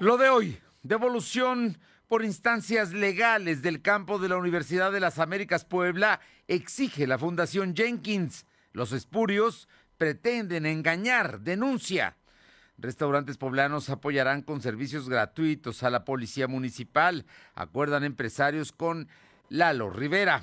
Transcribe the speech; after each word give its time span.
Lo 0.00 0.16
de 0.16 0.28
hoy, 0.28 0.58
devolución 0.82 1.78
por 2.08 2.24
instancias 2.24 2.92
legales 2.92 3.62
del 3.62 3.80
campo 3.80 4.18
de 4.18 4.28
la 4.28 4.36
Universidad 4.36 4.90
de 4.90 4.98
las 4.98 5.20
Américas 5.20 5.64
Puebla, 5.64 6.20
exige 6.48 7.06
la 7.06 7.16
Fundación 7.16 7.76
Jenkins. 7.76 8.44
Los 8.72 8.90
espurios 8.90 9.68
pretenden 9.96 10.66
engañar, 10.66 11.40
denuncia. 11.40 12.16
Restaurantes 12.76 13.36
poblanos 13.36 13.88
apoyarán 13.88 14.42
con 14.42 14.60
servicios 14.60 15.08
gratuitos 15.08 15.84
a 15.84 15.90
la 15.90 16.04
policía 16.04 16.48
municipal, 16.48 17.24
acuerdan 17.54 18.02
empresarios 18.02 18.72
con 18.72 19.08
Lalo 19.48 19.90
Rivera. 19.90 20.42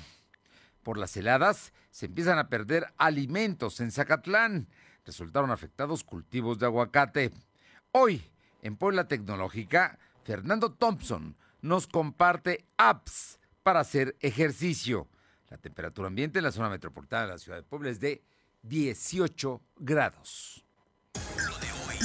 Por 0.82 0.96
las 0.96 1.14
heladas 1.14 1.74
se 1.90 2.06
empiezan 2.06 2.38
a 2.38 2.48
perder 2.48 2.86
alimentos 2.96 3.80
en 3.80 3.92
Zacatlán. 3.92 4.68
Resultaron 5.04 5.50
afectados 5.50 6.04
cultivos 6.04 6.58
de 6.58 6.66
aguacate. 6.66 7.32
Hoy, 7.90 8.24
en 8.62 8.76
Puebla 8.76 9.06
Tecnológica, 9.08 9.98
Fernando 10.24 10.72
Thompson 10.72 11.36
nos 11.60 11.86
comparte 11.86 12.64
apps 12.76 13.38
para 13.62 13.80
hacer 13.80 14.16
ejercicio. 14.20 15.08
La 15.50 15.58
temperatura 15.58 16.08
ambiente 16.08 16.38
en 16.38 16.44
la 16.44 16.52
zona 16.52 16.70
metropolitana 16.70 17.26
de 17.26 17.32
la 17.32 17.38
ciudad 17.38 17.58
de 17.58 17.64
Puebla 17.64 17.90
es 17.90 18.00
de 18.00 18.22
18 18.62 19.60
grados. 19.76 20.64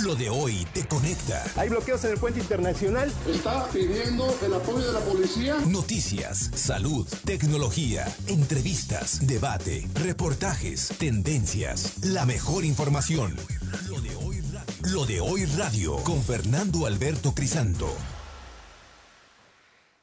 Lo 0.03 0.15
de 0.15 0.29
hoy 0.29 0.67
te 0.73 0.85
conecta. 0.87 1.43
Hay 1.55 1.69
bloqueos 1.69 2.03
en 2.03 2.11
el 2.11 2.19
puente 2.19 2.39
internacional. 2.39 3.11
Está 3.27 3.67
pidiendo 3.69 4.37
el 4.43 4.53
apoyo 4.53 4.85
de 4.85 4.93
la 4.93 4.99
policía. 4.99 5.55
Noticias, 5.67 6.51
salud, 6.53 7.07
tecnología, 7.25 8.05
entrevistas, 8.27 9.25
debate, 9.25 9.87
reportajes, 9.95 10.89
tendencias, 10.99 12.05
la 12.05 12.27
mejor 12.27 12.63
información. 12.63 13.35
Lo 13.89 13.99
de 13.99 14.15
hoy, 14.17 14.26
Lo 14.93 15.05
de 15.05 15.19
hoy 15.19 15.43
radio 15.57 15.97
con 16.03 16.21
Fernando 16.21 16.85
Alberto 16.85 17.33
Crisanto. 17.33 17.93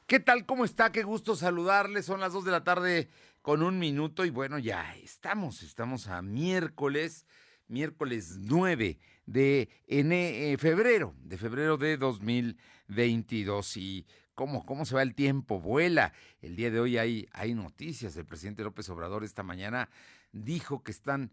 ¿Qué 0.05 0.19
tal? 0.19 0.45
¿Cómo 0.45 0.63
está? 0.63 0.91
Qué 0.91 1.01
gusto 1.01 1.35
saludarles. 1.35 2.05
Son 2.05 2.19
las 2.19 2.33
2 2.33 2.45
de 2.45 2.51
la 2.51 2.63
tarde 2.63 3.09
con 3.41 3.63
un 3.63 3.79
minuto 3.79 4.25
y 4.25 4.29
bueno, 4.29 4.59
ya 4.59 4.95
estamos, 4.97 5.63
estamos 5.63 6.07
a 6.07 6.21
miércoles, 6.21 7.25
miércoles 7.67 8.37
9 8.41 8.99
de 9.25 9.69
eh, 9.87 10.57
febrero, 10.59 11.15
de 11.23 11.37
febrero 11.37 11.77
de 11.77 11.97
2022. 11.97 13.77
Y 13.77 14.05
cómo, 14.35 14.67
cómo 14.67 14.85
se 14.85 14.93
va 14.93 15.01
el 15.01 15.15
tiempo, 15.15 15.59
vuela. 15.59 16.13
El 16.41 16.55
día 16.55 16.69
de 16.69 16.79
hoy 16.79 16.99
hay, 16.99 17.27
hay 17.31 17.55
noticias. 17.55 18.15
El 18.17 18.25
presidente 18.25 18.63
López 18.63 18.87
Obrador 18.89 19.23
esta 19.23 19.41
mañana 19.41 19.89
dijo 20.31 20.83
que 20.83 20.91
están, 20.91 21.31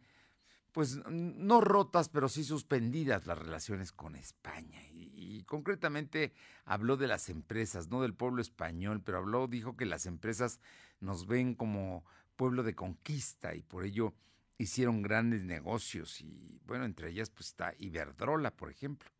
pues 0.73 1.01
no 1.06 1.61
rotas, 1.61 2.09
pero 2.09 2.28
sí 2.28 2.45
suspendidas 2.45 3.27
las 3.27 3.39
relaciones 3.39 3.92
con 3.92 4.17
España. 4.17 4.81
Y, 4.91 5.45
concretamente 5.45 6.33
habló 6.64 6.97
de 6.97 7.06
las 7.06 7.29
empresas, 7.29 7.89
no 7.89 8.01
del 8.01 8.14
pueblo 8.14 8.41
español, 8.41 9.03
pero 9.05 9.19
habló, 9.19 9.48
dijo 9.48 9.77
que 9.77 9.84
las 9.84 10.06
empresas 10.06 10.61
nos 11.01 11.27
ven 11.27 11.55
como 11.55 12.05
pueblo 12.37 12.62
de 12.62 12.75
conquista 12.75 13.55
y 13.55 13.62
por 13.62 13.84
ello 13.84 14.14
hicieron 14.56 15.03
grandes 15.03 15.45
negocios 15.45 16.20
y 16.20 16.61
bueno, 16.64 16.84
entre 16.84 17.11
ellas 17.11 17.31
pues 17.31 17.48
está 17.48 17.75
Iberdrola, 17.79 18.53
por 18.53 18.70
ejemplo. 18.70 19.11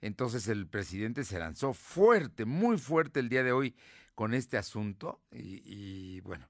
Entonces 0.00 0.48
el 0.48 0.66
presidente 0.66 1.24
se 1.24 1.38
lanzó 1.38 1.72
fuerte, 1.72 2.44
muy 2.44 2.76
fuerte 2.76 3.20
el 3.20 3.28
día 3.28 3.44
de 3.44 3.52
hoy 3.52 3.74
con 4.14 4.34
este 4.34 4.58
asunto 4.58 5.20
y, 5.30 6.20
bueno, 6.20 6.48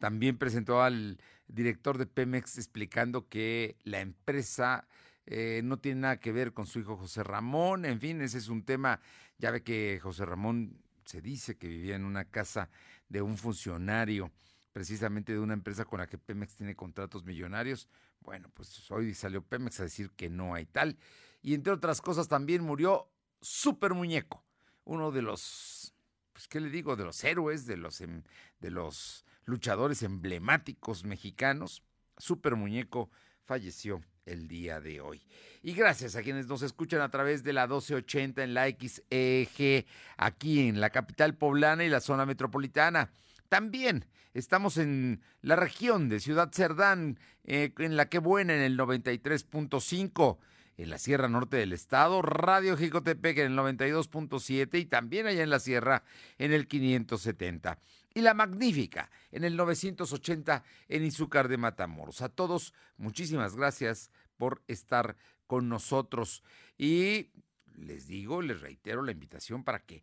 también 0.00 0.38
presentó 0.38 0.82
al 0.82 1.20
director 1.46 1.98
de 1.98 2.06
Pemex 2.06 2.58
explicando 2.58 3.28
que 3.28 3.76
la 3.84 4.00
empresa 4.00 4.88
eh, 5.26 5.60
no 5.62 5.78
tiene 5.78 6.00
nada 6.00 6.18
que 6.18 6.32
ver 6.32 6.52
con 6.52 6.66
su 6.66 6.80
hijo 6.80 6.96
José 6.96 7.22
Ramón, 7.22 7.84
en 7.84 8.00
fin, 8.00 8.20
ese 8.20 8.38
es 8.38 8.48
un 8.48 8.64
tema, 8.64 9.00
ya 9.38 9.52
ve 9.52 9.62
que 9.62 10.00
José 10.02 10.24
Ramón 10.24 10.82
se 11.04 11.20
dice 11.20 11.56
que 11.56 11.68
vivía 11.68 11.96
en 11.96 12.04
una 12.04 12.24
casa 12.24 12.70
de 13.08 13.22
un 13.22 13.36
funcionario 13.36 14.32
precisamente 14.72 15.32
de 15.32 15.38
una 15.38 15.54
empresa 15.54 15.84
con 15.84 15.98
la 15.98 16.06
que 16.06 16.18
Pemex 16.18 16.54
tiene 16.56 16.74
contratos 16.74 17.24
millonarios. 17.24 17.88
Bueno, 18.20 18.48
pues 18.54 18.90
hoy 18.90 19.14
salió 19.14 19.42
Pemex 19.42 19.80
a 19.80 19.84
decir 19.84 20.10
que 20.12 20.30
no 20.30 20.54
hay 20.54 20.64
tal. 20.64 20.96
Y 21.42 21.54
entre 21.54 21.72
otras 21.72 22.00
cosas 22.00 22.28
también 22.28 22.62
murió 22.62 23.08
Super 23.40 23.94
Muñeco, 23.94 24.44
uno 24.84 25.10
de 25.10 25.22
los, 25.22 25.94
pues 26.32 26.46
qué 26.48 26.60
le 26.60 26.70
digo, 26.70 26.96
de 26.96 27.04
los 27.04 27.22
héroes, 27.24 27.66
de 27.66 27.76
los, 27.76 28.00
em, 28.00 28.22
de 28.60 28.70
los 28.70 29.24
luchadores 29.50 30.02
emblemáticos 30.02 31.04
mexicanos. 31.04 31.82
Super 32.16 32.56
Muñeco 32.56 33.10
falleció 33.44 34.00
el 34.26 34.48
día 34.48 34.80
de 34.80 35.00
hoy. 35.00 35.26
Y 35.62 35.74
gracias 35.74 36.16
a 36.16 36.22
quienes 36.22 36.46
nos 36.46 36.62
escuchan 36.62 37.00
a 37.00 37.10
través 37.10 37.42
de 37.42 37.52
la 37.52 37.66
1280 37.66 38.44
en 38.44 38.54
la 38.54 38.68
XEG, 38.68 39.86
aquí 40.16 40.68
en 40.68 40.80
la 40.80 40.90
capital 40.90 41.34
poblana 41.34 41.84
y 41.84 41.88
la 41.88 42.00
zona 42.00 42.24
metropolitana. 42.26 43.10
También 43.48 44.06
estamos 44.32 44.76
en 44.78 45.20
la 45.42 45.56
región 45.56 46.08
de 46.08 46.20
Ciudad 46.20 46.50
Cerdán, 46.52 47.18
eh, 47.44 47.72
en 47.78 47.96
la 47.96 48.08
que 48.08 48.20
buena 48.20 48.54
en 48.54 48.62
el 48.62 48.78
93.5, 48.78 50.38
en 50.76 50.90
la 50.90 50.98
Sierra 50.98 51.28
Norte 51.28 51.56
del 51.56 51.72
Estado, 51.72 52.22
Radio 52.22 52.76
Jicotepec 52.76 53.38
en 53.38 53.52
el 53.52 53.58
92.7 53.58 54.78
y 54.78 54.86
también 54.86 55.26
allá 55.26 55.42
en 55.42 55.50
la 55.50 55.58
Sierra 55.60 56.04
en 56.38 56.52
el 56.52 56.68
570. 56.68 57.78
Y 58.12 58.22
la 58.22 58.34
Magnífica 58.34 59.08
en 59.30 59.44
el 59.44 59.56
980 59.56 60.64
en 60.88 61.04
Izúcar 61.04 61.46
de 61.48 61.56
Matamoros. 61.56 62.22
A 62.22 62.28
todos, 62.28 62.74
muchísimas 62.96 63.54
gracias 63.56 64.10
por 64.36 64.62
estar 64.66 65.16
con 65.46 65.68
nosotros. 65.68 66.42
Y 66.76 67.28
les 67.76 68.06
digo, 68.06 68.42
les 68.42 68.60
reitero 68.60 69.02
la 69.02 69.12
invitación 69.12 69.64
para 69.64 69.80
que 69.80 70.02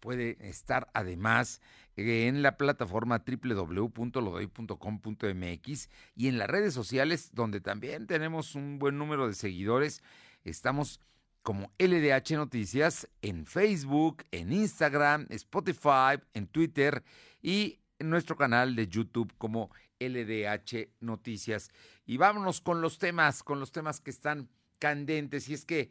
puede 0.00 0.36
estar 0.40 0.90
además 0.92 1.62
en 1.96 2.42
la 2.42 2.58
plataforma 2.58 3.24
www.lodoy.com.mx 3.26 5.88
y 6.14 6.28
en 6.28 6.38
las 6.38 6.50
redes 6.50 6.74
sociales 6.74 7.30
donde 7.32 7.60
también 7.60 8.06
tenemos 8.06 8.54
un 8.54 8.78
buen 8.78 8.98
número 8.98 9.26
de 9.26 9.34
seguidores. 9.34 10.02
Estamos 10.44 11.00
como 11.44 11.70
LDH 11.78 12.36
Noticias 12.36 13.06
en 13.20 13.44
Facebook, 13.44 14.24
en 14.32 14.50
Instagram, 14.50 15.26
Spotify, 15.28 16.18
en 16.32 16.46
Twitter 16.46 17.04
y 17.42 17.80
en 17.98 18.08
nuestro 18.08 18.34
canal 18.34 18.74
de 18.74 18.88
YouTube 18.88 19.30
como 19.36 19.70
LDH 20.00 20.88
Noticias. 21.00 21.70
Y 22.06 22.16
vámonos 22.16 22.62
con 22.62 22.80
los 22.80 22.98
temas, 22.98 23.42
con 23.42 23.60
los 23.60 23.72
temas 23.72 24.00
que 24.00 24.10
están 24.10 24.48
candentes. 24.78 25.50
Y 25.50 25.52
es 25.52 25.66
que 25.66 25.90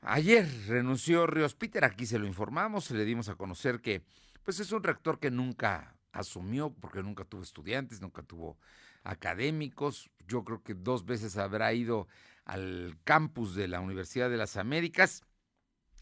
ayer 0.00 0.48
renunció 0.66 1.26
Ríos 1.26 1.54
Peter, 1.54 1.84
aquí 1.84 2.06
se 2.06 2.18
lo 2.18 2.26
informamos, 2.26 2.90
le 2.90 3.04
dimos 3.04 3.28
a 3.28 3.34
conocer 3.34 3.82
que 3.82 4.02
pues 4.42 4.58
es 4.58 4.72
un 4.72 4.82
rector 4.82 5.20
que 5.20 5.30
nunca 5.30 5.98
asumió, 6.12 6.70
porque 6.70 7.02
nunca 7.02 7.26
tuvo 7.26 7.42
estudiantes, 7.42 8.00
nunca 8.00 8.22
tuvo 8.22 8.56
académicos. 9.04 10.10
Yo 10.26 10.44
creo 10.44 10.62
que 10.62 10.72
dos 10.72 11.04
veces 11.04 11.36
habrá 11.36 11.74
ido 11.74 12.08
al 12.48 12.98
campus 13.04 13.54
de 13.54 13.68
la 13.68 13.80
Universidad 13.80 14.28
de 14.30 14.38
las 14.38 14.56
Américas. 14.56 15.22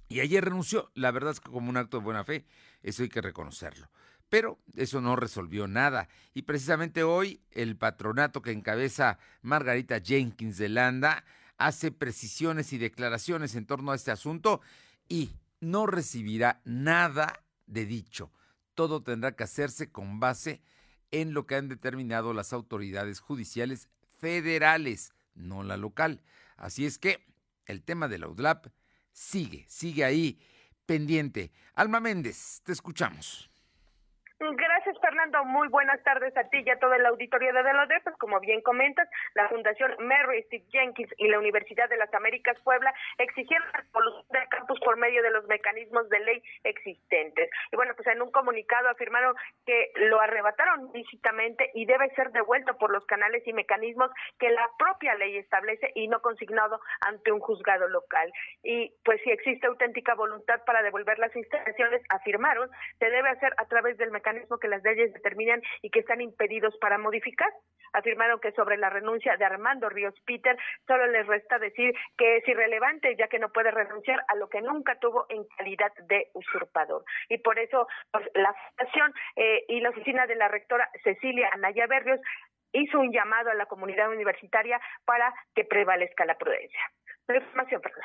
Y 0.09 0.21
ayer 0.21 0.45
renunció, 0.45 0.91
la 0.95 1.11
verdad 1.11 1.33
es 1.33 1.41
que 1.41 1.51
como 1.51 1.69
un 1.69 1.77
acto 1.77 1.99
de 1.99 2.05
buena 2.05 2.25
fe, 2.25 2.47
eso 2.83 3.03
hay 3.03 3.09
que 3.09 3.21
reconocerlo. 3.21 3.91
Pero 4.29 4.59
eso 4.75 5.01
no 5.01 5.17
resolvió 5.17 5.67
nada. 5.67 6.09
Y 6.35 6.43
precisamente 6.43 7.03
hoy 7.03 7.43
el 7.51 7.77
patronato 7.77 8.43
que 8.43 8.53
encabeza 8.53 9.19
Margarita 9.43 10.01
Jenkins 10.01 10.57
de 10.57 10.69
Landa 10.69 11.25
hace 11.59 11.91
precisiones 11.91 12.73
y 12.73 12.79
declaraciones 12.79 13.57
en 13.57 13.67
torno 13.67 13.91
a 13.91 13.97
este 13.97 14.13
asunto 14.13 14.61
y 15.09 15.33
no 15.61 15.87
recibirá 15.87 16.61
nada 16.65 17.43
de 17.67 17.87
dicho. 17.87 18.33
Todo 18.75 19.03
tendrá 19.03 19.35
que 19.35 19.45
hacerse 19.45 19.91
con 19.91 20.21
base 20.21 20.61
en 21.11 21.35
lo 21.35 21.47
que 21.47 21.57
han 21.57 21.69
determinado 21.69 22.33
las 22.33 22.53
autoridades 22.53 23.21
judiciales 23.21 23.89
federales, 24.19 25.13
no 25.37 25.63
la 25.63 25.77
local. 25.77 26.23
Así 26.57 26.87
es 26.87 26.99
que 26.99 27.25
el 27.67 27.83
tema 27.83 28.09
de 28.09 28.19
la 28.19 28.29
UDLAP 28.29 28.67
sigue, 29.13 29.65
sigue 29.69 30.05
ahí 30.05 30.41
pendiente. 30.87 31.53
Alma 31.75 32.01
Méndez, 32.01 32.63
te 32.65 32.73
escuchamos. 32.73 33.51
Gracias, 34.39 34.76
Fernando. 35.01 35.45
Muy 35.45 35.69
buenas 35.69 36.01
tardes 36.05 36.37
a 36.37 36.49
ti 36.49 36.63
y 36.65 36.71
a 36.71 36.79
toda 36.79 36.97
la 36.99 37.09
auditoría 37.09 37.53
de 37.53 37.63
los 37.63 37.89
Pues 38.05 38.17
como 38.19 38.39
bien 38.39 38.61
comentas, 38.63 39.09
la 39.35 39.49
Fundación 39.49 39.97
Mary 39.99 40.43
Steve 40.45 40.65
Jenkins 40.71 41.13
y 41.19 41.29
la 41.29 41.41
Universidad 41.41 41.89
de 41.89 41.97
las 41.97 42.13
Américas 42.15 42.57
Puebla 42.63 42.95
exigieron 43.19 43.67
la 43.73 43.81
evolución 43.81 44.25
del 44.31 44.49
campus 44.49 44.79
por 44.81 44.97
medio 44.97 45.23
de 45.23 45.31
los 45.31 45.45
mecanismos 45.47 46.09
de 46.09 46.21
ley 46.21 46.43
existentes. 46.63 47.51
Y 47.73 47.77
bueno, 47.77 47.95
pues 47.97 48.07
en 48.07 48.23
un 48.23 48.31
comunicado 48.31 48.89
afirmaron 48.89 49.35
que 49.67 49.91
lo 49.97 50.21
arrebataron 50.21 50.91
lícitamente 50.95 51.71
y 51.75 51.85
debe 51.85 52.09
ser 52.15 52.31
devuelto 52.31 52.79
por 52.79 52.93
los 52.93 53.05
canales 53.07 53.43
y 53.47 53.53
mecanismos 53.53 54.11
que 54.39 54.51
la 54.51 54.69
propia 54.79 55.15
ley 55.17 55.37
establece 55.37 55.91
y 55.97 56.07
no 56.07 56.21
consignado 56.21 56.81
ante 57.01 57.33
un 57.33 57.41
juzgado 57.41 57.89
local. 57.89 58.33
Y 58.63 58.95
pues 59.05 59.21
si 59.25 59.31
existe 59.31 59.67
auténtica 59.67 60.15
voluntad 60.15 60.63
para 60.65 60.83
devolver 60.83 61.19
las 61.19 61.35
instalaciones, 61.35 62.03
afirmaron, 62.09 62.71
se 63.01 63.11
debe 63.11 63.31
hacer 63.31 63.53
a 63.57 63.65
través 63.67 63.99
del 63.99 64.13
mecanismo 64.13 64.59
que 64.59 64.76
las 64.77 64.85
leyes 64.85 65.13
determinan 65.13 65.63
y 65.83 65.91
que 65.91 66.01
están 66.01 66.21
impedidos 66.21 66.77
para 66.81 66.99
modificar. 66.99 67.51
Afirmaron 67.93 68.41
que 68.41 68.53
sobre 68.53 68.77
la 68.77 68.91
renuncia 68.91 69.37
de 69.37 69.45
Armando 69.45 69.89
Ríos 69.89 70.15
Peter 70.27 70.57
solo 70.87 71.07
les 71.07 71.27
resta 71.27 71.59
decir 71.59 71.95
que 72.17 72.39
es 72.39 72.49
irrelevante 72.49 73.17
ya 73.17 73.29
que 73.29 73.39
no 73.39 73.51
puede 73.51 73.71
renunciar 73.71 74.23
a 74.29 74.35
lo 74.37 74.49
que 74.49 74.61
nunca 74.61 74.99
tuvo 74.99 75.27
en 75.29 75.45
calidad 75.57 75.93
de 76.09 76.29
usurpador. 76.35 77.05
Y 77.29 77.39
por 77.39 77.59
eso 77.59 77.87
pues, 78.11 78.29
la 78.35 78.55
Fundación 78.55 79.15
eh, 79.37 79.65
y 79.69 79.81
la 79.81 79.91
oficina 79.91 80.27
de 80.27 80.37
la 80.37 80.49
rectora 80.49 80.89
Cecilia 81.03 81.49
Anaya 81.53 81.87
Berrios 81.87 82.21
hizo 82.73 82.99
un 82.99 83.13
llamado 83.13 83.51
a 83.51 83.55
la 83.55 83.67
comunidad 83.67 84.11
universitaria 84.11 84.81
para 85.05 85.33
que 85.55 85.65
prevalezca 85.65 86.25
la 86.25 86.37
prudencia. 86.37 86.81
Información, 87.29 87.81
perdón. 87.81 88.05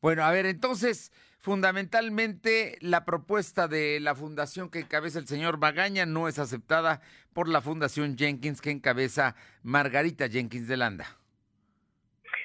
Bueno, 0.00 0.22
a 0.22 0.30
ver, 0.30 0.46
entonces, 0.46 1.10
fundamentalmente 1.38 2.76
la 2.80 3.04
propuesta 3.04 3.68
de 3.68 4.00
la 4.00 4.14
fundación 4.14 4.68
que 4.68 4.80
encabeza 4.80 5.18
el 5.18 5.28
señor 5.28 5.58
Magaña 5.58 6.04
no 6.04 6.28
es 6.28 6.38
aceptada 6.38 7.00
por 7.32 7.48
la 7.48 7.60
fundación 7.60 8.18
Jenkins 8.18 8.60
que 8.60 8.70
encabeza 8.70 9.36
Margarita 9.62 10.28
Jenkins 10.28 10.68
de 10.68 10.76
Landa. 10.76 11.18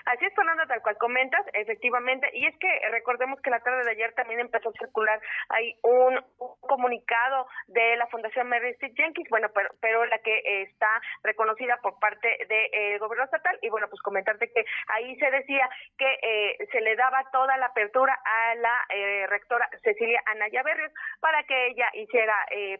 Así 0.05 0.25
es, 0.25 0.35
Fernanda, 0.35 0.65
tal 0.67 0.81
cual 0.81 0.97
comentas, 0.97 1.45
efectivamente. 1.53 2.29
Y 2.33 2.45
es 2.45 2.57
que 2.57 2.67
recordemos 2.91 3.39
que 3.41 3.49
la 3.49 3.61
tarde 3.61 3.85
de 3.85 3.91
ayer 3.91 4.13
también 4.13 4.41
empezó 4.41 4.69
a 4.69 4.73
circular 4.73 5.19
hay 5.49 5.75
un, 5.83 6.19
comunicado 6.61 7.47
de 7.67 7.95
la 7.95 8.07
Fundación 8.07 8.49
Mary 8.49 8.75
Jenkins, 8.79 9.29
bueno, 9.29 9.47
pero, 9.53 9.69
pero 9.79 10.05
la 10.05 10.17
que 10.19 10.63
está 10.63 11.01
reconocida 11.23 11.77
por 11.81 11.99
parte 11.99 12.27
del 12.49 12.69
eh, 12.71 12.97
gobierno 12.97 13.25
estatal. 13.25 13.57
Y 13.61 13.69
bueno, 13.69 13.87
pues 13.89 14.01
comentarte 14.01 14.51
que 14.51 14.65
ahí 14.87 15.15
se 15.17 15.31
decía 15.31 15.69
que 15.97 16.19
eh, 16.21 16.67
se 16.71 16.81
le 16.81 16.95
daba 16.95 17.23
toda 17.31 17.55
la 17.57 17.67
apertura 17.67 18.17
a 18.25 18.55
la 18.55 18.85
eh, 18.89 19.27
rectora 19.27 19.69
Cecilia 19.83 20.21
Anaya 20.25 20.63
Berrios 20.63 20.91
para 21.21 21.43
que 21.43 21.67
ella 21.67 21.89
hiciera 21.93 22.33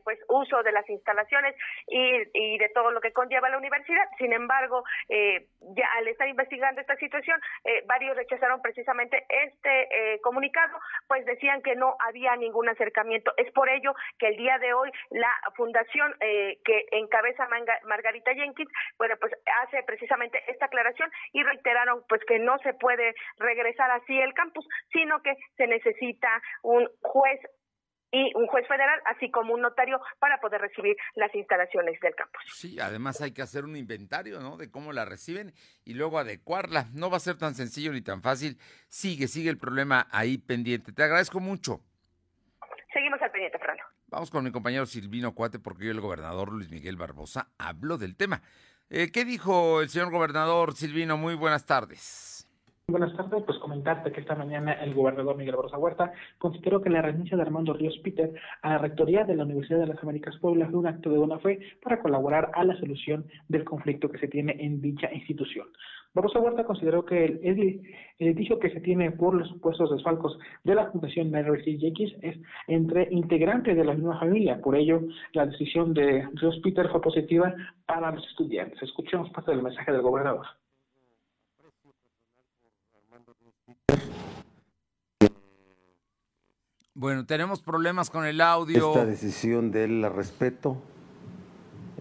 pues 0.04 0.20
uso 0.28 0.62
de 0.64 0.72
las 0.72 0.88
instalaciones 0.90 1.56
y, 1.88 2.24
y 2.34 2.58
de 2.58 2.70
todo 2.70 2.92
lo 2.92 3.00
que 3.00 3.14
conlleva 3.14 3.50
la 3.50 3.58
universidad. 3.58 4.08
Sin 4.18 4.34
embargo, 4.34 4.84
ya 5.10 5.88
al 5.98 6.08
estar 6.08 6.28
investigando 6.28 6.82
esta 6.82 6.96
situación, 6.96 7.13
eh, 7.64 7.84
varios 7.86 8.16
rechazaron 8.16 8.62
precisamente 8.62 9.26
este 9.30 10.14
eh, 10.14 10.22
comunicado, 10.22 10.78
pues 11.08 11.26
decían 11.26 11.62
que 11.62 11.76
no 11.76 11.96
había 12.00 12.36
ningún 12.36 12.70
acercamiento. 12.70 13.34
Es 13.38 13.52
por 13.52 13.70
ello 13.70 13.94
que 14.18 14.28
el 14.28 14.38
día 14.38 14.58
de 14.60 14.74
hoy 14.74 14.92
la 15.12 15.32
fundación 15.56 16.16
eh, 16.20 16.60
que 16.64 16.86
encabeza 16.92 17.48
Margarita 17.84 18.34
Jenkins, 18.34 18.72
bueno, 18.98 19.16
pues 19.20 19.34
hace 19.64 19.84
precisamente 19.84 20.40
esta 20.48 20.66
aclaración 20.66 21.10
y 21.34 21.44
reiteraron 21.44 22.04
pues 22.08 22.22
que 22.26 22.40
no 22.40 22.58
se 22.60 22.74
puede 22.74 23.14
regresar 23.38 23.92
así 23.92 24.20
el 24.20 24.34
campus, 24.34 24.68
sino 24.92 25.22
que 25.22 25.36
se 25.58 25.68
necesita 25.68 26.42
un 26.64 26.88
juez 27.02 27.40
y 28.14 28.32
un 28.36 28.46
juez 28.46 28.68
federal, 28.68 29.02
así 29.08 29.32
como 29.32 29.56
un 29.56 29.62
notario 29.62 30.00
para 30.20 30.40
poder 30.40 30.62
recibir 30.62 30.96
las 31.16 31.34
instalaciones 31.34 32.00
del 32.00 32.14
campus. 32.14 32.44
Sí, 32.54 32.80
además 32.80 33.20
hay 33.22 33.32
que 33.32 33.42
hacer 33.42 33.66
un 33.66 33.76
inventario, 33.76 34.40
¿no? 34.40 34.56
De 34.56 34.70
cómo 34.70 34.94
la 34.94 35.04
reciben 35.04 35.52
y 35.84 35.96
luego 35.96 36.20
adecuarla. 36.20 36.86
No 36.94 37.10
va 37.10 37.18
a 37.18 37.20
ser 37.20 37.40
tan 37.40 37.56
sencillo 37.56 37.92
ni 37.92 38.02
tan 38.02 38.22
fácil. 38.22 38.60
Sigue, 38.88 39.28
sigue 39.28 39.50
el 39.50 39.58
problema 39.58 40.08
ahí 40.12 40.38
pendiente. 40.38 40.94
Te 40.94 41.02
agradezco 41.02 41.40
mucho. 41.40 41.82
Seguimos 42.94 43.20
al 43.20 43.32
pendiente, 43.32 43.58
Fernando. 43.58 43.84
Vamos 44.06 44.30
con 44.30 44.44
mi 44.44 44.52
compañero 44.52 44.86
Silvino 44.86 45.34
Cuate, 45.34 45.58
porque 45.58 45.86
yo, 45.86 45.92
el 45.92 46.00
gobernador 46.00 46.54
Luis 46.54 46.70
Miguel 46.70 46.98
Barbosa, 46.98 47.48
habló 47.58 47.98
del 47.98 48.16
tema. 48.16 48.44
Eh, 48.92 49.12
¿Qué 49.12 49.26
dijo 49.26 49.82
el 49.82 49.90
señor 49.90 50.12
gobernador 50.12 50.76
Silvino? 50.76 51.18
Muy 51.18 51.34
buenas 51.34 51.66
tardes. 51.66 52.33
Buenas 52.90 53.16
tardes, 53.16 53.42
pues 53.46 53.58
comentarte 53.60 54.12
que 54.12 54.20
esta 54.20 54.36
mañana 54.36 54.74
el 54.74 54.94
gobernador 54.94 55.38
Miguel 55.38 55.56
Barrosa 55.56 55.78
Huerta 55.78 56.12
consideró 56.38 56.82
que 56.82 56.90
la 56.90 57.02
renuncia 57.02 57.38
de 57.38 57.44
Armando 57.44 57.72
Ríos 57.72 57.98
Peter 58.04 58.34
a 58.62 58.72
la 58.72 58.78
rectoría 58.78 59.24
de 59.24 59.38
la 59.38 59.46
Universidad 59.46 59.80
de 59.80 59.88
las 59.88 60.04
Américas 60.04 60.36
Puebla 60.42 60.68
fue 60.70 60.80
un 60.80 60.88
acto 60.88 61.10
de 61.10 61.18
buena 61.18 61.40
fe 61.40 61.60
para 61.82 62.02
colaborar 62.02 62.52
a 62.54 62.66
la 62.66 62.76
solución 62.76 63.26
del 63.48 63.64
conflicto 63.64 64.10
que 64.10 64.18
se 64.18 64.28
tiene 64.28 64.58
en 64.60 64.82
dicha 64.82 65.10
institución. 65.14 65.68
Barrosa 66.14 66.42
Huerta 66.42 66.66
consideró 66.66 67.06
que 67.06 67.24
el, 67.24 67.82
edificio 68.20 68.60
que 68.60 68.70
se 68.72 68.82
tiene 68.82 69.12
por 69.12 69.34
los 69.34 69.48
supuestos 69.48 69.90
desfalcos 69.90 70.38
de 70.66 70.76
la 70.76 70.92
Fundación 70.92 71.32
Mary 71.32 71.64
X 71.66 72.16
es 72.22 72.38
entre 72.68 73.08
integrantes 73.12 73.78
de 73.78 73.86
la 73.86 73.94
misma 73.94 74.20
familia. 74.20 74.60
Por 74.60 74.76
ello, 74.76 75.04
la 75.32 75.46
decisión 75.46 75.94
de 75.94 76.28
Ríos 76.34 76.60
Peter 76.62 76.90
fue 76.90 77.00
positiva 77.00 77.56
para 77.86 78.12
los 78.12 78.28
estudiantes. 78.28 78.84
Escuchemos 78.84 79.30
parte 79.30 79.52
del 79.52 79.64
mensaje 79.64 79.94
del 79.94 80.02
gobernador. 80.02 80.46
Bueno, 86.96 87.26
tenemos 87.26 87.60
problemas 87.60 88.12
con 88.12 88.24
el 88.24 88.40
audio. 88.40 88.90
Esta 88.90 89.06
decisión 89.06 89.72
de 89.72 89.86
él 89.86 90.02
la 90.02 90.10
respeto, 90.10 90.78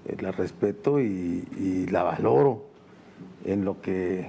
eh, 0.05 0.17
la 0.21 0.33
respeto 0.33 1.01
y, 1.01 1.87
la 1.91 2.03
valoro 2.03 2.67
en 3.47 3.65
lo 3.65 3.81
que, 3.81 4.29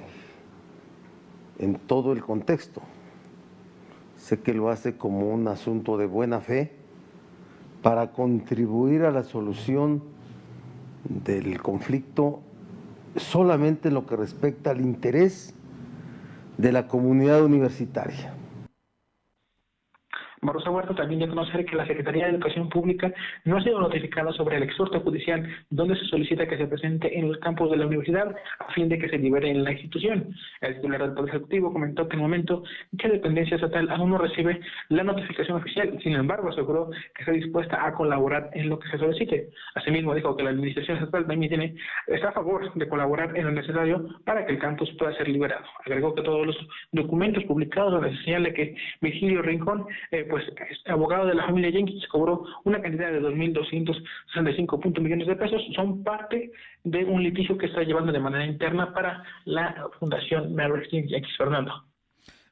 en 1.59 1.75
todo 1.75 2.13
el 2.13 2.23
contexto. 2.23 2.81
Sé 4.17 4.39
que 4.39 4.53
lo 4.53 4.69
hace 4.69 4.95
como 4.95 5.31
un 5.31 5.49
asunto 5.49 5.97
de 5.97 6.05
buena 6.05 6.39
fe 6.39 6.71
para 7.81 8.13
contribuir 8.13 9.03
a 9.03 9.11
la 9.11 9.23
solución 9.23 10.01
del 11.03 11.61
conflicto 11.61 12.39
solamente 13.17 13.89
en 13.89 13.95
lo 13.95 14.05
que 14.05 14.15
respecta 14.15 14.71
al 14.71 14.79
interés 14.79 15.53
de 16.57 16.71
la 16.71 16.87
comunidad 16.87 17.43
universitaria. 17.43 18.33
Barroso 20.43 20.71
Huerta 20.71 20.93
también 20.93 21.19
dio 21.19 21.27
a 21.27 21.35
conocer 21.35 21.65
que 21.65 21.75
la 21.75 21.87
Secretaría 21.87 22.25
de 22.25 22.31
Educación 22.31 22.69
Pública 22.69 23.13
no 23.45 23.57
ha 23.57 23.63
sido 23.63 23.79
notificada 23.79 24.31
sobre 24.33 24.57
el 24.57 24.63
exhorto 24.63 24.99
judicial 24.99 25.47
donde 25.69 25.95
se 25.95 26.05
solicita 26.05 26.47
que 26.47 26.57
se 26.57 26.67
presente 26.67 27.17
en 27.17 27.29
los 27.29 27.37
campos 27.37 27.71
de 27.71 27.77
la 27.77 27.87
universidad 27.87 28.35
a 28.59 28.71
fin 28.73 28.89
de 28.89 28.99
que 28.99 29.09
se 29.09 29.17
libere 29.17 29.49
en 29.49 29.63
la 29.63 29.71
institución. 29.71 30.35
El 30.61 30.75
titular 30.75 31.13
del 31.13 31.27
Ejecutivo 31.27 31.71
comentó 31.71 32.07
que 32.07 32.15
en 32.15 32.19
el 32.19 32.27
momento 32.27 32.63
que 32.97 33.07
la 33.07 33.13
dependencia 33.15 33.55
estatal 33.55 33.89
aún 33.89 34.11
no 34.11 34.17
recibe 34.17 34.59
la 34.89 35.03
notificación 35.03 35.57
oficial, 35.57 35.97
sin 36.03 36.13
embargo 36.13 36.49
aseguró 36.49 36.89
que 36.89 37.21
está 37.21 37.31
dispuesta 37.31 37.85
a 37.85 37.93
colaborar 37.93 38.49
en 38.53 38.69
lo 38.69 38.79
que 38.79 38.89
se 38.89 38.97
solicite. 38.97 39.49
Asimismo 39.75 40.13
dijo 40.13 40.35
que 40.35 40.43
la 40.43 40.49
administración 40.49 40.97
estatal 40.97 41.25
también 41.25 41.49
tiene, 41.49 41.75
está 42.07 42.29
a 42.29 42.33
favor 42.33 42.73
de 42.73 42.87
colaborar 42.87 43.35
en 43.37 43.45
lo 43.45 43.51
necesario 43.51 44.05
para 44.25 44.45
que 44.45 44.53
el 44.53 44.59
campus 44.59 44.91
pueda 44.99 45.15
ser 45.15 45.29
liberado. 45.29 45.65
Agregó 45.85 46.13
que 46.13 46.21
todos 46.21 46.45
los 46.45 46.57
documentos 46.91 47.43
publicados 47.45 47.93
donde 47.93 48.15
se 48.17 48.23
señala 48.23 48.53
que 48.53 48.75
Virgilio 49.01 49.41
Rincón 49.41 49.85
eh, 50.11 50.25
pues 50.33 50.45
abogado 50.85 51.27
de 51.27 51.35
la 51.35 51.45
familia 51.45 51.71
Jenkins 51.71 52.07
cobró 52.07 52.43
una 52.63 52.81
cantidad 52.81 53.11
de 53.11 53.21
2.265 53.21 54.99
millones 54.99 55.27
de 55.27 55.35
pesos, 55.35 55.61
son 55.75 56.03
parte 56.03 56.51
de 56.83 57.05
un 57.05 57.21
litigio 57.21 57.55
que 57.55 57.67
está 57.67 57.83
llevando 57.83 58.11
de 58.11 58.19
manera 58.19 58.43
interna 58.43 58.91
para 58.95 59.23
la 59.45 59.89
Fundación 59.99 60.55
Mary 60.55 60.87
Jenkins 60.89 61.37
Fernando. 61.37 61.71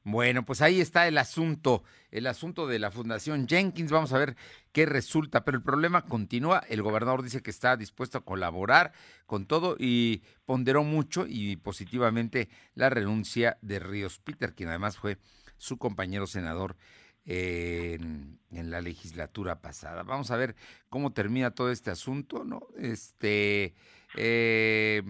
Bueno, 0.04 0.46
pues 0.46 0.62
ahí 0.62 0.80
está 0.80 1.08
el 1.08 1.18
asunto, 1.18 1.84
el 2.12 2.28
asunto 2.28 2.68
de 2.68 2.78
la 2.78 2.92
Fundación 2.92 3.48
Jenkins. 3.48 3.92
Vamos 3.92 4.14
a 4.14 4.20
ver 4.20 4.36
qué 4.72 4.86
resulta, 4.86 5.44
pero 5.44 5.58
el 5.58 5.64
problema 5.64 6.04
continúa. 6.04 6.62
El 6.70 6.84
gobernador 6.84 7.24
dice 7.24 7.42
que 7.42 7.50
está 7.50 7.78
dispuesto 7.78 8.20
a 8.20 8.26
colaborar 8.26 8.92
con 9.26 9.48
todo 9.48 9.76
y 9.80 10.22
ponderó 10.46 10.84
mucho 10.84 11.26
y 11.28 11.56
positivamente 11.56 12.48
la 12.76 12.92
renuncia 12.92 13.58
de 13.64 13.80
Ríos 13.80 14.20
Peter, 14.20 14.54
quien 14.54 14.70
además 14.70 14.98
fue 14.98 15.18
su 15.58 15.80
compañero 15.80 16.28
senador 16.28 16.76
en, 17.26 18.40
la 18.50 18.82
legislatura 18.82 19.62
pasada. 19.62 20.04
Vamos 20.04 20.32
a 20.32 20.38
ver 20.38 20.56
cómo 20.90 21.14
termina 21.14 21.52
todo 21.52 21.72
este 21.72 21.92
asunto, 21.92 22.44
¿no? 22.44 22.68
Este, 22.78 23.74
eh, 24.16 25.04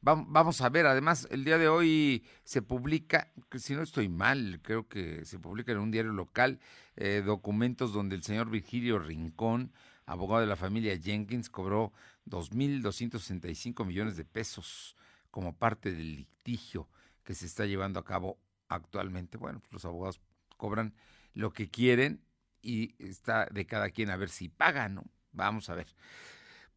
vamos 0.00 0.60
a 0.60 0.68
ver, 0.68 0.86
además, 0.86 1.28
el 1.30 1.44
día 1.44 1.58
de 1.58 1.68
hoy 1.68 2.24
se 2.44 2.62
publica, 2.62 3.32
si 3.56 3.74
no 3.74 3.82
estoy 3.82 4.08
mal, 4.08 4.60
creo 4.62 4.88
que 4.88 5.24
se 5.24 5.38
publica 5.38 5.72
en 5.72 5.78
un 5.78 5.90
diario 5.90 6.12
local, 6.12 6.58
eh, 6.96 7.22
documentos 7.24 7.92
donde 7.92 8.16
el 8.16 8.22
señor 8.22 8.50
Virgilio 8.50 8.98
Rincón, 8.98 9.72
abogado 10.06 10.40
de 10.40 10.46
la 10.46 10.56
familia 10.56 10.98
Jenkins, 10.98 11.48
cobró 11.48 11.92
2.265 12.26 13.84
millones 13.84 14.16
de 14.16 14.24
pesos 14.24 14.96
como 15.30 15.56
parte 15.56 15.90
del 15.90 16.16
litigio 16.16 16.88
que 17.24 17.34
se 17.34 17.46
está 17.46 17.66
llevando 17.66 17.98
a 17.98 18.04
cabo 18.04 18.38
actualmente. 18.68 19.38
Bueno, 19.38 19.60
pues 19.60 19.72
los 19.72 19.84
abogados 19.84 20.20
cobran 20.56 20.94
lo 21.34 21.52
que 21.52 21.68
quieren 21.68 22.20
y 22.62 22.94
está 22.98 23.46
de 23.46 23.66
cada 23.66 23.90
quien 23.90 24.10
a 24.10 24.16
ver 24.16 24.30
si 24.30 24.48
pagan, 24.48 24.94
¿no? 24.94 25.04
Vamos 25.32 25.68
a 25.68 25.74
ver. 25.74 25.86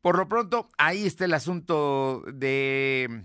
Por 0.02 0.18
lo 0.18 0.28
pronto, 0.28 0.70
ahí 0.78 1.06
está 1.06 1.26
el 1.26 1.34
asunto 1.34 2.24
de 2.34 3.24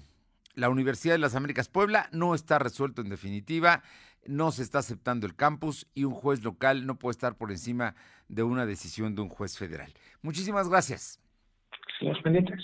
la 0.54 0.68
Universidad 0.68 1.14
de 1.14 1.18
las 1.18 1.34
Américas 1.34 1.68
Puebla. 1.68 2.08
No 2.12 2.34
está 2.34 2.58
resuelto 2.58 3.02
en 3.02 3.08
definitiva, 3.08 3.82
no 4.26 4.52
se 4.52 4.62
está 4.62 4.78
aceptando 4.78 5.26
el 5.26 5.34
campus 5.34 5.86
y 5.94 6.04
un 6.04 6.14
juez 6.14 6.42
local 6.42 6.86
no 6.86 6.98
puede 6.98 7.12
estar 7.12 7.36
por 7.36 7.50
encima 7.50 7.94
de 8.28 8.42
una 8.42 8.66
decisión 8.66 9.14
de 9.14 9.22
un 9.22 9.28
juez 9.28 9.58
federal. 9.58 9.92
Muchísimas 10.22 10.68
gracias. 10.68 11.20
pendientes. 12.22 12.60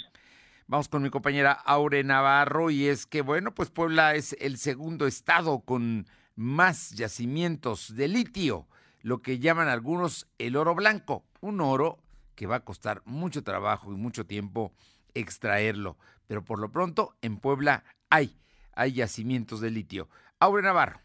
Vamos 0.67 0.89
con 0.89 1.03
mi 1.03 1.11
compañera 1.11 1.53
Aure 1.53 2.05
Navarro 2.05 2.71
y 2.71 2.89
es 2.89 3.07
que, 3.07 3.23
bueno, 3.23 3.55
pues 3.55 3.71
Puebla 3.71 4.15
es 4.15 4.37
el 4.39 4.59
segundo 4.59 5.07
estado 5.07 5.61
con 5.61 6.07
más 6.39 6.91
yacimientos 6.91 7.97
de 7.97 8.07
litio, 8.07 8.69
lo 9.03 9.23
que 9.23 9.41
llaman 9.41 9.67
algunos 9.67 10.29
el 10.39 10.55
oro 10.55 10.77
blanco, 10.77 11.25
un 11.41 11.61
oro 11.61 11.99
que 12.37 12.47
va 12.47 12.57
a 12.57 12.65
costar 12.65 13.03
mucho 13.05 13.43
trabajo 13.43 13.93
y 13.93 13.97
mucho 13.97 14.25
tiempo 14.25 14.73
extraerlo, 15.15 15.97
pero 16.29 16.45
por 16.45 16.61
lo 16.61 16.71
pronto 16.71 17.17
en 17.23 17.39
Puebla 17.39 17.83
hay, 18.09 18.39
hay 18.77 18.93
yacimientos 18.93 19.61
de 19.61 19.73
litio. 19.73 20.09
Aure 20.39 20.63
Navarro. 20.63 21.01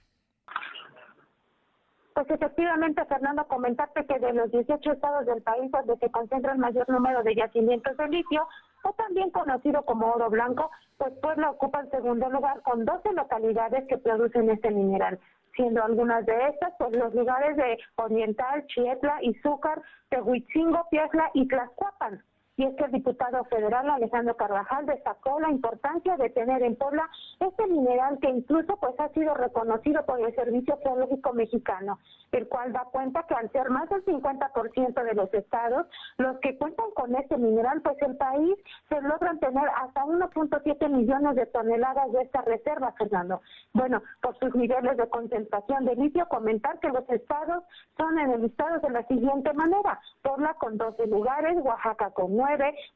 Pues 2.13 2.29
efectivamente, 2.29 3.03
Fernando, 3.05 3.47
comentarte 3.47 4.05
que 4.05 4.19
de 4.19 4.33
los 4.33 4.51
18 4.51 4.91
estados 4.91 5.25
del 5.25 5.41
país 5.41 5.71
donde 5.71 5.97
se 5.97 6.11
concentra 6.11 6.51
el 6.51 6.59
mayor 6.59 6.87
número 6.87 7.23
de 7.23 7.33
yacimientos 7.33 7.97
de 7.97 8.07
litio, 8.07 8.47
o 8.83 8.93
también 8.93 9.31
conocido 9.31 9.83
como 9.83 10.11
oro 10.11 10.29
blanco, 10.29 10.69
pues 10.97 11.13
Puebla 11.21 11.49
ocupa 11.49 11.81
el 11.81 11.89
segundo 11.91 12.29
lugar 12.29 12.61
con 12.61 12.85
12 12.85 13.13
localidades 13.13 13.87
que 13.87 13.97
producen 13.97 14.49
este 14.49 14.71
mineral 14.71 15.19
siendo 15.55 15.83
algunas 15.83 16.25
de 16.25 16.47
estas 16.49 16.73
pues 16.79 16.93
los 16.93 17.13
lugares 17.13 17.55
de 17.57 17.77
Oriental, 17.97 18.65
Chietla, 18.67 19.19
Izúcar, 19.21 19.81
Tehuitzingo, 20.09 20.87
Piazla 20.89 21.29
y 21.35 21.47
Tlaxcuapan 21.47 22.23
y 22.55 22.65
es 22.65 22.75
que 22.75 22.85
el 22.85 22.91
diputado 22.91 23.43
federal 23.45 23.89
Alejandro 23.89 24.35
Carvajal 24.37 24.85
destacó 24.85 25.39
la 25.39 25.49
importancia 25.49 26.17
de 26.17 26.29
tener 26.29 26.61
en 26.61 26.75
Puebla 26.75 27.09
este 27.39 27.67
mineral 27.67 28.19
que 28.21 28.29
incluso 28.29 28.77
pues 28.77 28.93
ha 28.99 29.09
sido 29.09 29.33
reconocido 29.33 30.05
por 30.05 30.19
el 30.19 30.33
Servicio 30.35 30.77
Geológico 30.83 31.33
Mexicano, 31.33 31.99
el 32.31 32.47
cual 32.47 32.71
da 32.71 32.85
cuenta 32.91 33.23
que 33.23 33.33
al 33.33 33.51
ser 33.51 33.69
más 33.69 33.89
del 33.89 34.05
50% 34.05 35.03
de 35.03 35.13
los 35.15 35.33
estados 35.33 35.87
los 36.17 36.39
que 36.39 36.57
cuentan 36.57 36.91
con 36.95 37.15
este 37.15 37.37
mineral, 37.37 37.81
pues 37.81 37.97
el 38.01 38.17
país 38.17 38.55
se 38.89 39.01
logran 39.01 39.39
tener 39.39 39.67
hasta 39.75 40.03
1.7 40.05 40.89
millones 40.89 41.35
de 41.35 41.45
toneladas 41.47 42.11
de 42.11 42.21
esta 42.21 42.41
reserva, 42.41 42.93
Fernando. 42.93 43.41
Bueno, 43.73 44.01
por 44.21 44.37
sus 44.39 44.53
niveles 44.55 44.97
de 44.97 45.09
concentración 45.09 45.85
de 45.85 45.95
litio, 45.95 46.27
comentar 46.27 46.79
que 46.79 46.89
los 46.89 47.07
estados 47.09 47.63
son 47.97 48.17
en 48.19 48.31
el 48.31 48.45
estado 48.45 48.79
de 48.79 48.89
la 48.91 49.03
siguiente 49.07 49.53
manera, 49.53 49.99
Puebla 50.21 50.53
con 50.55 50.77
12 50.77 51.07
lugares, 51.07 51.57
Oaxaca 51.63 52.11
con 52.11 52.42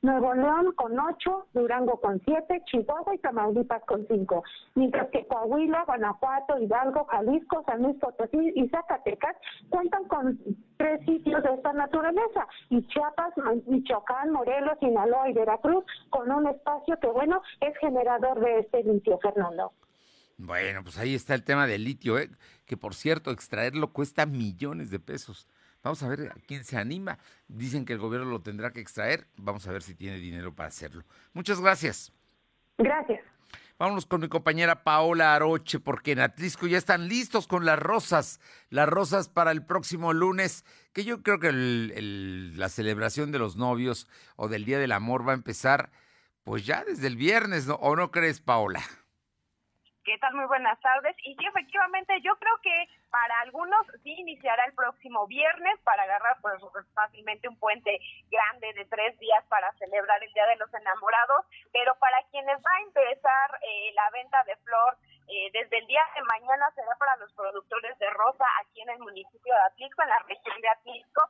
Nuevo 0.01 0.34
León 0.34 0.74
con 0.75 1.00
8, 1.00 1.48
Durango 1.54 2.00
con 2.00 2.22
7, 2.24 2.63
Chihuahua 2.66 3.16
y 3.16 3.20
Tamaulipas 3.20 3.84
con 3.86 4.06
5, 4.08 4.44
mientras 4.75 5.10
que 5.10 5.25
Coahuila, 5.25 5.86
Guanajuato, 5.86 6.60
Hidalgo, 6.60 7.06
Jalisco, 7.06 7.63
San 7.66 7.82
Luis 7.82 7.98
Potosí 8.00 8.51
y 8.56 8.70
Zacatecas 8.70 9.36
cuentan 9.70 10.06
con 10.06 10.39
tres 10.77 11.04
sitios 11.06 11.42
de 11.44 11.54
esta 11.54 11.74
naturaleza, 11.74 12.48
y 12.70 12.86
Chiapas, 12.88 13.34
Michoacán, 13.66 14.32
Morelos, 14.32 14.77
Sinaloa 14.80 15.30
y 15.30 15.34
Veracruz 15.34 15.84
con 16.10 16.32
un 16.32 16.48
espacio 16.48 17.00
que, 17.00 17.08
bueno, 17.08 17.42
es 17.62 17.77
generador 17.80 18.39
de 18.39 18.60
este 18.60 18.84
litio, 18.84 19.18
Fernando. 19.20 19.72
Bueno, 20.38 20.84
pues 20.84 21.00
ahí 21.00 21.16
está 21.16 21.34
el 21.34 21.44
tema 21.44 21.66
del 21.66 21.84
litio, 21.84 22.20
¿eh? 22.20 22.30
que 22.66 22.77
por 22.77 22.94
cierto, 22.94 23.32
extraerlo 23.32 23.92
cuesta 23.92 24.25
millones 24.25 24.92
de 24.92 25.00
pesos. 25.00 25.48
Vamos 25.88 26.03
a 26.03 26.10
ver 26.10 26.32
a 26.32 26.36
quién 26.46 26.65
se 26.65 26.77
anima. 26.77 27.17
Dicen 27.48 27.86
que 27.86 27.94
el 27.94 28.00
gobierno 28.00 28.29
lo 28.29 28.41
tendrá 28.41 28.74
que 28.74 28.82
extraer. 28.82 29.25
Vamos 29.38 29.65
a 29.70 29.72
ver 29.72 29.82
si 29.82 29.96
tiene 29.96 30.17
dinero 30.17 30.53
para 30.53 30.67
hacerlo. 30.67 31.06
Muchas 31.32 31.62
gracias. 31.62 32.12
Gracias. 32.77 33.24
Vámonos 33.79 34.06
con 34.06 34.20
mi 34.20 34.27
compañera 34.27 34.84
Paola 34.84 35.34
Aroche, 35.34 35.79
porque 35.79 36.12
en 36.12 36.20
Atlisco 36.20 36.67
ya 36.67 36.77
están 36.77 37.08
listos 37.08 37.48
con 37.48 37.63
las 37.63 37.79
rosas, 37.79 38.41
las 38.70 38.89
rosas 38.89 39.29
para 39.29 39.51
el 39.51 39.65
próximo 39.65 40.12
lunes, 40.12 40.65
que 40.91 41.06
yo 41.06 41.24
creo 41.24 41.39
que 41.39 41.53
la 41.53 42.67
celebración 42.67 43.32
de 43.32 43.39
los 43.39 43.56
novios 43.56 44.10
o 44.36 44.50
del 44.50 44.65
Día 44.65 44.79
del 44.79 44.91
Amor 44.91 45.25
va 45.25 45.32
a 45.32 45.36
empezar 45.36 45.89
pues 46.44 46.65
ya 46.65 46.84
desde 46.84 47.08
el 47.08 47.15
viernes, 47.15 47.65
¿no? 47.65 47.75
¿O 47.75 47.96
no 47.96 48.12
crees, 48.12 48.41
Paola? 48.41 48.82
¿Qué 50.03 50.17
tal? 50.20 50.34
Muy 50.36 50.46
buenas 50.48 50.79
tardes. 50.82 51.15
Y 51.24 51.36
sí, 51.36 51.46
efectivamente, 51.46 52.13
yo 52.24 52.36
creo 52.39 52.53
que 52.62 52.88
para 53.18 53.40
algunos 53.42 53.82
sí 54.04 54.14
iniciará 54.14 54.64
el 54.66 54.74
próximo 54.74 55.26
viernes 55.26 55.80
para 55.84 56.04
agarrar 56.04 56.38
pues 56.40 56.62
fácilmente 56.94 57.50
un 57.50 57.58
puente 57.58 57.98
grande 58.30 58.74
de 58.74 58.86
tres 58.86 59.18
días 59.18 59.44
para 59.50 59.74
celebrar 59.80 60.22
el 60.24 60.32
Día 60.34 60.46
de 60.46 60.58
los 60.58 60.72
Enamorados, 60.72 61.48
pero 61.74 61.96
para 61.98 62.22
quienes 62.30 62.58
va 62.58 62.70
a 62.78 62.82
empezar 62.82 63.60
eh, 63.64 63.92
la 63.96 64.08
venta 64.12 64.44
de 64.44 64.56
flor 64.58 64.98
eh, 65.30 65.50
desde 65.52 65.80
el 65.80 65.88
día 65.88 66.04
de 66.16 66.22
mañana 66.24 66.70
será 66.76 66.96
para 67.00 67.16
los 67.16 67.34
productores 67.34 67.98
de 67.98 68.10
rosa 68.12 68.46
aquí 68.62 68.82
en 68.82 68.90
el 68.90 69.00
municipio 69.00 69.52
de 69.52 69.62
Atlisco, 69.62 70.04
en 70.04 70.10
la 70.10 70.20
región 70.20 70.62
de 70.62 70.70
Atlisco, 70.70 71.22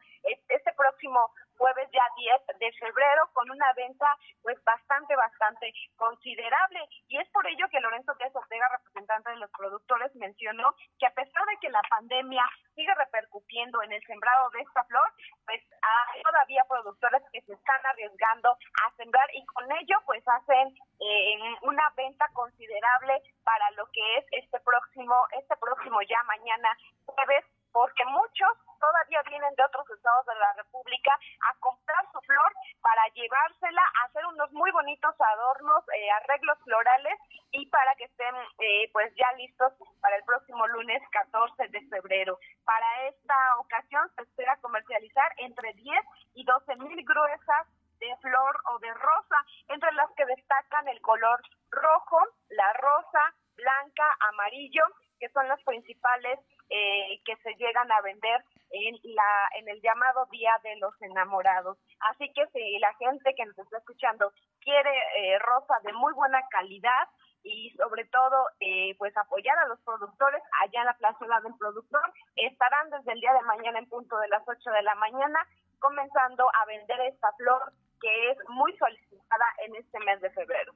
este 0.49 0.73
próximo 0.73 1.31
jueves 1.57 1.89
ya 1.91 2.03
10 2.15 2.59
de 2.59 2.71
febrero 2.73 3.29
con 3.33 3.49
una 3.49 3.73
venta 3.73 4.07
pues 4.41 4.57
bastante, 4.63 5.15
bastante 5.15 5.73
considerable. 5.95 6.79
Y 7.07 7.17
es 7.19 7.29
por 7.29 7.45
ello 7.47 7.67
que 7.69 7.79
Lorenzo 7.79 8.13
Díaz 8.15 8.35
Ortega, 8.35 8.67
representante 8.69 9.31
de 9.31 9.37
los 9.37 9.51
productores, 9.51 10.15
mencionó 10.15 10.73
que 10.99 11.07
a 11.07 11.13
pesar 11.13 11.45
de 11.45 11.57
que 11.61 11.69
la 11.69 11.81
pandemia 11.89 12.43
sigue 12.75 12.93
repercutiendo 12.95 13.81
en 13.83 13.91
el 13.93 14.03
sembrado 14.05 14.49
de 14.51 14.61
esta 14.61 14.83
flor, 14.85 15.13
pues 15.45 15.61
hay 15.81 16.21
todavía 16.21 16.63
productores 16.69 17.23
que 17.31 17.41
se 17.41 17.53
están 17.53 17.81
arriesgando 17.85 18.51
a 18.51 18.95
sembrar 18.95 19.27
y 19.33 19.45
con 19.45 19.71
ello 19.71 19.97
pues 20.05 20.23
hacen 20.27 20.75
eh, 20.99 21.55
una 21.61 21.89
venta 21.95 22.27
considerable 22.33 23.21
para 23.43 23.71
lo 23.71 23.87
que 23.91 24.17
es 24.17 24.25
este 24.31 24.59
próximo, 24.59 25.15
este 25.39 25.55
próximo 25.57 26.01
ya 26.01 26.21
mañana 26.23 26.69
jueves, 27.05 27.45
porque 27.71 28.05
muchos 28.05 28.49
todavía 28.79 29.21
vienen 29.23 29.53
de 29.55 29.63
otros 29.63 29.89
estados 29.89 30.25
de 30.25 30.35
la 30.35 30.53
República 30.53 31.11
a 31.49 31.59
comprar 31.59 32.05
su 32.11 32.19
flor 32.21 32.51
para 32.81 33.07
llevársela, 33.13 33.81
hacer 34.05 34.25
unos 34.27 34.51
muy 34.51 34.71
bonitos 34.71 35.15
adornos, 35.19 35.83
eh, 35.95 36.11
arreglos 36.11 36.57
florales 36.63 37.19
y 37.51 37.65
para 37.69 37.95
que 37.95 38.05
estén 38.05 38.35
eh, 38.59 38.89
pues 38.93 39.13
ya 39.15 39.31
listos 39.33 39.73
para 40.01 40.15
el 40.15 40.23
próximo 40.23 40.67
lunes 40.67 41.01
14 41.11 41.67
de 41.69 41.81
febrero. 41.89 42.37
Para 42.65 43.07
esta 43.07 43.35
ocasión 43.59 44.09
se 44.15 44.23
espera 44.23 44.57
comercializar 44.61 45.33
entre 45.37 45.73
10 45.73 46.05
y 46.35 46.45
12 46.45 46.75
mil 46.77 47.03
gruesas 47.03 47.67
de 47.99 48.15
flor 48.17 48.61
o 48.71 48.79
de 48.79 48.93
rosa, 48.93 49.37
entre 49.69 49.91
las 49.93 50.11
que 50.11 50.25
destacan 50.25 50.87
el 50.87 51.01
color 51.01 51.41
rojo, 51.71 52.19
la 52.49 52.71
rosa, 52.73 53.33
blanca, 53.55 54.05
amarillo, 54.29 54.83
que 55.19 55.29
son 55.29 55.47
las 55.47 55.61
principales 55.63 56.39
eh, 56.69 57.21
que 57.25 57.35
se 57.37 57.53
llegan 57.55 57.91
a 57.91 58.01
vender 58.01 58.43
en 58.71 58.95
la 59.15 59.47
en 59.57 59.69
el 59.69 59.81
llamado 59.81 60.25
Día 60.31 60.51
de 60.63 60.75
los 60.77 60.93
Enamorados. 61.01 61.77
Así 62.11 62.31
que 62.33 62.45
si 62.47 62.77
la 62.79 62.93
gente 62.95 63.33
que 63.35 63.45
nos 63.45 63.57
está 63.57 63.77
escuchando 63.77 64.31
quiere 64.61 64.91
eh, 65.17 65.39
rosa 65.39 65.75
de 65.83 65.93
muy 65.93 66.13
buena 66.13 66.41
calidad 66.49 67.07
y 67.43 67.71
sobre 67.77 68.05
todo 68.05 68.47
eh, 68.59 68.95
pues 68.97 69.15
apoyar 69.15 69.57
a 69.59 69.67
los 69.67 69.79
productores 69.81 70.41
allá 70.63 70.81
en 70.81 70.87
la 70.87 70.97
plazuela 70.97 71.39
del 71.41 71.55
productor, 71.57 72.13
estarán 72.35 72.89
desde 72.89 73.13
el 73.13 73.21
día 73.21 73.33
de 73.33 73.41
mañana 73.43 73.79
en 73.79 73.87
punto 73.87 74.17
de 74.19 74.27
las 74.27 74.43
8 74.45 74.69
de 74.69 74.81
la 74.81 74.95
mañana 74.95 75.39
comenzando 75.79 76.43
a 76.53 76.65
vender 76.65 76.99
esta 77.01 77.31
flor 77.33 77.71
que 78.01 78.31
es 78.31 78.37
muy 78.49 78.75
solicitada 78.77 79.45
en 79.65 79.75
este 79.75 79.99
mes 80.01 80.19
de 80.21 80.29
febrero. 80.31 80.73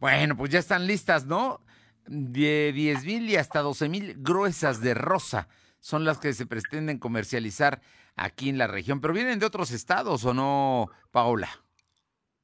Bueno, 0.00 0.36
pues 0.36 0.50
ya 0.50 0.58
están 0.58 0.86
listas, 0.86 1.26
¿no? 1.26 1.60
De 2.08 2.72
10 2.72 3.04
mil 3.04 3.30
y 3.30 3.36
hasta 3.36 3.60
12 3.60 3.88
mil 3.88 4.14
gruesas 4.18 4.80
de 4.80 4.94
rosa 4.94 5.48
son 5.80 6.04
las 6.04 6.18
que 6.18 6.32
se 6.32 6.46
pretenden 6.46 6.98
comercializar 6.98 7.80
aquí 8.16 8.48
en 8.48 8.58
la 8.58 8.66
región, 8.66 9.00
pero 9.00 9.14
vienen 9.14 9.38
de 9.38 9.46
otros 9.46 9.70
estados 9.70 10.24
o 10.24 10.34
no, 10.34 10.86
Paola? 11.12 11.48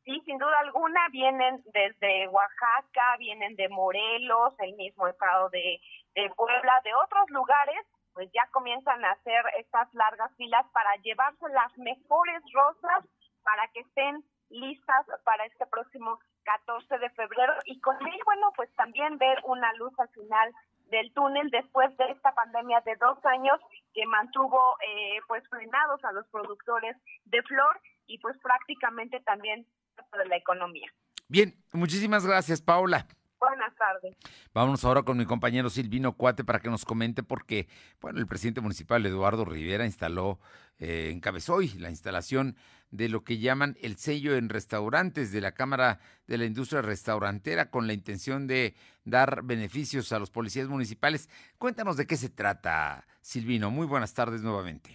Sí, 0.04 0.20
sin 0.24 0.38
duda 0.38 0.60
alguna, 0.60 1.08
vienen 1.10 1.64
desde 1.72 2.28
Oaxaca, 2.28 3.16
vienen 3.18 3.56
de 3.56 3.68
Morelos, 3.70 4.54
el 4.58 4.74
mismo 4.76 5.08
estado 5.08 5.48
de, 5.48 5.80
de 6.14 6.30
Puebla, 6.36 6.80
de 6.84 6.94
otros 6.94 7.30
lugares, 7.30 7.80
pues 8.12 8.30
ya 8.32 8.46
comienzan 8.52 9.04
a 9.04 9.12
hacer 9.12 9.42
estas 9.58 9.92
largas 9.94 10.30
filas 10.36 10.66
para 10.72 10.94
llevarse 11.02 11.48
las 11.48 11.76
mejores 11.78 12.42
rosas 12.52 13.04
para 13.42 13.66
que 13.72 13.80
estén 13.80 14.24
listas 14.50 15.06
para 15.24 15.44
este 15.46 15.66
próximo 15.66 16.18
14 16.44 16.98
de 16.98 17.10
febrero 17.10 17.54
y 17.64 17.80
con 17.80 17.96
ello, 18.06 18.24
bueno, 18.24 18.52
pues 18.56 18.70
también 18.76 19.18
ver 19.18 19.38
una 19.44 19.72
luz 19.74 19.92
al 19.98 20.08
final 20.10 20.52
del 20.90 21.12
túnel 21.12 21.50
después 21.50 21.96
de 21.96 22.04
esta 22.10 22.34
pandemia 22.34 22.80
de 22.84 22.96
dos 22.96 23.18
años 23.24 23.58
que 23.94 24.06
mantuvo 24.06 24.76
eh, 24.86 25.18
pues 25.26 25.42
frenados 25.48 26.04
a 26.04 26.12
los 26.12 26.26
productores 26.28 26.96
de 27.24 27.42
flor 27.42 27.80
y 28.06 28.18
pues 28.18 28.36
prácticamente 28.38 29.20
también 29.20 29.66
de 30.12 30.26
la 30.26 30.36
economía. 30.36 30.88
Bien, 31.28 31.54
muchísimas 31.72 32.26
gracias, 32.26 32.60
Paula. 32.60 33.06
Buenas 33.38 33.74
tardes. 33.76 34.16
Vámonos 34.54 34.84
ahora 34.84 35.02
con 35.02 35.18
mi 35.18 35.26
compañero 35.26 35.68
Silvino 35.68 36.12
Cuate 36.12 36.44
para 36.44 36.60
que 36.60 36.70
nos 36.70 36.84
comente 36.84 37.22
porque, 37.22 37.68
bueno, 38.00 38.18
el 38.18 38.26
presidente 38.26 38.60
municipal 38.60 39.04
Eduardo 39.04 39.44
Rivera 39.44 39.84
instaló, 39.84 40.38
eh, 40.78 41.10
encabezó 41.12 41.54
hoy 41.56 41.68
la 41.78 41.90
instalación 41.90 42.56
de 42.94 43.08
lo 43.08 43.24
que 43.24 43.38
llaman 43.38 43.76
el 43.82 43.96
sello 43.96 44.36
en 44.36 44.48
restaurantes 44.48 45.32
de 45.32 45.40
la 45.40 45.52
Cámara 45.52 45.98
de 46.28 46.38
la 46.38 46.44
Industria 46.44 46.80
Restaurantera 46.80 47.68
con 47.68 47.88
la 47.88 47.92
intención 47.92 48.46
de 48.46 48.74
dar 49.04 49.42
beneficios 49.42 50.12
a 50.12 50.20
los 50.20 50.30
policías 50.30 50.68
municipales. 50.68 51.28
Cuéntanos 51.58 51.96
de 51.96 52.06
qué 52.06 52.14
se 52.14 52.28
trata, 52.28 53.04
Silvino. 53.20 53.72
Muy 53.72 53.88
buenas 53.88 54.14
tardes 54.14 54.42
nuevamente. 54.42 54.90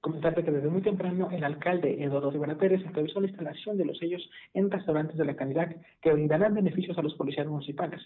Comentarte 0.00 0.44
que 0.44 0.52
desde 0.52 0.68
muy 0.68 0.80
temprano 0.80 1.28
el 1.32 1.42
alcalde 1.42 2.04
Eduardo 2.04 2.30
Rivera 2.30 2.56
Pérez 2.56 2.82
encabezó 2.86 3.20
la 3.20 3.26
instalación 3.26 3.76
de 3.76 3.84
los 3.84 3.98
sellos 3.98 4.22
en 4.54 4.70
restaurantes 4.70 5.16
de 5.16 5.24
la 5.24 5.34
canidad 5.34 5.74
que 6.00 6.12
brindarán 6.12 6.54
beneficios 6.54 6.96
a 6.98 7.02
los 7.02 7.14
policías 7.14 7.48
municipales. 7.48 8.00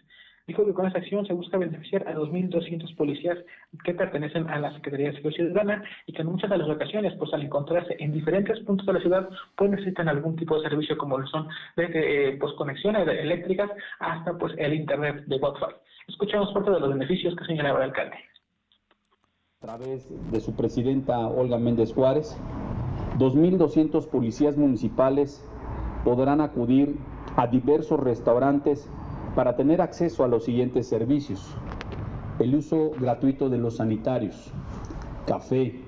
Dijo 0.46 0.66
que 0.66 0.74
con 0.74 0.86
esta 0.86 0.98
acción 0.98 1.24
se 1.24 1.32
busca 1.32 1.56
beneficiar 1.56 2.06
a 2.08 2.14
2.200 2.14 2.96
policías 2.96 3.38
que 3.84 3.94
pertenecen 3.94 4.48
a 4.48 4.58
la 4.58 4.72
Secretaría 4.74 5.08
de 5.08 5.14
Seguridad 5.14 5.36
Ciudadana 5.36 5.84
y 6.06 6.12
que 6.12 6.22
en 6.22 6.28
muchas 6.28 6.50
de 6.50 6.58
las 6.58 6.68
ocasiones, 6.68 7.14
pues 7.16 7.32
al 7.32 7.42
encontrarse 7.42 7.96
en 8.00 8.12
diferentes 8.12 8.58
puntos 8.60 8.84
de 8.86 8.92
la 8.94 9.00
ciudad, 9.00 9.28
pues 9.56 9.70
necesitan 9.70 10.08
algún 10.08 10.34
tipo 10.36 10.56
de 10.56 10.68
servicio 10.68 10.98
como 10.98 11.18
lo 11.18 11.26
son 11.28 11.48
desde 11.76 12.30
eh, 12.30 12.36
pues 12.40 12.52
conexiones 12.54 13.06
eléctricas 13.06 13.70
hasta 14.00 14.36
pues 14.36 14.52
el 14.58 14.74
internet 14.74 15.24
de 15.26 15.36
Wi-Fi. 15.36 15.76
Escuchamos 16.08 16.52
parte 16.52 16.72
de 16.72 16.80
los 16.80 16.88
beneficios 16.88 17.36
que 17.36 17.44
señalaba 17.44 17.78
el 17.78 17.90
alcalde 17.90 18.16
A 19.60 19.66
través 19.66 20.32
de 20.32 20.40
su 20.40 20.56
presidenta 20.56 21.28
Olga 21.28 21.58
Méndez 21.58 21.92
Juárez, 21.94 22.36
2.200 23.18 24.10
policías 24.10 24.56
municipales 24.56 25.48
podrán 26.04 26.40
acudir 26.40 26.96
a 27.36 27.46
diversos 27.46 28.00
restaurantes 28.00 28.90
para 29.34 29.56
tener 29.56 29.80
acceso 29.80 30.24
a 30.24 30.28
los 30.28 30.44
siguientes 30.44 30.88
servicios. 30.88 31.54
El 32.38 32.54
uso 32.54 32.90
gratuito 32.98 33.48
de 33.48 33.58
los 33.58 33.76
sanitarios, 33.76 34.52
café, 35.26 35.80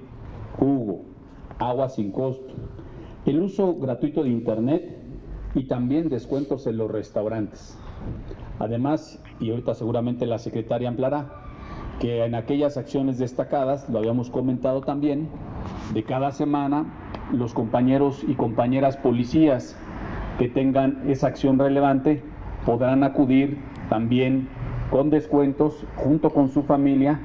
jugo, 0.59 1.03
agua 1.59 1.89
sin 1.89 2.11
costo, 2.13 2.55
el 3.27 3.41
uso 3.41 3.75
gratuito 3.77 4.23
de 4.23 4.31
Internet 4.31 4.99
y 5.55 5.65
también 5.65 6.09
descuentos 6.09 6.67
en 6.67 6.77
los 6.77 6.91
restaurantes. 6.91 7.79
Además, 8.59 9.23
y 9.41 9.51
ahorita 9.51 9.75
seguramente 9.75 10.27
la 10.27 10.39
secretaria 10.39 10.89
ampliará, 10.89 11.31
que 12.01 12.25
en 12.25 12.35
aquellas 12.35 12.77
acciones 12.77 13.19
destacadas, 13.19 13.89
lo 13.89 13.99
habíamos 13.99 14.31
comentado 14.31 14.81
también, 14.81 15.29
de 15.93 16.03
cada 16.03 16.33
semana 16.33 16.87
los 17.33 17.55
compañeros 17.55 18.23
y 18.27 18.35
compañeras 18.35 18.97
policías 18.97 19.77
que 20.39 20.49
tengan 20.49 21.03
esa 21.09 21.29
acción 21.29 21.59
relevante 21.59 22.23
podrán 22.65 23.05
acudir 23.05 23.59
también 23.89 24.49
con 24.91 25.11
descuentos 25.11 25.87
junto 25.97 26.31
con 26.31 26.49
su 26.51 26.63
familia 26.63 27.21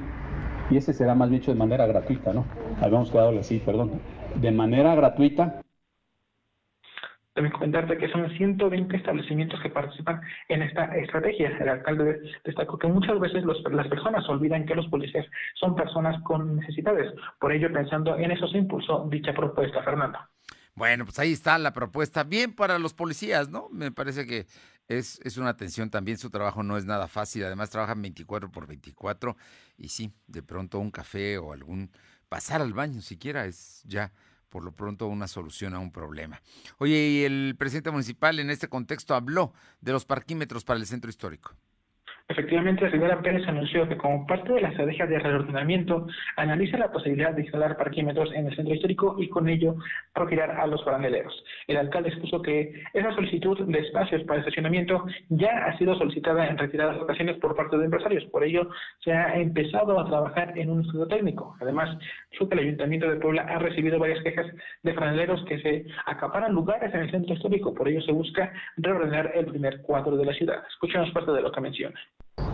y 0.70 0.76
ese 0.76 0.92
será 0.92 1.14
más 1.14 1.30
dicho 1.30 1.50
de 1.50 1.58
manera 1.58 1.86
gratuita, 1.86 2.32
¿no? 2.32 2.44
Habíamos 2.80 3.10
quedado 3.10 3.38
así, 3.38 3.58
perdón, 3.58 4.00
de 4.36 4.50
manera 4.52 4.94
gratuita 4.94 5.62
también 7.32 7.52
comentarte 7.52 7.96
que 7.96 8.10
son 8.10 8.28
120 8.36 8.96
establecimientos 8.96 9.60
que 9.60 9.70
participan 9.70 10.20
en 10.48 10.62
esta 10.62 10.84
estrategia. 10.96 11.56
El 11.60 11.68
alcalde 11.68 12.20
destacó 12.44 12.76
que 12.78 12.88
muchas 12.88 13.18
veces 13.20 13.44
las 13.44 13.88
personas 13.88 14.28
olvidan 14.28 14.66
que 14.66 14.74
los 14.74 14.86
policías 14.88 15.26
son 15.54 15.74
personas 15.74 16.20
con 16.24 16.56
necesidades. 16.56 17.12
Por 17.38 17.52
ello, 17.52 17.72
pensando 17.72 18.18
en 18.18 18.32
eso, 18.32 18.48
se 18.48 18.58
impulsó 18.58 19.06
dicha 19.08 19.32
propuesta, 19.32 19.82
Fernando. 19.82 20.18
Bueno, 20.74 21.04
pues 21.04 21.18
ahí 21.18 21.32
está 21.32 21.56
la 21.58 21.72
propuesta. 21.72 22.24
Bien 22.24 22.54
para 22.54 22.78
los 22.78 22.94
policías, 22.94 23.48
¿no? 23.48 23.68
Me 23.70 23.92
parece 23.92 24.26
que 24.26 24.46
es, 24.90 25.20
es 25.22 25.36
una 25.36 25.50
atención 25.50 25.88
también. 25.88 26.18
Su 26.18 26.30
trabajo 26.30 26.62
no 26.62 26.76
es 26.76 26.84
nada 26.84 27.06
fácil. 27.06 27.44
Además, 27.44 27.70
trabajan 27.70 28.02
24 28.02 28.50
por 28.50 28.66
24. 28.66 29.36
Y 29.78 29.88
sí, 29.88 30.12
de 30.26 30.42
pronto 30.42 30.80
un 30.80 30.90
café 30.90 31.38
o 31.38 31.52
algún. 31.52 31.90
pasar 32.28 32.60
al 32.60 32.74
baño 32.74 33.00
siquiera 33.00 33.46
es 33.46 33.82
ya 33.84 34.12
por 34.48 34.64
lo 34.64 34.72
pronto 34.72 35.06
una 35.06 35.28
solución 35.28 35.74
a 35.74 35.78
un 35.78 35.92
problema. 35.92 36.42
Oye, 36.78 37.08
y 37.08 37.24
el 37.24 37.54
presidente 37.56 37.92
municipal 37.92 38.40
en 38.40 38.50
este 38.50 38.68
contexto 38.68 39.14
habló 39.14 39.54
de 39.80 39.92
los 39.92 40.04
parquímetros 40.04 40.64
para 40.64 40.80
el 40.80 40.86
centro 40.86 41.08
histórico. 41.08 41.54
Efectivamente, 42.30 42.88
señora 42.92 43.20
Pérez 43.22 43.42
anunció 43.48 43.88
que 43.88 43.96
como 43.96 44.24
parte 44.24 44.52
de 44.52 44.60
la 44.60 44.68
estrategia 44.68 45.04
de 45.04 45.18
reordenamiento, 45.18 46.06
analiza 46.36 46.78
la 46.78 46.92
posibilidad 46.92 47.34
de 47.34 47.42
instalar 47.42 47.76
parquímetros 47.76 48.32
en 48.32 48.46
el 48.46 48.54
centro 48.54 48.72
histórico 48.72 49.16
y 49.18 49.28
con 49.28 49.48
ello 49.48 49.74
retirar 50.14 50.52
a 50.52 50.68
los 50.68 50.84
franeleros. 50.84 51.34
El 51.66 51.76
alcalde 51.76 52.10
expuso 52.10 52.40
que 52.40 52.72
esa 52.94 53.12
solicitud 53.16 53.66
de 53.66 53.78
espacios 53.80 54.22
para 54.22 54.38
estacionamiento 54.38 55.04
ya 55.28 55.66
ha 55.66 55.76
sido 55.76 55.96
solicitada 55.96 56.46
en 56.46 56.56
retiradas 56.56 56.98
ocasiones 56.98 57.36
por 57.38 57.56
parte 57.56 57.76
de 57.76 57.86
empresarios. 57.86 58.24
Por 58.26 58.44
ello, 58.44 58.70
se 59.00 59.12
ha 59.12 59.34
empezado 59.34 59.98
a 59.98 60.06
trabajar 60.06 60.56
en 60.56 60.70
un 60.70 60.82
estudio 60.82 61.08
técnico. 61.08 61.56
Además, 61.60 61.98
dijo 62.30 62.48
que 62.48 62.54
el 62.54 62.60
Ayuntamiento 62.60 63.10
de 63.10 63.16
Puebla 63.16 63.42
ha 63.42 63.58
recibido 63.58 63.98
varias 63.98 64.22
quejas 64.22 64.46
de 64.84 64.94
franeleros 64.94 65.44
que 65.46 65.60
se 65.62 65.84
acaparan 66.06 66.52
lugares 66.52 66.94
en 66.94 67.00
el 67.00 67.10
centro 67.10 67.34
histórico. 67.34 67.74
Por 67.74 67.88
ello, 67.88 68.00
se 68.02 68.12
busca 68.12 68.52
reordenar 68.76 69.32
el 69.34 69.46
primer 69.46 69.82
cuadro 69.82 70.16
de 70.16 70.26
la 70.26 70.32
ciudad. 70.32 70.62
Escuchemos 70.68 71.10
parte 71.10 71.32
de 71.32 71.42
lo 71.42 71.50
que 71.50 71.60
menciona. 71.60 71.98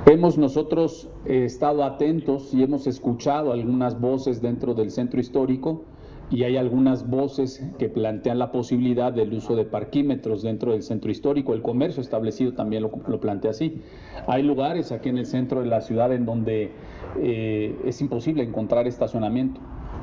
Hemos 0.09 0.39
nosotros 0.39 1.11
eh, 1.25 1.45
estado 1.47 1.83
atentos 1.83 2.55
y 2.55 2.63
hemos 2.63 2.87
escuchado 2.87 3.53
algunas 3.53 4.01
voces 4.01 4.41
dentro 4.41 4.73
del 4.73 4.93
centro 4.93 5.19
histórico 5.19 5.83
y 6.31 6.45
hay 6.45 6.57
algunas 6.57 7.11
voces 7.11 7.69
que 7.77 7.89
plantean 7.89 8.39
la 8.39 8.53
posibilidad 8.53 9.13
del 9.13 9.33
uso 9.33 9.57
de 9.57 9.65
parquímetros 9.65 10.43
dentro 10.43 10.71
del 10.71 10.85
centro 10.85 11.11
histórico. 11.11 11.55
El 11.55 11.63
comercio 11.63 12.01
establecido 12.01 12.53
también 12.55 12.85
lo, 12.85 13.21
plantea 13.21 13.51
así. 13.51 13.83
Hay 14.29 14.45
lugares 14.45 14.93
aquí 14.93 15.09
en 15.09 15.19
el 15.19 15.27
centro 15.27 15.61
de 15.61 15.67
la 15.67 15.81
ciudad 15.81 16.13
en 16.13 16.25
donde 16.25 16.71
eh, 17.19 17.77
es 17.85 18.01
imposible 18.01 18.45
encontrar 18.45 18.87
estacionamiento 18.87 19.61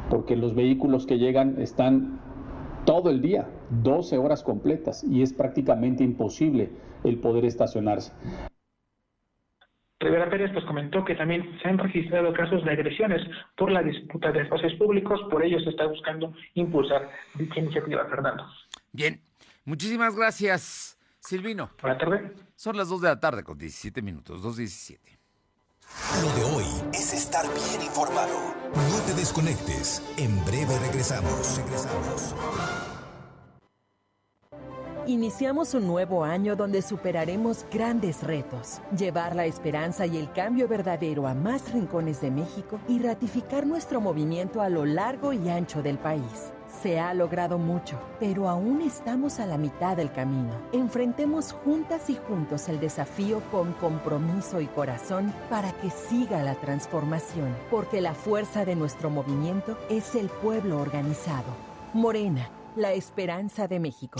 porque 0.10 0.36
los 0.36 0.54
vehículos 0.54 1.06
que 1.06 1.18
llegan 1.18 1.62
están 1.62 2.20
todo 2.84 3.10
el 3.10 3.22
día, 3.22 3.48
12 3.82 4.18
horas 4.18 4.44
completas 4.44 5.06
y 5.06 5.22
es 5.22 5.32
prácticamente 5.32 6.04
imposible 6.04 6.72
el 7.06 7.20
poder 7.20 7.46
estacionarse. 7.46 8.12
Rivera 10.04 10.30
Pérez 10.30 10.52
pues 10.54 10.66
comentó 10.66 11.04
que 11.06 11.16
también 11.16 11.58
se 11.62 11.70
han 11.70 11.78
registrado 11.78 12.34
casos 12.34 12.64
de 12.64 12.72
agresiones 12.72 13.22
por 13.58 13.72
la 13.72 13.82
disputa 13.82 14.32
de 14.32 14.42
espacios 14.42 14.74
públicos, 14.74 15.20
por 15.30 15.44
ello 15.44 15.60
se 15.60 15.70
está 15.70 15.86
buscando 15.86 16.34
impulsar 16.56 17.10
dicha 17.36 17.60
iniciativa, 17.60 18.06
Fernando. 18.10 18.46
Bien, 18.92 19.22
muchísimas 19.66 20.16
gracias, 20.16 21.00
Silvino. 21.20 21.72
Buenas 21.82 22.00
tardes. 22.00 22.32
Son 22.56 22.78
las 22.78 22.90
2 22.90 23.02
de 23.02 23.08
la 23.08 23.20
tarde 23.20 23.44
con 23.44 23.58
17 23.58 24.02
minutos, 24.02 24.44
2.17. 24.44 25.00
Lo 26.22 26.30
de 26.36 26.56
hoy 26.56 26.66
es 26.94 27.14
estar 27.14 27.46
bien 27.46 27.82
informado. 27.86 28.56
No 28.74 29.00
te 29.06 29.14
desconectes. 29.14 30.02
En 30.18 30.44
breve 30.46 30.80
regresamos. 30.80 31.58
Regresamos. 31.58 32.93
Iniciamos 35.06 35.74
un 35.74 35.86
nuevo 35.86 36.24
año 36.24 36.56
donde 36.56 36.82
superaremos 36.82 37.66
grandes 37.70 38.24
retos, 38.24 38.80
llevar 38.98 39.36
la 39.36 39.46
esperanza 39.46 40.06
y 40.06 40.16
el 40.18 40.32
cambio 40.32 40.66
verdadero 40.70 41.28
a 41.28 41.34
más 41.34 41.74
rincones 41.74 42.22
de 42.22 42.32
México 42.32 42.80
y 42.88 43.00
ratificar 43.00 43.68
nuestro 43.68 44.00
movimiento 44.00 44.62
a 44.62 44.70
lo 44.70 44.86
largo 44.86 45.34
y 45.34 45.50
ancho 45.50 45.84
del 45.84 45.98
país. 45.98 46.54
Se 46.82 47.02
ha 47.02 47.14
logrado 47.14 47.58
mucho, 47.58 48.00
pero 48.18 48.48
aún 48.48 48.82
estamos 48.82 49.42
a 49.42 49.46
la 49.46 49.58
mitad 49.58 49.98
del 49.98 50.10
camino. 50.12 50.54
Enfrentemos 50.72 51.52
juntas 51.52 52.10
y 52.10 52.16
juntos 52.16 52.70
el 52.70 52.80
desafío 52.80 53.42
con 53.52 53.74
compromiso 53.74 54.62
y 54.62 54.68
corazón 54.68 55.34
para 55.50 55.74
que 55.74 55.90
siga 55.90 56.44
la 56.44 56.56
transformación, 56.56 57.54
porque 57.70 58.00
la 58.00 58.14
fuerza 58.14 58.64
de 58.64 58.76
nuestro 58.76 59.10
movimiento 59.10 59.78
es 59.90 60.16
el 60.16 60.30
pueblo 60.30 60.80
organizado. 60.80 61.54
Morena, 61.94 62.50
la 62.78 62.94
esperanza 62.94 63.68
de 63.68 63.80
México. 63.80 64.20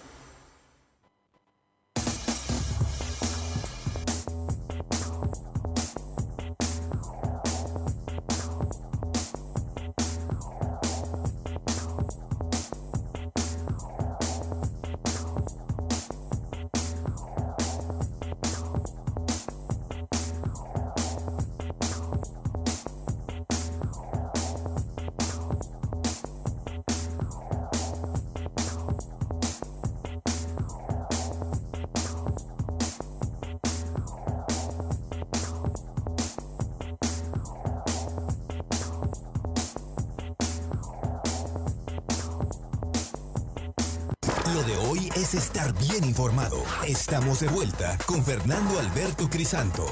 de 44.71 44.77
hoy 44.77 45.09
es 45.15 45.33
estar 45.33 45.77
bien 45.79 46.05
informado. 46.05 46.63
Estamos 46.87 47.41
de 47.41 47.47
vuelta 47.49 47.97
con 48.05 48.23
Fernando 48.23 48.79
Alberto 48.79 49.29
Crisanto. 49.29 49.85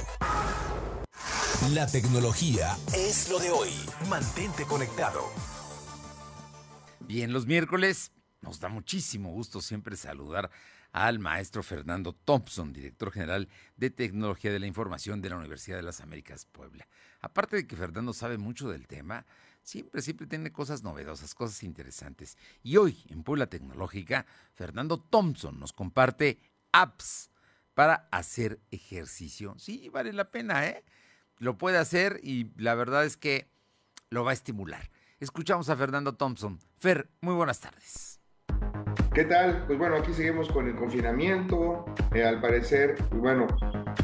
La 1.74 1.86
tecnología 1.86 2.78
es 2.96 3.30
lo 3.30 3.39
de 3.39 3.50
hoy. 3.50 3.72
Mantente 4.10 4.63
conectado. 4.63 5.22
Bien, 7.02 7.34
los 7.34 7.46
miércoles 7.46 8.13
nos 8.42 8.62
da 8.62 8.70
muchísimo 8.70 9.32
gusto 9.32 9.60
siempre 9.60 9.98
saludar 9.98 10.50
al 10.94 11.20
maestro 11.20 11.62
Fernando 11.62 12.13
Thompson, 12.13 12.72
director 12.72 13.12
general 13.12 13.50
de 13.76 13.89
Tecnología 13.89 14.52
de 14.52 14.60
la 14.60 14.68
Información 14.68 15.22
de 15.22 15.30
la 15.30 15.38
Universidad 15.38 15.76
de 15.76 15.84
las 15.84 16.00
Américas 16.00 16.46
Puebla. 16.46 16.88
Aparte 17.20 17.58
de 17.58 17.68
que 17.68 17.76
Fernando 17.76 18.13
sabe 18.13 18.38
mucho 18.38 18.70
del 18.70 18.88
tema, 18.88 19.26
siempre, 19.69 20.01
siempre 20.01 20.27
tiene 20.27 20.51
cosas 20.51 20.84
novedosas, 20.84 21.36
cosas 21.36 21.63
interesantes. 21.63 22.38
Y 22.63 22.77
hoy, 22.77 23.05
en 23.10 23.23
Puebla 23.23 23.47
Tecnológica, 23.47 24.25
Fernando 24.53 24.99
Thompson 24.99 25.60
nos 25.60 25.73
comparte 25.73 26.39
apps 26.71 27.29
para 27.75 28.08
hacer 28.12 28.60
ejercicio. 28.71 29.55
Sí, 29.58 29.89
vale 29.89 30.12
la 30.12 30.32
pena, 30.32 30.65
¿eh? 30.65 30.84
lo 31.38 31.58
puede 31.58 31.77
hacer 31.77 32.19
y 32.23 32.51
la 32.58 32.75
verdad 32.75 33.05
es 33.05 33.15
que 33.15 33.49
lo 34.10 34.23
va 34.23 34.32
a 34.32 34.34
estimular. 34.34 34.89
Escuchamos 35.19 35.69
a 35.69 35.75
Fernando 35.75 36.15
Thompson. 36.15 36.60
Fer, 36.77 37.10
muy 37.21 37.36
buenas 37.36 37.60
tardes. 37.60 38.19
¿Qué 39.13 39.25
tal? 39.25 39.65
Pues 39.67 39.77
bueno, 39.77 39.95
aquí 39.95 40.13
seguimos 40.13 40.49
con 40.49 40.67
el 40.67 40.75
confinamiento. 40.75 41.86
Eh, 42.13 42.23
al 42.23 42.41
parecer, 42.41 42.95
bueno, 43.12 43.47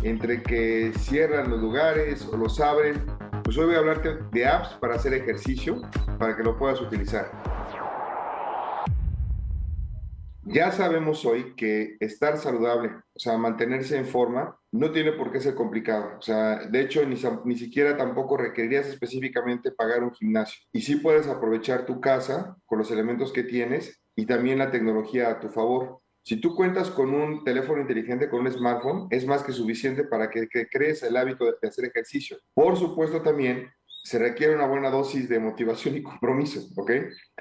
entre 0.04 0.44
que 0.44 0.94
cierran 0.98 1.50
los 1.50 1.60
lugares 1.60 2.26
o 2.26 2.38
los 2.38 2.60
abren, 2.60 3.06
pues 3.46 3.60
hoy 3.60 3.68
voy 3.68 3.76
a 3.76 3.78
hablarte 3.78 4.18
de 4.32 4.48
apps 4.48 4.70
para 4.82 4.96
hacer 4.96 5.14
ejercicio, 5.14 5.80
para 6.18 6.36
que 6.36 6.42
lo 6.42 6.58
puedas 6.58 6.82
utilizar. 6.82 7.32
Ya 10.46 10.72
sabemos 10.72 11.24
hoy 11.26 11.54
que 11.56 11.96
estar 12.00 12.38
saludable, 12.38 12.90
o 12.90 13.20
sea, 13.20 13.38
mantenerse 13.38 13.98
en 13.98 14.08
forma, 14.08 14.60
no 14.72 14.92
tiene 14.92 15.12
por 15.12 15.32
qué 15.32 15.40
ser 15.40 15.54
complicado. 15.54 16.18
O 16.18 16.22
sea, 16.24 16.66
de 16.66 16.82
hecho, 16.82 17.06
ni, 17.06 17.22
ni 17.46 17.56
siquiera 17.56 17.96
tampoco 17.96 18.36
requerirías 18.36 18.88
específicamente 18.88 19.72
pagar 19.72 20.04
un 20.04 20.14
gimnasio. 20.14 20.64
Y 20.72 20.82
sí 20.82 20.96
puedes 20.96 21.28
aprovechar 21.28 21.86
tu 21.86 22.02
casa 22.02 22.58
con 22.66 22.80
los 22.80 22.90
elementos 22.90 23.32
que 23.32 23.44
tienes 23.44 24.02
y 24.16 24.26
también 24.26 24.58
la 24.58 24.72
tecnología 24.72 25.30
a 25.30 25.40
tu 25.40 25.50
favor. 25.50 26.00
Si 26.28 26.38
tú 26.38 26.56
cuentas 26.56 26.90
con 26.90 27.14
un 27.14 27.44
teléfono 27.44 27.80
inteligente, 27.80 28.32
con 28.32 28.40
un 28.42 28.52
smartphone, 28.52 29.06
es 29.12 29.28
más 29.28 29.44
que 29.44 29.52
suficiente 29.52 30.06
para 30.06 30.28
que, 30.28 30.48
crees 30.72 31.04
el 31.04 31.18
hábito 31.18 31.46
de 31.46 31.68
hacer 31.68 31.86
ejercicio. 31.86 32.40
Por 32.56 32.78
supuesto, 32.78 33.22
también 33.22 33.70
se 34.04 34.18
requiere 34.18 34.56
una 34.56 34.66
buena 34.66 34.90
dosis 34.90 35.30
de 35.30 35.38
motivación 35.38 35.98
y 35.98 36.02
compromiso, 36.02 36.68
¿ok? 36.78 36.92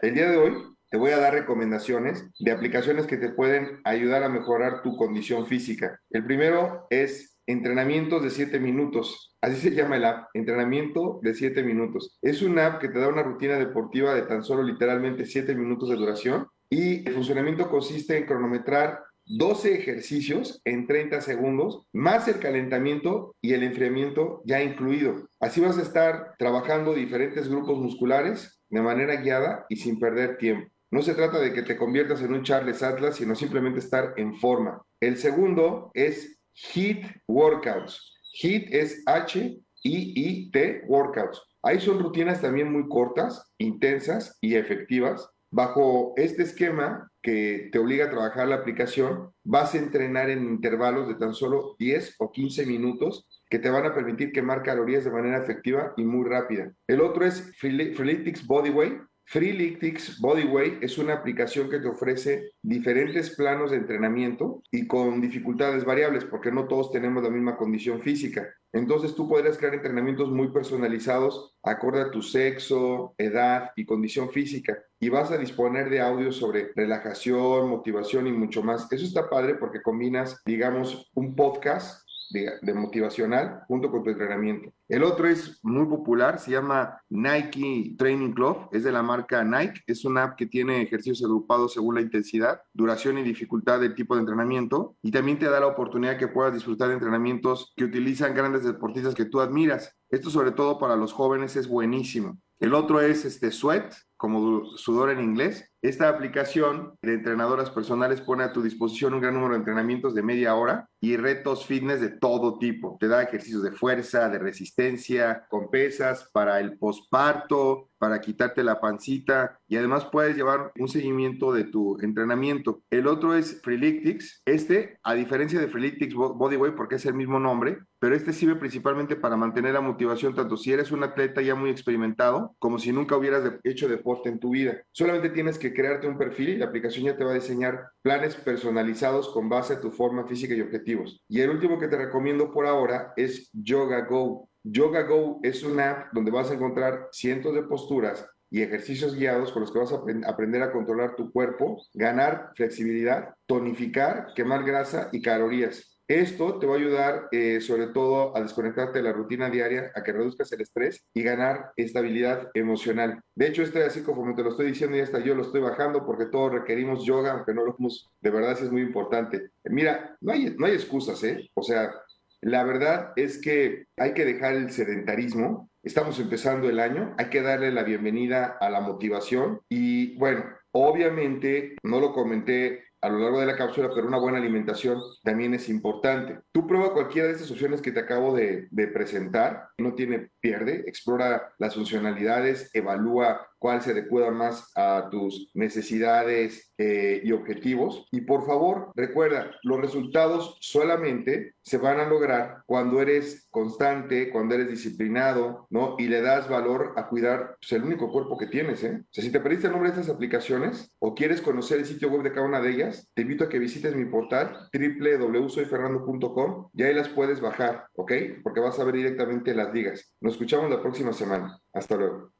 El 0.02 0.14
día 0.14 0.30
de 0.30 0.36
hoy 0.36 0.52
te 0.90 0.98
voy 0.98 1.12
a 1.12 1.18
dar 1.18 1.32
recomendaciones 1.32 2.28
de 2.38 2.50
aplicaciones 2.50 3.06
que 3.06 3.16
te 3.16 3.30
pueden 3.30 3.80
ayudar 3.84 4.22
a 4.22 4.28
mejorar 4.28 4.82
tu 4.82 4.98
condición 4.98 5.46
física. 5.46 5.98
El 6.10 6.26
primero 6.26 6.86
es 6.90 7.40
entrenamientos 7.46 8.22
de 8.22 8.28
7 8.28 8.60
minutos. 8.60 9.34
Así 9.40 9.56
se 9.56 9.74
llama 9.74 9.96
el 9.96 10.04
app, 10.04 10.28
entrenamiento 10.34 11.20
de 11.22 11.32
7 11.32 11.62
minutos. 11.62 12.18
Es 12.20 12.42
una 12.42 12.66
app 12.66 12.80
que 12.82 12.88
te 12.88 12.98
da 12.98 13.08
una 13.08 13.22
rutina 13.22 13.58
deportiva 13.58 14.14
de 14.14 14.22
tan 14.22 14.44
solo 14.44 14.62
literalmente 14.62 15.24
7 15.24 15.54
minutos 15.54 15.88
de 15.88 15.96
duración 15.96 16.48
y 16.70 17.06
el 17.08 17.14
funcionamiento 17.14 17.68
consiste 17.70 18.16
en 18.16 18.26
cronometrar 18.26 19.00
12 19.26 19.74
ejercicios 19.74 20.60
en 20.64 20.86
30 20.86 21.20
segundos, 21.22 21.86
más 21.92 22.28
el 22.28 22.38
calentamiento 22.38 23.34
y 23.40 23.54
el 23.54 23.62
enfriamiento 23.62 24.42
ya 24.44 24.62
incluido. 24.62 25.28
Así 25.40 25.60
vas 25.60 25.78
a 25.78 25.82
estar 25.82 26.34
trabajando 26.38 26.94
diferentes 26.94 27.48
grupos 27.48 27.78
musculares 27.78 28.60
de 28.68 28.82
manera 28.82 29.16
guiada 29.16 29.64
y 29.68 29.76
sin 29.76 29.98
perder 29.98 30.36
tiempo. 30.36 30.70
No 30.90 31.02
se 31.02 31.14
trata 31.14 31.40
de 31.40 31.52
que 31.52 31.62
te 31.62 31.76
conviertas 31.76 32.22
en 32.22 32.34
un 32.34 32.44
Charles 32.44 32.82
Atlas, 32.82 33.16
sino 33.16 33.34
simplemente 33.34 33.80
estar 33.80 34.14
en 34.16 34.34
forma. 34.36 34.82
El 35.00 35.16
segundo 35.16 35.90
es 35.94 36.38
HIT 36.52 37.04
Workouts. 37.26 38.14
HIT 38.40 38.72
es 38.72 39.02
H-I-I-T 39.06 40.82
Workouts. 40.86 41.42
Ahí 41.62 41.80
son 41.80 41.98
rutinas 41.98 42.42
también 42.42 42.70
muy 42.70 42.88
cortas, 42.88 43.50
intensas 43.58 44.36
y 44.40 44.54
efectivas. 44.54 45.28
Bajo 45.54 46.14
este 46.16 46.42
esquema 46.42 47.08
que 47.22 47.68
te 47.70 47.78
obliga 47.78 48.06
a 48.06 48.10
trabajar 48.10 48.48
la 48.48 48.56
aplicación, 48.56 49.30
vas 49.44 49.72
a 49.72 49.78
entrenar 49.78 50.28
en 50.28 50.42
intervalos 50.46 51.06
de 51.06 51.14
tan 51.14 51.32
solo 51.32 51.76
10 51.78 52.16
o 52.18 52.32
15 52.32 52.66
minutos 52.66 53.28
que 53.48 53.60
te 53.60 53.70
van 53.70 53.86
a 53.86 53.94
permitir 53.94 54.32
quemar 54.32 54.64
calorías 54.64 55.04
de 55.04 55.12
manera 55.12 55.38
efectiva 55.38 55.94
y 55.96 56.02
muy 56.02 56.28
rápida. 56.28 56.72
El 56.88 57.00
otro 57.00 57.24
es 57.24 57.56
Freeletics 57.56 58.44
Bodyweight. 58.44 59.00
Freeletics 59.26 60.20
Bodyweight 60.20 60.82
es 60.82 60.98
una 60.98 61.14
aplicación 61.14 61.70
que 61.70 61.80
te 61.80 61.88
ofrece 61.88 62.52
diferentes 62.62 63.34
planos 63.34 63.70
de 63.70 63.78
entrenamiento 63.78 64.62
y 64.70 64.86
con 64.86 65.20
dificultades 65.20 65.84
variables, 65.84 66.24
porque 66.24 66.52
no 66.52 66.68
todos 66.68 66.92
tenemos 66.92 67.22
la 67.22 67.30
misma 67.30 67.56
condición 67.56 68.02
física. 68.02 68.46
Entonces 68.72 69.14
tú 69.14 69.28
podrías 69.28 69.56
crear 69.56 69.74
entrenamientos 69.74 70.30
muy 70.30 70.50
personalizados 70.50 71.56
acorde 71.62 72.02
a 72.02 72.10
tu 72.10 72.22
sexo, 72.22 73.14
edad 73.16 73.70
y 73.76 73.86
condición 73.86 74.30
física. 74.30 74.78
Y 75.00 75.08
vas 75.08 75.30
a 75.30 75.38
disponer 75.38 75.90
de 75.90 76.00
audios 76.00 76.36
sobre 76.36 76.72
relajación, 76.74 77.68
motivación 77.68 78.26
y 78.26 78.32
mucho 78.32 78.62
más. 78.62 78.90
Eso 78.92 79.04
está 79.04 79.28
padre 79.30 79.54
porque 79.54 79.82
combinas, 79.82 80.42
digamos, 80.44 81.10
un 81.14 81.34
podcast 81.34 82.03
de, 82.30 82.74
motivacional 82.74 83.62
junto 83.68 83.90
con 83.90 84.02
tu 84.02 84.10
entrenamiento. 84.10 84.72
El 84.88 85.02
otro 85.02 85.28
es 85.28 85.58
muy 85.62 85.86
popular, 85.86 86.38
se 86.38 86.50
llama 86.50 87.00
Nike 87.08 87.94
Training 87.96 88.32
Club, 88.32 88.68
es 88.72 88.84
de 88.84 88.92
la 88.92 89.02
marca 89.02 89.44
Nike, 89.44 89.80
es 89.86 90.04
una 90.04 90.24
app 90.24 90.36
que 90.36 90.46
tiene 90.46 90.82
ejercicios 90.82 91.22
agrupados 91.24 91.74
según 91.74 91.96
la 91.96 92.00
intensidad, 92.00 92.60
duración 92.72 93.18
y 93.18 93.22
dificultad 93.22 93.80
del 93.80 93.94
tipo 93.94 94.14
de 94.14 94.20
entrenamiento 94.20 94.96
y 95.02 95.10
también 95.10 95.38
te 95.38 95.46
da 95.46 95.60
la 95.60 95.66
oportunidad 95.66 96.18
que 96.18 96.28
puedas 96.28 96.54
disfrutar 96.54 96.88
de 96.88 96.94
entrenamientos 96.94 97.72
que 97.76 97.84
utilizan 97.84 98.34
grandes 98.34 98.64
deportistas 98.64 99.14
que 99.14 99.24
tú 99.24 99.40
admiras. 99.40 99.96
Esto 100.10 100.30
sobre 100.30 100.52
todo 100.52 100.78
para 100.78 100.96
los 100.96 101.12
jóvenes 101.12 101.56
es 101.56 101.68
buenísimo. 101.68 102.38
El 102.60 102.74
otro 102.74 103.00
es 103.00 103.24
este 103.24 103.50
Sweat, 103.50 103.92
como 104.16 104.64
sudor 104.76 105.10
en 105.10 105.20
inglés. 105.20 105.70
Esta 105.84 106.08
aplicación 106.08 106.94
de 107.02 107.12
entrenadoras 107.12 107.68
personales 107.68 108.22
pone 108.22 108.42
a 108.42 108.54
tu 108.54 108.62
disposición 108.62 109.12
un 109.12 109.20
gran 109.20 109.34
número 109.34 109.52
de 109.52 109.58
entrenamientos 109.58 110.14
de 110.14 110.22
media 110.22 110.54
hora 110.54 110.88
y 110.98 111.18
retos 111.18 111.66
fitness 111.66 112.00
de 112.00 112.08
todo 112.08 112.56
tipo. 112.56 112.96
Te 112.98 113.06
da 113.06 113.22
ejercicios 113.22 113.62
de 113.62 113.70
fuerza, 113.70 114.30
de 114.30 114.38
resistencia, 114.38 115.44
con 115.50 115.68
pesas 115.68 116.30
para 116.32 116.58
el 116.58 116.78
posparto, 116.78 117.90
para 117.98 118.20
quitarte 118.20 118.62
la 118.62 118.80
pancita 118.80 119.58
y 119.68 119.76
además 119.76 120.06
puedes 120.10 120.36
llevar 120.36 120.72
un 120.78 120.88
seguimiento 120.88 121.52
de 121.52 121.64
tu 121.64 121.98
entrenamiento. 122.00 122.82
El 122.90 123.06
otro 123.06 123.34
es 123.34 123.60
Freeletics. 123.62 124.42
Este, 124.46 124.98
a 125.02 125.14
diferencia 125.14 125.60
de 125.60 125.68
Freeletics 125.68 126.14
Bodyweight, 126.14 126.74
porque 126.74 126.96
es 126.96 127.06
el 127.06 127.14
mismo 127.14 127.38
nombre, 127.38 127.78
pero 127.98 128.14
este 128.14 128.32
sirve 128.32 128.56
principalmente 128.56 129.16
para 129.16 129.36
mantener 129.36 129.74
la 129.74 129.80
motivación 129.80 130.34
tanto 130.34 130.56
si 130.56 130.72
eres 130.72 130.92
un 130.92 131.02
atleta 131.02 131.40
ya 131.40 131.54
muy 131.54 131.70
experimentado 131.70 132.54
como 132.58 132.78
si 132.78 132.92
nunca 132.92 133.16
hubieras 133.16 133.50
hecho 133.64 133.88
deporte 133.88 134.28
en 134.28 134.38
tu 134.38 134.50
vida. 134.50 134.82
Solamente 134.92 135.30
tienes 135.30 135.58
que 135.58 135.73
crearte 135.74 136.06
un 136.06 136.16
perfil 136.16 136.50
y 136.50 136.56
la 136.56 136.66
aplicación 136.66 137.04
ya 137.04 137.16
te 137.16 137.24
va 137.24 137.32
a 137.32 137.34
diseñar 137.34 137.90
planes 138.00 138.36
personalizados 138.36 139.28
con 139.28 139.48
base 139.48 139.74
a 139.74 139.80
tu 139.80 139.90
forma 139.90 140.26
física 140.26 140.54
y 140.54 140.60
objetivos. 140.60 141.22
Y 141.28 141.40
el 141.40 141.50
último 141.50 141.78
que 141.78 141.88
te 141.88 141.96
recomiendo 141.96 142.52
por 142.52 142.66
ahora 142.66 143.12
es 143.16 143.50
Yoga 143.52 144.06
Go. 144.06 144.48
Yoga 144.62 145.02
Go 145.02 145.40
es 145.42 145.62
una 145.62 145.90
app 145.90 146.12
donde 146.14 146.30
vas 146.30 146.50
a 146.50 146.54
encontrar 146.54 147.08
cientos 147.12 147.54
de 147.54 147.64
posturas 147.64 148.26
y 148.50 148.62
ejercicios 148.62 149.16
guiados 149.16 149.52
con 149.52 149.62
los 149.62 149.72
que 149.72 149.80
vas 149.80 149.92
a 149.92 150.02
aprender 150.30 150.62
a 150.62 150.72
controlar 150.72 151.16
tu 151.16 151.32
cuerpo, 151.32 151.82
ganar 151.92 152.52
flexibilidad, 152.54 153.34
tonificar, 153.46 154.28
quemar 154.34 154.64
grasa 154.64 155.08
y 155.12 155.20
calorías. 155.20 155.93
Esto 156.06 156.58
te 156.58 156.66
va 156.66 156.74
a 156.74 156.78
ayudar 156.78 157.28
eh, 157.32 157.62
sobre 157.62 157.86
todo 157.86 158.36
a 158.36 158.42
desconectarte 158.42 158.98
de 158.98 159.04
la 159.04 159.12
rutina 159.12 159.48
diaria, 159.48 159.90
a 159.94 160.02
que 160.02 160.12
reduzcas 160.12 160.52
el 160.52 160.60
estrés 160.60 161.02
y 161.14 161.22
ganar 161.22 161.72
estabilidad 161.76 162.50
emocional. 162.52 163.22
De 163.34 163.46
hecho, 163.46 163.62
este 163.62 163.82
así 163.84 164.02
como 164.02 164.34
te 164.34 164.42
lo 164.42 164.50
estoy 164.50 164.66
diciendo, 164.66 164.98
ya 164.98 165.04
está, 165.04 165.20
yo 165.20 165.34
lo 165.34 165.42
estoy 165.42 165.62
bajando 165.62 166.04
porque 166.04 166.26
todos 166.26 166.52
requerimos 166.52 167.06
yoga, 167.06 167.32
aunque 167.32 167.54
no 167.54 167.64
lo 167.64 167.74
hemos, 167.78 168.10
de 168.20 168.30
verdad 168.30 168.52
eso 168.52 168.64
es 168.64 168.70
muy 168.70 168.82
importante. 168.82 169.50
Mira, 169.64 170.14
no 170.20 170.32
hay, 170.32 170.54
no 170.58 170.66
hay 170.66 170.74
excusas, 170.74 171.22
¿eh? 171.24 171.50
O 171.54 171.62
sea, 171.62 171.94
la 172.42 172.64
verdad 172.64 173.12
es 173.16 173.40
que 173.40 173.86
hay 173.96 174.12
que 174.12 174.26
dejar 174.26 174.54
el 174.56 174.70
sedentarismo. 174.70 175.70
Estamos 175.82 176.18
empezando 176.20 176.68
el 176.68 176.80
año, 176.80 177.14
hay 177.16 177.30
que 177.30 177.40
darle 177.40 177.72
la 177.72 177.82
bienvenida 177.82 178.58
a 178.60 178.68
la 178.68 178.80
motivación 178.80 179.60
y 179.70 180.16
bueno, 180.18 180.44
obviamente, 180.72 181.76
no 181.82 182.00
lo 182.00 182.12
comenté 182.12 182.84
a 183.04 183.08
lo 183.10 183.18
largo 183.18 183.38
de 183.38 183.46
la 183.46 183.56
cápsula, 183.56 183.90
pero 183.94 184.08
una 184.08 184.18
buena 184.18 184.38
alimentación 184.38 184.98
también 185.22 185.52
es 185.52 185.68
importante. 185.68 186.38
Tú 186.52 186.66
prueba 186.66 186.94
cualquiera 186.94 187.28
de 187.28 187.34
estas 187.34 187.50
opciones 187.50 187.82
que 187.82 187.92
te 187.92 188.00
acabo 188.00 188.34
de, 188.34 188.66
de 188.70 188.88
presentar, 188.88 189.68
no 189.76 189.94
tiene 189.94 190.30
pierde, 190.44 190.84
explora 190.86 191.54
las 191.56 191.74
funcionalidades, 191.74 192.68
evalúa 192.74 193.48
cuál 193.64 193.80
se 193.80 193.92
adecua 193.92 194.30
más 194.30 194.70
a 194.76 195.08
tus 195.10 195.50
necesidades 195.54 196.70
eh, 196.76 197.22
y 197.24 197.32
objetivos. 197.32 198.06
Y 198.12 198.20
por 198.20 198.44
favor, 198.44 198.92
recuerda, 198.94 199.52
los 199.62 199.80
resultados 199.80 200.58
solamente 200.60 201.54
se 201.62 201.78
van 201.78 201.98
a 201.98 202.04
lograr 202.04 202.58
cuando 202.66 203.00
eres 203.00 203.48
constante, 203.50 204.30
cuando 204.30 204.54
eres 204.54 204.68
disciplinado, 204.68 205.66
¿no? 205.70 205.96
Y 205.98 206.08
le 206.08 206.20
das 206.20 206.46
valor 206.46 206.92
a 206.96 207.08
cuidar 207.08 207.56
pues, 207.58 207.72
el 207.72 207.84
único 207.84 208.12
cuerpo 208.12 208.36
que 208.36 208.48
tienes, 208.48 208.84
¿eh? 208.84 209.00
O 209.00 209.06
sea, 209.10 209.24
si 209.24 209.32
te 209.32 209.40
perdiste 209.40 209.68
el 209.68 209.72
nombre 209.72 209.90
de 209.90 209.98
estas 209.98 210.14
aplicaciones 210.14 210.92
o 210.98 211.14
quieres 211.14 211.40
conocer 211.40 211.78
el 211.78 211.86
sitio 211.86 212.10
web 212.10 212.22
de 212.22 212.32
cada 212.32 212.46
una 212.46 212.60
de 212.60 212.70
ellas, 212.70 213.10
te 213.14 213.22
invito 213.22 213.44
a 213.44 213.48
que 213.48 213.58
visites 213.58 213.96
mi 213.96 214.04
portal 214.04 214.68
www.soyfernando.com 214.74 216.68
y 216.74 216.82
ahí 216.82 216.92
las 216.92 217.08
puedes 217.08 217.40
bajar, 217.40 217.86
¿ok? 217.94 218.12
Porque 218.42 218.60
vas 218.60 218.78
a 218.78 218.84
ver 218.84 218.96
directamente 218.96 219.54
las 219.54 219.72
ligas. 219.72 220.14
Nos 220.20 220.33
escuchamos 220.34 220.70
la 220.70 220.80
próxima 220.80 221.12
semana. 221.12 221.60
Hasta 221.72 221.96
luego. 221.96 222.32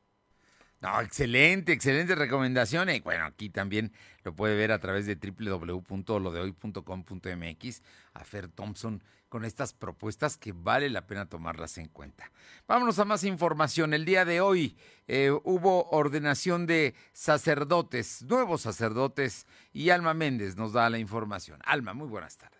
No, 0.81 1.01
excelente, 1.01 1.73
excelente 1.73 2.15
recomendación. 2.15 2.89
Y 2.91 3.01
bueno, 3.01 3.25
aquí 3.25 3.49
también 3.49 3.93
lo 4.23 4.37
puede 4.37 4.55
ver 4.55 4.71
a 4.71 4.79
través 4.81 5.07
de 5.07 5.17
www.lodehoy.com.mx 5.17 7.83
a 8.13 8.25
Fer 8.25 8.49
Thompson 8.49 9.03
con 9.31 9.47
estas 9.47 9.73
propuestas 9.73 10.37
que 10.37 10.53
vale 10.53 10.91
la 10.91 11.07
pena 11.07 11.27
tomarlas 11.27 11.79
en 11.79 11.89
cuenta. 11.89 12.31
Vámonos 12.69 12.99
a 12.99 13.07
más 13.07 13.25
información. 13.25 13.95
El 13.95 14.05
día 14.05 14.27
de 14.27 14.43
hoy 14.43 14.77
eh, 15.09 15.31
hubo 15.31 15.89
ordenación 15.89 16.67
de 16.67 16.95
sacerdotes, 17.15 18.21
nuevos 18.23 18.61
sacerdotes, 18.61 19.47
y 19.73 19.89
Alma 19.89 20.13
Méndez 20.13 20.57
nos 20.57 20.75
da 20.75 20.91
la 20.91 20.99
información. 20.99 21.61
Alma, 21.65 21.95
muy 21.95 22.09
buenas 22.09 22.37
tardes. 22.37 22.54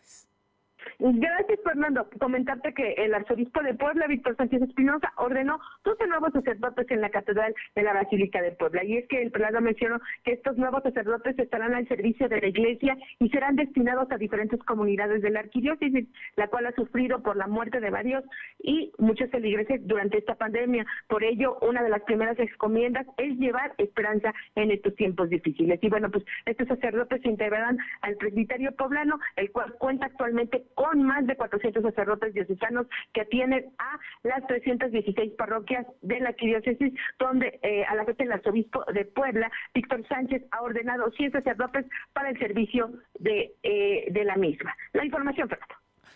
Gracias, 0.99 1.61
Fernando. 1.65 2.09
Comentarte 2.21 2.73
que 2.73 2.93
el 2.93 3.15
arzobispo 3.15 3.63
de 3.63 3.75
Puebla, 3.75 4.07
Víctor 4.07 4.37
Sánchez 4.37 4.63
Espinosa, 4.63 5.13
ordenó 5.17 5.59
12 5.85 6.07
nuevos 6.07 6.33
sacerdotes 6.33 6.91
en 6.91 7.01
la 7.01 7.11
Catedral 7.11 7.55
de 7.75 7.83
la 7.83 7.93
Basílica 7.93 8.41
de 8.41 8.53
Puebla. 8.53 8.85
Y 8.85 8.99
es 8.99 9.09
que 9.09 9.23
el 9.23 9.31
prelado 9.31 9.61
mencionó 9.61 10.01
que 10.25 10.33
estos 10.33 10.57
nuevos 10.57 10.83
sacerdotes 10.83 11.39
estarán 11.39 11.75
al 11.75 11.89
servicio 11.89 12.29
de 12.29 12.41
la 12.41 12.49
Iglesia 12.49 12.97
y 13.19 13.29
serán 13.31 13.57
destinados 13.57 14.11
a 14.11 14.19
diferentes 14.19 14.63
comunidades 14.63 15.23
de 15.23 15.31
la 15.31 15.41
arquidiócesis, 15.41 16.07
la 16.37 16.49
cual 16.49 16.67
ha 16.67 16.73
sufrido 16.73 17.23
por 17.23 17.37
la 17.37 17.47
muerte 17.47 17.81
de 17.81 17.91
varios 17.91 18.25
y 18.63 18.93
muchos 18.99 19.31
feligreses 19.31 19.87
durante 19.87 20.19
esta 20.19 20.37
pandemia. 20.37 20.87
Por 21.09 21.25
ello, 21.25 21.59
una 21.61 21.83
de 21.83 21.91
las 21.91 22.03
primeras 22.03 22.39
excomiendas 22.39 23.07
es 23.17 23.37
llevar 23.39 23.75
esperanza 23.79 24.33
en 24.55 24.71
estos 24.71 24.95
tiempos 24.95 25.29
difíciles. 25.29 25.79
Y 25.83 25.89
bueno, 25.89 26.11
pues 26.11 26.25
estos 26.47 26.69
sacerdotes 26.69 27.21
se 27.23 27.29
integrarán 27.29 27.79
al 28.03 28.17
presbiterio 28.17 28.73
poblano, 28.73 29.19
el 29.37 29.51
cual 29.51 29.75
cuenta 29.79 30.07
actualmente 30.07 30.65
con 30.75 30.84
más 30.93 31.27
de 31.27 31.37
400 31.37 31.83
sacerdotes 31.83 32.35
diocesanos 32.35 32.87
que 33.13 33.23
atienden 33.23 33.73
a 33.79 33.99
las 34.23 34.47
316 34.47 35.33
parroquias 35.37 35.87
de 36.03 36.21
la 36.21 36.31
arquidiócesis, 36.31 36.93
donde 37.19 37.59
eh, 37.63 37.85
a 37.85 37.95
la 37.95 38.05
vez 38.05 38.19
el 38.21 38.33
arzobispo 38.33 38.85
de 38.93 39.05
Puebla, 39.05 39.51
Víctor 39.75 40.07
Sánchez, 40.09 40.43
ha 40.51 40.63
ordenado 40.63 41.11
100 41.13 41.33
sacerdotes 41.33 41.87
para 42.13 42.31
el 42.31 42.39
servicio 42.39 42.91
de, 43.19 43.55
eh, 43.63 44.07
de 44.11 44.25
la 44.25 44.37
misma. 44.37 44.75
La 44.93 45.05
información, 45.05 45.49
Fernando. 45.49 45.75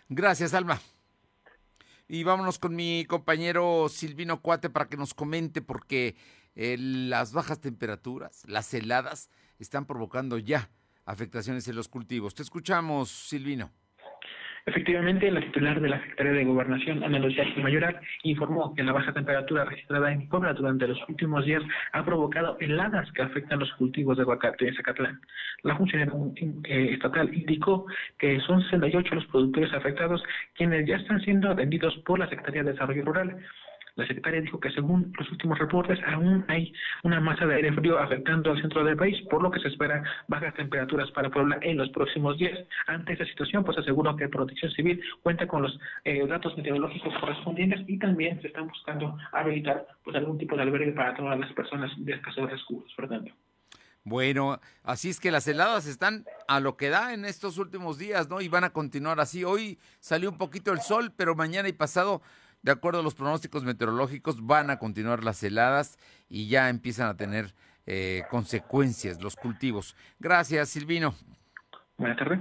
Gracias, 0.09 0.55
Alma. 0.55 0.79
Y 2.09 2.25
vámonos 2.25 2.59
con 2.59 2.75
mi 2.75 3.05
compañero 3.05 3.89
Silvino 3.91 4.41
Cuate 4.41 4.71
para 4.71 4.89
que 4.89 4.97
nos 4.97 5.13
comente 5.13 5.61
porque 5.61 6.17
eh, 6.55 6.77
las 6.79 7.33
bajas 7.35 7.61
temperaturas, 7.61 8.45
las 8.49 8.73
heladas, 8.73 9.29
están 9.59 9.87
provocando 9.87 10.39
ya 10.39 10.71
afectaciones 11.05 11.69
en 11.69 11.77
los 11.77 11.89
cultivos. 11.89 12.35
Te 12.35 12.43
escuchamos, 12.43 13.11
Silvino. 13.11 13.71
Efectivamente, 14.69 15.31
la 15.31 15.41
titular 15.41 15.81
de 15.81 15.89
la 15.89 15.99
Secretaría 16.01 16.33
de 16.33 16.45
Gobernación, 16.45 17.03
Ana 17.03 17.19
Lucía 17.19 17.47
Mayoral, 17.57 17.99
informó 18.23 18.75
que 18.75 18.83
la 18.83 18.93
baja 18.93 19.15
temperatura 19.15 19.65
registrada 19.65 20.13
en 20.13 20.29
Puebla 20.29 20.53
durante 20.53 20.87
los 20.87 20.99
últimos 21.09 21.47
días 21.47 21.63
ha 21.93 22.05
provocado 22.05 22.59
heladas 22.61 23.11
que 23.13 23.23
afectan 23.23 23.61
los 23.61 23.73
cultivos 23.73 24.19
de 24.19 24.25
aguacate 24.25 24.69
en 24.69 24.75
Zacatlán. 24.75 25.21
La 25.63 25.75
funcionaria 25.75 26.13
eh, 26.65 26.91
estatal 26.93 27.33
indicó 27.33 27.87
que 28.19 28.41
son 28.41 28.61
68 28.65 29.15
los 29.15 29.27
productores 29.29 29.73
afectados 29.73 30.23
quienes 30.55 30.87
ya 30.87 30.97
están 30.97 31.19
siendo 31.23 31.51
atendidos 31.51 31.97
por 32.05 32.19
la 32.19 32.29
Secretaría 32.29 32.63
de 32.63 32.73
Desarrollo 32.73 33.07
Rural. 33.07 33.39
La 33.99 34.07
secretaria 34.07 34.41
dijo 34.41 34.61
que 34.61 34.71
según 34.71 35.13
los 35.19 35.29
últimos 35.33 35.59
reportes 35.59 35.99
aún 36.07 36.45
hay 36.47 36.73
una 37.03 37.19
masa 37.19 37.47
de 37.47 37.57
aire 37.57 37.73
frío 37.73 37.99
afectando 37.99 38.53
al 38.53 38.61
centro 38.61 38.85
del 38.85 38.97
país, 38.97 39.21
por 39.29 39.43
lo 39.43 39.51
que 39.51 39.59
se 39.59 39.67
espera 39.67 40.05
bajas 40.29 40.55
temperaturas 40.55 41.11
para 41.11 41.31
Puebla 41.31 41.59
en 41.63 41.79
los 41.79 41.89
próximos 41.91 42.39
días. 42.39 42.57
Ante 42.87 43.15
esta 43.15 43.25
situación, 43.25 43.65
pues 43.65 43.77
aseguró 43.77 44.15
que 44.15 44.29
Protección 44.29 44.71
Civil 44.71 45.03
cuenta 45.25 45.49
con 45.49 45.63
los 45.63 45.77
eh, 46.05 46.25
datos 46.29 46.57
meteorológicos 46.57 47.13
correspondientes 47.19 47.81
y 47.89 47.99
también 47.99 48.41
se 48.41 48.47
están 48.47 48.69
buscando 48.69 49.19
habilitar 49.33 49.85
pues 50.05 50.15
algún 50.15 50.39
tipo 50.39 50.55
de 50.55 50.63
albergue 50.63 50.93
para 50.93 51.17
todas 51.17 51.37
las 51.37 51.53
personas 51.55 51.91
de 51.97 52.13
escasos 52.13 52.49
recursos, 52.49 52.95
Fernando. 52.95 53.33
Bueno, 54.05 54.61
así 54.85 55.11
es 55.11 55.19
que 55.19 55.33
las 55.33 55.49
heladas 55.49 55.89
están 55.89 56.25
a 56.47 56.61
lo 56.61 56.77
que 56.77 56.89
da 56.89 57.15
en 57.15 57.25
estos 57.25 57.59
últimos 57.59 57.99
días, 57.99 58.29
¿no? 58.29 58.41
Y 58.41 58.49
van 58.49 58.63
a 58.63 58.71
continuar 58.71 59.19
así. 59.19 59.43
Hoy 59.43 59.81
salió 59.99 60.31
un 60.31 60.39
poquito 60.39 60.73
el 60.73 60.81
sol, 60.83 61.13
pero 61.17 61.35
mañana 61.35 61.69
y 61.69 61.73
pasado 61.73 62.23
de 62.69 62.73
acuerdo 62.73 63.01
a 63.01 63.03
los 63.03 63.15
pronósticos 63.15 63.65
meteorológicos, 63.65 64.45
van 64.45 64.69
a 64.69 64.79
continuar 64.79 65.25
las 65.25 65.43
heladas 65.43 65.97
y 66.29 66.49
ya 66.49 66.69
empiezan 66.69 67.09
a 67.09 67.17
tener 67.17 67.55
eh, 67.87 68.25
consecuencias 68.31 69.23
los 69.23 69.37
cultivos. 69.37 69.97
Gracias, 70.19 70.69
Silvino. 70.69 71.15
Buenas 71.99 72.17
tardes. 72.17 72.39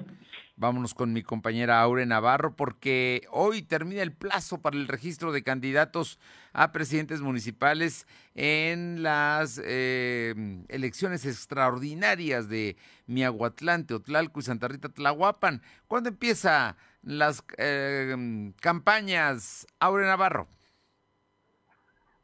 Vámonos 0.56 0.94
con 0.94 1.14
mi 1.14 1.24
compañera 1.24 1.82
Aure 1.82 2.06
Navarro 2.06 2.56
porque 2.56 3.22
hoy 3.32 3.64
termina 3.64 4.02
el 4.02 4.12
plazo 4.12 4.62
para 4.62 4.76
el 4.76 4.88
registro 4.88 5.32
de 5.32 5.44
candidatos 5.44 6.20
a 6.54 6.72
presidentes 6.72 7.22
municipales 7.22 8.08
en 8.36 9.04
las 9.04 9.62
eh, 9.64 10.34
elecciones 10.70 11.26
extraordinarias 11.26 12.50
de 12.50 12.76
Miahuatlán, 13.08 13.86
Teotlalco 13.86 14.40
y 14.40 14.44
Santa 14.44 14.68
Rita 14.68 14.90
Tlahuapan. 14.90 15.62
¿Cuándo 15.88 16.10
empieza 16.10 16.76
las 17.02 17.44
eh, 17.58 18.52
campañas, 18.62 19.68
Aure 19.80 20.06
Navarro? 20.06 20.48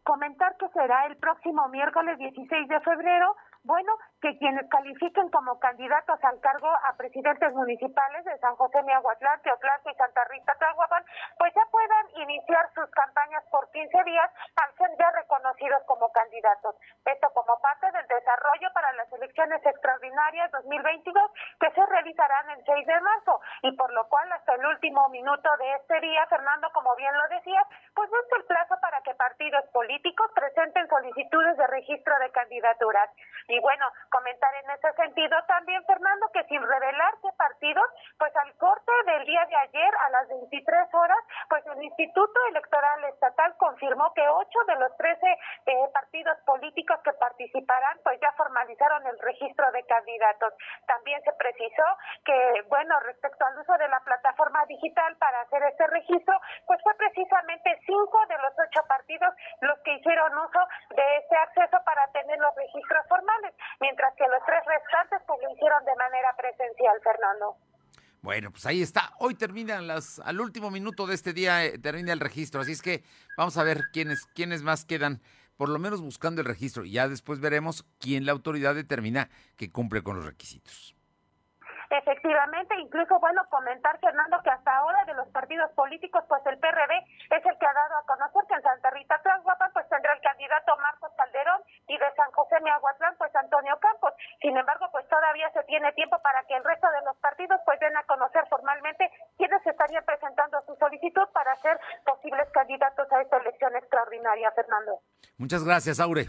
Comentar 0.04 0.56
que 0.58 0.68
será 0.70 1.08
el 1.08 1.18
próximo 1.18 1.68
miércoles 1.70 2.18
16 2.18 2.68
de 2.68 2.80
febrero 2.82 3.36
bueno, 3.64 3.94
que 4.24 4.38
quienes 4.38 4.70
califiquen 4.70 5.30
como 5.32 5.60
candidatos 5.60 6.18
al 6.24 6.40
cargo 6.40 6.72
a 6.72 6.96
presidentes 6.96 7.52
municipales 7.52 8.24
de 8.24 8.38
San 8.40 8.56
José 8.56 8.82
Miahuatlán, 8.82 9.42
Teotlán 9.42 9.82
y 9.84 9.94
Santa 9.96 10.24
Rita 10.32 10.56
Tlahuapan, 10.56 11.04
pues 11.38 11.54
ya 11.54 11.62
puedan 11.70 12.06
iniciar 12.24 12.72
sus 12.74 12.90
campañas 12.92 13.44
por 13.52 13.70
15 13.72 14.04
días 14.06 14.32
al 14.56 14.74
ser 14.78 14.96
ya 14.98 15.12
reconocidos 15.12 15.84
como 15.88 16.10
candidatos. 16.14 16.74
Esto 17.04 17.28
como 17.34 17.60
parte 17.60 17.92
del 17.92 18.08
desarrollo 18.08 18.72
para 18.74 18.94
las 18.94 19.12
elecciones 19.12 19.60
extraordinarias 19.66 20.50
2022 20.52 21.32
que 21.60 21.72
se 21.72 21.86
realizarán 21.86 22.50
el 22.52 22.64
6 22.64 22.88
de 22.88 23.02
marzo 23.02 23.42
y 23.64 23.76
por 23.76 23.92
lo 23.92 24.08
cual 24.08 24.32
hasta 24.32 24.56
el 24.56 24.66
último 24.66 25.10
minuto 25.10 25.50
de 25.58 25.74
este 25.74 26.00
día, 26.00 26.26
Fernando, 26.28 26.72
como 26.72 26.96
bien 26.96 27.12
lo 27.12 27.28
decías, 27.28 27.68
pues 27.94 28.10
no 28.10 28.18
es 28.24 28.40
el 28.40 28.46
plazo 28.46 28.76
para 28.80 29.02
que 29.02 29.14
partidos 29.16 29.66
políticos 29.74 30.32
presenten 30.34 30.88
solicitudes 30.88 31.58
de 31.58 31.68
registro 31.68 32.18
de 32.20 32.32
candidaturas. 32.32 33.10
Y 33.50 33.60
bueno, 33.60 33.86
comentar 34.14 34.54
en 34.62 34.70
ese 34.70 34.94
sentido 34.94 35.36
también, 35.48 35.84
Fernando, 35.86 36.30
que 36.32 36.44
sin 36.46 36.62
revelar 36.62 37.14
qué 37.24 37.30
partidos, 37.36 37.90
pues 38.20 38.32
al 38.36 38.54
corte 38.58 38.92
del 39.08 39.26
día 39.26 39.44
de 39.50 39.56
ayer 39.56 39.92
a 40.06 40.10
las 40.12 40.28
23 40.30 40.94
horas, 40.94 41.18
pues 41.50 41.66
el 41.66 41.82
Instituto 41.82 42.40
Electoral 42.50 43.04
Estatal 43.06 43.58
confirmó 43.58 44.14
que 44.14 44.22
ocho 44.30 44.60
de 44.68 44.76
los 44.76 44.96
13 44.98 45.26
eh, 45.66 45.90
partidos 45.92 46.38
políticos 46.46 47.00
que 47.04 47.14
participarán, 47.14 47.98
pues 48.04 48.20
ya 48.22 48.32
formalizaron 48.34 49.08
el 49.08 49.18
registro 49.18 49.72
de 49.72 49.84
candidatos. 49.86 50.54
También 50.86 51.20
se 51.24 51.34
precisó 51.34 51.84
que, 52.24 52.62
bueno, 52.70 53.00
respecto 53.00 53.46
al 53.46 53.58
uso 53.58 53.74
de 53.80 53.88
la 53.88 54.00
plataforma 54.02 54.64
digital 54.68 55.18
para 55.18 55.42
hacer 55.42 55.64
este 55.64 55.88
registro, 55.88 56.40
pues 56.68 56.80
fue 56.84 56.94
precisamente 56.96 57.80
cinco 57.88 58.20
de 58.28 58.38
los 58.38 58.54
ocho 58.60 58.86
partidos 58.88 59.34
los 59.62 59.80
que 59.80 59.94
hicieron 59.96 60.38
uso 60.38 60.60
de 60.92 61.18
este 61.18 61.36
acceso 61.36 61.78
para 61.84 62.06
tener 62.12 62.38
los 62.38 62.54
registros 62.56 63.08
formales 63.08 63.54
mientras 63.80 64.03
que 64.18 64.28
los 64.28 64.44
tres 64.46 64.62
restantes 64.66 65.22
pues 65.28 65.40
lo 65.42 65.52
hicieron 65.54 65.84
de 65.86 65.96
manera 65.96 66.36
presencial, 66.36 67.00
Fernando. 67.04 67.58
Bueno, 68.22 68.52
pues 68.52 68.66
ahí 68.66 68.82
está. 68.82 69.14
Hoy 69.20 69.36
terminan 69.36 69.86
las, 69.86 70.20
al 70.20 70.40
último 70.40 70.72
minuto 70.72 71.06
de 71.06 71.14
este 71.14 71.34
día 71.34 71.66
eh, 71.66 71.78
termina 71.78 72.14
el 72.14 72.22
registro, 72.22 72.62
así 72.62 72.72
es 72.72 72.82
que 72.82 73.04
vamos 73.38 73.58
a 73.58 73.64
ver 73.64 73.90
quiénes, 73.92 74.26
quiénes 74.34 74.64
más 74.64 74.86
quedan, 74.86 75.22
por 75.58 75.68
lo 75.68 75.78
menos 75.78 76.02
buscando 76.02 76.42
el 76.42 76.48
registro. 76.48 76.86
Y 76.86 76.92
ya 76.92 77.10
después 77.10 77.42
veremos 77.42 77.86
quién 78.00 78.26
la 78.26 78.32
autoridad 78.32 78.76
determina 78.76 79.30
que 79.58 79.72
cumple 79.72 80.04
con 80.04 80.16
los 80.16 80.26
requisitos. 80.26 80.93
Efectivamente, 81.94 82.74
incluso 82.80 83.20
bueno 83.20 83.46
comentar, 83.52 84.00
Fernando, 84.00 84.42
que 84.42 84.50
hasta 84.50 84.76
ahora 84.78 85.06
de 85.06 85.14
los 85.14 85.28
partidos 85.30 85.70
políticos, 85.74 86.24
pues 86.28 86.42
el 86.48 86.58
PRD 86.58 86.98
es 87.30 87.46
el 87.46 87.56
que 87.60 87.68
ha 87.68 87.74
dado 87.74 87.98
a 87.98 88.06
conocer 88.08 88.42
que 88.48 88.56
en 88.56 88.64
Santa 88.64 88.90
Rita 88.90 89.22
Tlahuapan 89.22 89.70
pues 89.74 89.88
tendrá 89.90 90.12
el 90.14 90.22
candidato 90.22 90.74
Marcos 90.82 91.12
Calderón 91.16 91.62
y 91.88 91.96
de 91.96 92.10
San 92.18 92.32
José 92.32 92.56
Miahuatlán 92.64 93.14
pues 93.20 93.30
Antonio 93.36 93.78
Campos. 93.78 94.12
Sin 94.42 94.58
embargo, 94.58 94.90
pues 94.92 95.08
todavía 95.08 95.52
se 95.54 95.62
tiene 95.66 95.94
tiempo 95.94 96.18
para 96.24 96.44
que 96.46 96.56
el 96.58 96.64
resto 96.64 96.88
de 96.90 97.06
los 97.06 97.16
partidos 97.18 97.62
pues 97.64 97.80
den 97.80 97.96
a 97.96 98.02
conocer 98.10 98.42
formalmente 98.50 99.12
quiénes 99.38 99.62
estarían 99.64 100.04
presentando 100.04 100.66
su 100.66 100.74
solicitud 100.78 101.30
para 101.32 101.56
ser 101.62 101.80
posibles 102.04 102.50
candidatos 102.54 103.06
a 103.12 103.22
esta 103.22 103.38
elección 103.38 103.76
extraordinaria, 103.76 104.50
Fernando. 104.54 104.98
Muchas 105.38 105.64
gracias, 105.64 106.00
Aure. 106.00 106.26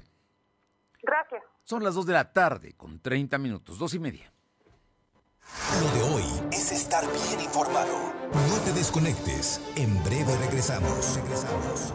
Gracias. 1.00 1.42
Son 1.62 1.82
las 1.82 1.94
dos 1.94 2.04
de 2.04 2.12
la 2.12 2.34
tarde 2.34 2.76
con 2.76 3.00
30 3.00 3.38
minutos, 3.38 3.78
dos 3.78 3.94
y 3.94 3.98
media. 3.98 4.33
Lo 5.80 5.90
de 5.90 6.14
hoy 6.14 6.24
es 6.52 6.72
estar 6.72 7.04
bien 7.04 7.40
informado. 7.40 8.12
No 8.32 8.56
te 8.64 8.72
desconectes. 8.72 9.60
En 9.76 10.02
breve 10.04 10.36
regresamos. 10.36 11.16
Regresamos. 11.16 11.92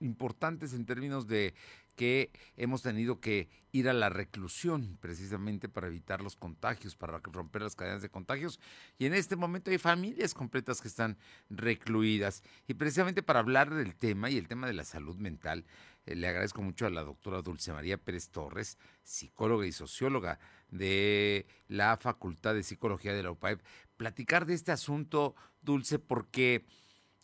importantes 0.00 0.74
en 0.74 0.84
términos 0.84 1.26
de 1.26 1.54
que 1.98 2.30
hemos 2.56 2.82
tenido 2.82 3.18
que 3.18 3.48
ir 3.72 3.88
a 3.88 3.92
la 3.92 4.08
reclusión 4.08 4.96
precisamente 5.00 5.68
para 5.68 5.88
evitar 5.88 6.22
los 6.22 6.36
contagios, 6.36 6.94
para 6.94 7.18
romper 7.18 7.62
las 7.62 7.74
cadenas 7.74 8.02
de 8.02 8.08
contagios. 8.08 8.60
Y 8.98 9.06
en 9.06 9.14
este 9.14 9.34
momento 9.34 9.72
hay 9.72 9.78
familias 9.78 10.32
completas 10.32 10.80
que 10.80 10.86
están 10.86 11.18
recluidas. 11.50 12.44
Y 12.68 12.74
precisamente 12.74 13.24
para 13.24 13.40
hablar 13.40 13.74
del 13.74 13.96
tema 13.96 14.30
y 14.30 14.38
el 14.38 14.46
tema 14.46 14.68
de 14.68 14.74
la 14.74 14.84
salud 14.84 15.16
mental, 15.16 15.64
eh, 16.06 16.14
le 16.14 16.28
agradezco 16.28 16.62
mucho 16.62 16.86
a 16.86 16.90
la 16.90 17.02
doctora 17.02 17.42
Dulce 17.42 17.72
María 17.72 17.98
Pérez 17.98 18.30
Torres, 18.30 18.78
psicóloga 19.02 19.66
y 19.66 19.72
socióloga 19.72 20.38
de 20.70 21.46
la 21.66 21.96
Facultad 21.96 22.54
de 22.54 22.62
Psicología 22.62 23.12
de 23.12 23.24
la 23.24 23.32
UPAEP, 23.32 23.60
platicar 23.96 24.46
de 24.46 24.54
este 24.54 24.70
asunto, 24.70 25.34
Dulce, 25.62 25.98
porque 25.98 26.64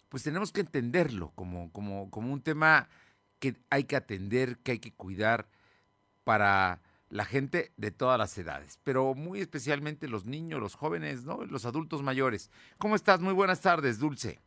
pues 0.09 0.23
tenemos 0.23 0.53
que 0.53 0.61
entenderlo 0.61 1.33
como, 1.35 1.71
como, 1.73 2.11
como 2.11 2.33
un 2.33 2.43
tema 2.43 2.89
que 3.39 3.57
hay 3.71 3.85
que 3.85 3.97
atender, 3.97 4.59
que 4.59 4.73
hay 4.73 4.79
que 4.79 4.93
cuidar 4.93 5.49
para 6.25 6.81
la 7.11 7.25
gente 7.25 7.73
de 7.77 7.91
todas 7.91 8.19
las 8.19 8.37
edades, 8.39 8.81
pero 8.83 9.15
muy 9.15 9.41
especialmente 9.41 10.09
los 10.09 10.25
niños, 10.25 10.61
los 10.61 10.75
jóvenes, 10.75 11.25
¿no? 11.25 11.45
Los 11.45 11.65
adultos 11.65 12.03
mayores. 12.03 12.51
¿Cómo 12.79 12.97
estás? 12.97 13.21
Muy 13.21 13.35
buenas 13.35 13.61
tardes, 13.61 13.99
Dulce. 13.99 14.41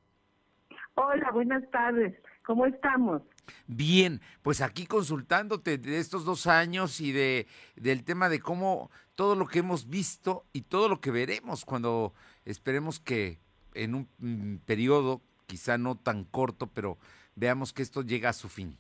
Hola, 0.96 1.32
buenas 1.32 1.64
tardes. 1.72 2.16
¿Cómo 2.46 2.66
estamos? 2.66 3.22
Bien, 3.68 4.20
pues 4.42 4.62
aquí 4.62 4.86
consultándote 4.86 5.78
de 5.78 6.00
estos 6.00 6.26
dos 6.26 6.48
años 6.48 7.00
y 7.00 7.12
de 7.12 7.48
del 7.76 8.04
tema 8.04 8.30
de 8.30 8.40
cómo 8.40 8.90
todo 9.16 9.36
lo 9.36 9.48
que 9.48 9.60
hemos 9.60 9.90
visto 9.90 10.46
y 10.54 10.64
todo 10.64 10.90
lo 10.90 11.00
que 11.00 11.12
veremos 11.12 11.66
cuando 11.66 12.14
esperemos 12.46 13.00
que 13.00 13.40
en 13.74 13.96
un 13.96 14.10
mm, 14.18 14.58
periodo 14.66 15.22
quizá 15.48 15.78
no 15.78 15.96
tan 15.96 16.26
corto, 16.26 16.68
pero 16.68 16.98
veamos 17.36 17.74
que 17.74 17.82
esto 17.82 18.04
llega 18.04 18.30
a 18.30 18.34
su 18.34 18.50
fin. 18.50 18.78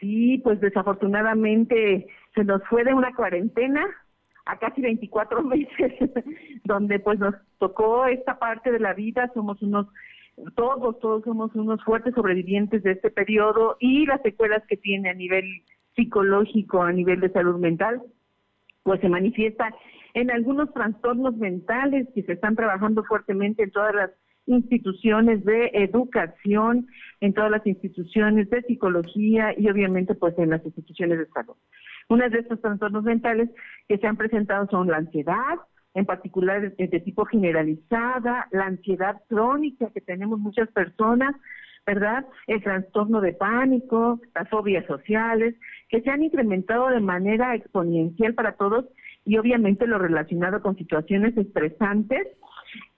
Sí, 0.00 0.38
pues 0.42 0.60
desafortunadamente 0.60 2.08
se 2.34 2.44
nos 2.44 2.62
fue 2.68 2.84
de 2.84 2.94
una 2.94 3.14
cuarentena 3.14 3.86
a 4.46 4.58
casi 4.58 4.80
24 4.80 5.42
meses, 5.44 5.92
donde 6.64 6.98
pues 6.98 7.18
nos 7.18 7.34
tocó 7.58 8.06
esta 8.06 8.38
parte 8.38 8.72
de 8.72 8.80
la 8.80 8.94
vida, 8.94 9.30
somos 9.34 9.62
unos, 9.62 9.86
todos, 10.54 10.98
todos 11.00 11.24
somos 11.24 11.54
unos 11.54 11.82
fuertes 11.84 12.14
sobrevivientes 12.14 12.82
de 12.82 12.92
este 12.92 13.10
periodo 13.10 13.76
y 13.80 14.06
las 14.06 14.22
secuelas 14.22 14.62
que 14.66 14.76
tiene 14.76 15.10
a 15.10 15.14
nivel 15.14 15.44
psicológico, 15.94 16.82
a 16.82 16.92
nivel 16.92 17.20
de 17.20 17.32
salud 17.32 17.58
mental, 17.58 18.02
pues 18.82 19.00
se 19.00 19.08
manifiesta 19.08 19.74
en 20.14 20.30
algunos 20.30 20.72
trastornos 20.72 21.36
mentales 21.36 22.06
que 22.14 22.22
se 22.22 22.34
están 22.34 22.54
trabajando 22.54 23.02
fuertemente 23.04 23.62
en 23.62 23.70
todas 23.70 23.94
las 23.94 24.10
instituciones 24.46 25.44
de 25.44 25.70
educación, 25.74 26.86
en 27.20 27.34
todas 27.34 27.50
las 27.50 27.66
instituciones 27.66 28.48
de 28.50 28.62
psicología 28.62 29.54
y 29.58 29.68
obviamente 29.68 30.14
pues 30.14 30.38
en 30.38 30.50
las 30.50 30.64
instituciones 30.64 31.18
de 31.18 31.26
salud. 31.26 31.56
Uno 32.08 32.28
de 32.28 32.38
estos 32.38 32.60
trastornos 32.60 33.04
mentales 33.04 33.50
que 33.88 33.98
se 33.98 34.06
han 34.06 34.16
presentado 34.16 34.68
son 34.70 34.88
la 34.88 34.98
ansiedad, 34.98 35.58
en 35.94 36.04
particular 36.04 36.74
de, 36.76 37.00
tipo 37.00 37.24
generalizada, 37.24 38.48
la 38.52 38.66
ansiedad 38.66 39.22
crónica 39.28 39.90
que 39.92 40.02
tenemos 40.02 40.38
muchas 40.38 40.68
personas, 40.70 41.34
¿verdad? 41.86 42.26
El 42.46 42.62
trastorno 42.62 43.20
de 43.20 43.32
pánico, 43.32 44.20
las 44.34 44.48
fobias 44.50 44.84
sociales, 44.86 45.54
que 45.88 46.02
se 46.02 46.10
han 46.10 46.22
incrementado 46.22 46.88
de 46.88 47.00
manera 47.00 47.54
exponencial 47.54 48.34
para 48.34 48.52
todos 48.52 48.84
y 49.24 49.38
obviamente 49.38 49.86
lo 49.86 49.98
relacionado 49.98 50.60
con 50.60 50.76
situaciones 50.76 51.36
estresantes 51.36 52.26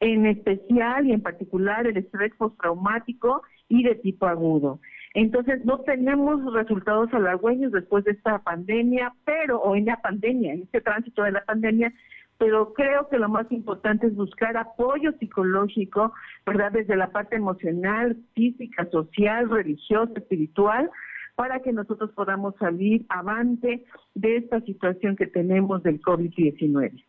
en 0.00 0.26
especial 0.26 1.06
y 1.06 1.12
en 1.12 1.22
particular 1.22 1.86
el 1.86 1.96
estrés 1.96 2.32
postraumático 2.36 3.42
y 3.68 3.82
de 3.82 3.94
tipo 3.96 4.26
agudo. 4.26 4.80
Entonces, 5.14 5.64
no 5.64 5.80
tenemos 5.80 6.52
resultados 6.52 7.12
halagüeños 7.12 7.72
después 7.72 8.04
de 8.04 8.12
esta 8.12 8.38
pandemia, 8.40 9.14
pero, 9.24 9.60
o 9.60 9.74
en 9.74 9.86
la 9.86 10.00
pandemia, 10.00 10.52
en 10.52 10.62
este 10.62 10.80
tránsito 10.80 11.22
de 11.22 11.32
la 11.32 11.44
pandemia, 11.44 11.92
pero 12.38 12.72
creo 12.72 13.08
que 13.08 13.18
lo 13.18 13.28
más 13.28 13.50
importante 13.50 14.06
es 14.06 14.14
buscar 14.14 14.56
apoyo 14.56 15.12
psicológico, 15.18 16.12
¿verdad? 16.46 16.72
Desde 16.72 16.94
la 16.94 17.10
parte 17.10 17.36
emocional, 17.36 18.16
física, 18.34 18.88
social, 18.90 19.50
religiosa, 19.50 20.12
espiritual, 20.16 20.88
para 21.34 21.60
que 21.60 21.72
nosotros 21.72 22.10
podamos 22.12 22.54
salir 22.56 23.04
avante 23.08 23.84
de 24.14 24.36
esta 24.36 24.60
situación 24.60 25.16
que 25.16 25.26
tenemos 25.26 25.82
del 25.82 26.00
COVID-19. 26.00 27.04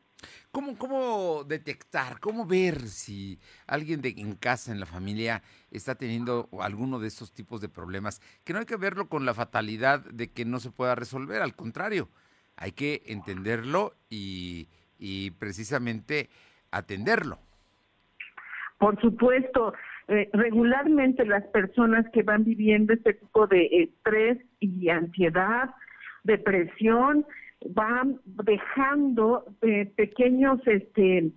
¿Cómo, 0.51 0.77
¿Cómo 0.77 1.43
detectar, 1.43 2.19
cómo 2.19 2.45
ver 2.45 2.81
si 2.81 3.39
alguien 3.67 4.01
de, 4.01 4.15
en 4.17 4.35
casa, 4.35 4.71
en 4.71 4.79
la 4.79 4.85
familia, 4.85 5.41
está 5.71 5.95
teniendo 5.95 6.49
alguno 6.59 6.99
de 6.99 7.07
estos 7.07 7.31
tipos 7.31 7.61
de 7.61 7.69
problemas? 7.69 8.21
Que 8.43 8.53
no 8.53 8.59
hay 8.59 8.65
que 8.65 8.77
verlo 8.77 9.07
con 9.07 9.25
la 9.25 9.33
fatalidad 9.33 9.99
de 9.99 10.31
que 10.31 10.45
no 10.45 10.59
se 10.59 10.71
pueda 10.71 10.95
resolver, 10.95 11.41
al 11.41 11.55
contrario, 11.55 12.09
hay 12.57 12.71
que 12.73 13.03
entenderlo 13.05 13.93
y, 14.09 14.67
y 14.97 15.31
precisamente 15.31 16.29
atenderlo. 16.71 17.39
Por 18.77 18.99
supuesto, 19.01 19.73
eh, 20.07 20.29
regularmente 20.33 21.25
las 21.25 21.45
personas 21.47 22.05
que 22.11 22.23
van 22.23 22.43
viviendo 22.43 22.93
este 22.93 23.13
tipo 23.13 23.45
de 23.45 23.67
estrés 23.83 24.39
y 24.59 24.89
ansiedad, 24.89 25.69
depresión, 26.23 27.25
van 27.65 28.19
dejando 28.25 29.45
eh, 29.61 29.91
pequeños 29.95 30.59
este 30.65 31.31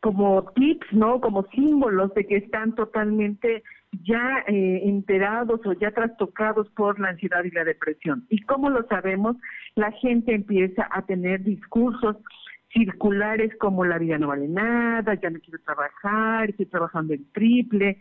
como 0.00 0.50
tips, 0.54 0.92
¿no? 0.92 1.20
Como 1.20 1.46
símbolos 1.54 2.12
de 2.14 2.26
que 2.26 2.36
están 2.38 2.74
totalmente 2.74 3.62
ya 4.04 4.42
eh, 4.48 4.80
enterados 4.84 5.60
o 5.64 5.74
ya 5.74 5.92
trastocados 5.92 6.68
por 6.70 6.98
la 6.98 7.10
ansiedad 7.10 7.44
y 7.44 7.50
la 7.50 7.62
depresión. 7.62 8.26
¿Y 8.28 8.40
cómo 8.42 8.68
lo 8.68 8.84
sabemos? 8.88 9.36
La 9.76 9.92
gente 9.92 10.34
empieza 10.34 10.88
a 10.90 11.02
tener 11.06 11.44
discursos 11.44 12.16
circulares 12.72 13.52
como 13.60 13.84
la 13.84 13.98
vida 13.98 14.18
no 14.18 14.28
vale 14.28 14.48
nada, 14.48 15.14
ya 15.14 15.30
no 15.30 15.38
quiero 15.40 15.60
trabajar, 15.64 16.50
estoy 16.50 16.66
trabajando 16.66 17.14
el 17.14 17.24
triple, 17.32 17.98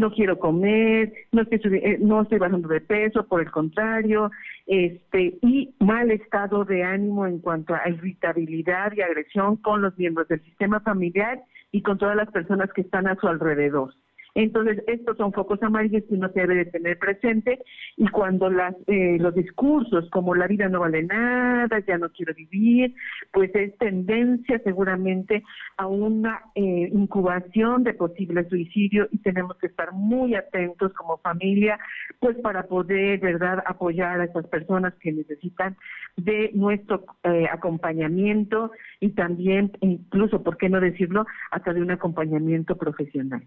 no 0.00 0.10
quiero 0.10 0.38
comer, 0.38 1.12
no 1.32 1.42
estoy, 1.42 1.60
eh, 1.76 1.98
no 2.00 2.22
estoy 2.22 2.38
bajando 2.38 2.68
de 2.68 2.80
peso, 2.80 3.26
por 3.26 3.40
el 3.40 3.50
contrario, 3.50 4.30
este 4.66 5.38
y 5.42 5.74
mal 5.80 6.10
estado 6.10 6.64
de 6.64 6.82
ánimo 6.82 7.26
en 7.26 7.40
cuanto 7.40 7.74
a 7.74 7.88
irritabilidad 7.88 8.92
y 8.94 9.02
agresión 9.02 9.56
con 9.56 9.82
los 9.82 9.96
miembros 9.98 10.28
del 10.28 10.42
sistema 10.42 10.80
familiar 10.80 11.42
y 11.72 11.82
con 11.82 11.98
todas 11.98 12.16
las 12.16 12.30
personas 12.30 12.72
que 12.72 12.82
están 12.82 13.06
a 13.06 13.16
su 13.16 13.28
alrededor. 13.28 13.94
Entonces, 14.34 14.82
estos 14.86 15.16
son 15.18 15.32
focos 15.32 15.62
amarillos 15.62 16.04
que 16.08 16.14
uno 16.14 16.28
debe 16.28 16.54
de 16.54 16.64
tener 16.64 16.98
presente 16.98 17.62
y 17.96 18.08
cuando 18.08 18.48
las, 18.48 18.74
eh, 18.86 19.18
los 19.20 19.34
discursos 19.34 20.08
como 20.10 20.34
la 20.34 20.46
vida 20.46 20.68
no 20.68 20.80
vale 20.80 21.02
nada, 21.02 21.78
ya 21.86 21.98
no 21.98 22.10
quiero 22.10 22.32
vivir, 22.34 22.94
pues 23.30 23.54
es 23.54 23.76
tendencia 23.76 24.58
seguramente 24.64 25.42
a 25.76 25.86
una 25.86 26.40
eh, 26.54 26.88
incubación 26.92 27.84
de 27.84 27.92
posible 27.94 28.48
suicidio 28.48 29.06
y 29.10 29.18
tenemos 29.18 29.56
que 29.58 29.66
estar 29.66 29.92
muy 29.92 30.34
atentos 30.34 30.94
como 30.94 31.18
familia, 31.18 31.78
pues 32.18 32.36
para 32.38 32.62
poder, 32.64 33.20
¿verdad?, 33.20 33.62
apoyar 33.66 34.20
a 34.20 34.24
estas 34.24 34.46
personas 34.46 34.94
que 34.94 35.12
necesitan 35.12 35.76
de 36.16 36.50
nuestro 36.54 37.04
eh, 37.24 37.46
acompañamiento 37.52 38.72
y 39.00 39.10
también, 39.10 39.72
incluso, 39.80 40.42
¿por 40.42 40.56
qué 40.56 40.70
no 40.70 40.80
decirlo?, 40.80 41.26
hasta 41.50 41.74
de 41.74 41.82
un 41.82 41.90
acompañamiento 41.90 42.76
profesional. 42.76 43.42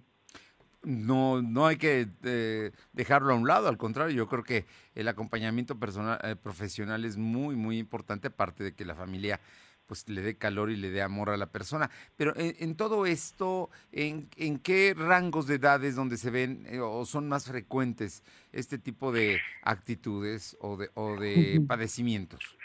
No, 0.85 1.41
no 1.41 1.65
hay 1.65 1.77
que 1.77 2.07
eh, 2.23 2.71
dejarlo 2.93 3.33
a 3.33 3.35
un 3.35 3.47
lado, 3.47 3.67
al 3.67 3.77
contrario, 3.77 4.15
yo 4.15 4.27
creo 4.27 4.43
que 4.43 4.65
el 4.93 5.07
acompañamiento 5.07 5.79
personal, 5.79 6.19
eh, 6.23 6.35
profesional 6.35 7.05
es 7.05 7.17
muy, 7.17 7.55
muy 7.55 7.77
importante, 7.77 8.27
aparte 8.27 8.63
de 8.63 8.73
que 8.73 8.85
la 8.85 8.95
familia 8.95 9.39
pues 9.87 10.09
le 10.09 10.21
dé 10.21 10.35
calor 10.35 10.71
y 10.71 10.75
le 10.75 10.89
dé 10.89 11.01
amor 11.01 11.29
a 11.29 11.37
la 11.37 11.47
persona. 11.47 11.89
Pero 12.17 12.33
en, 12.35 12.75
todo 12.75 13.05
esto, 13.05 13.69
¿en, 13.91 14.27
¿en, 14.35 14.57
qué 14.57 14.95
rangos 14.97 15.47
de 15.47 15.55
edades 15.55 15.95
donde 15.95 16.17
se 16.17 16.31
ven 16.31 16.65
eh, 16.67 16.79
o 16.79 17.05
son 17.05 17.29
más 17.29 17.47
frecuentes 17.47 18.23
este 18.51 18.79
tipo 18.79 19.11
de 19.11 19.39
actitudes 19.61 20.57
o 20.59 20.77
de, 20.77 20.89
o 20.95 21.19
de 21.19 21.61
padecimientos? 21.67 22.57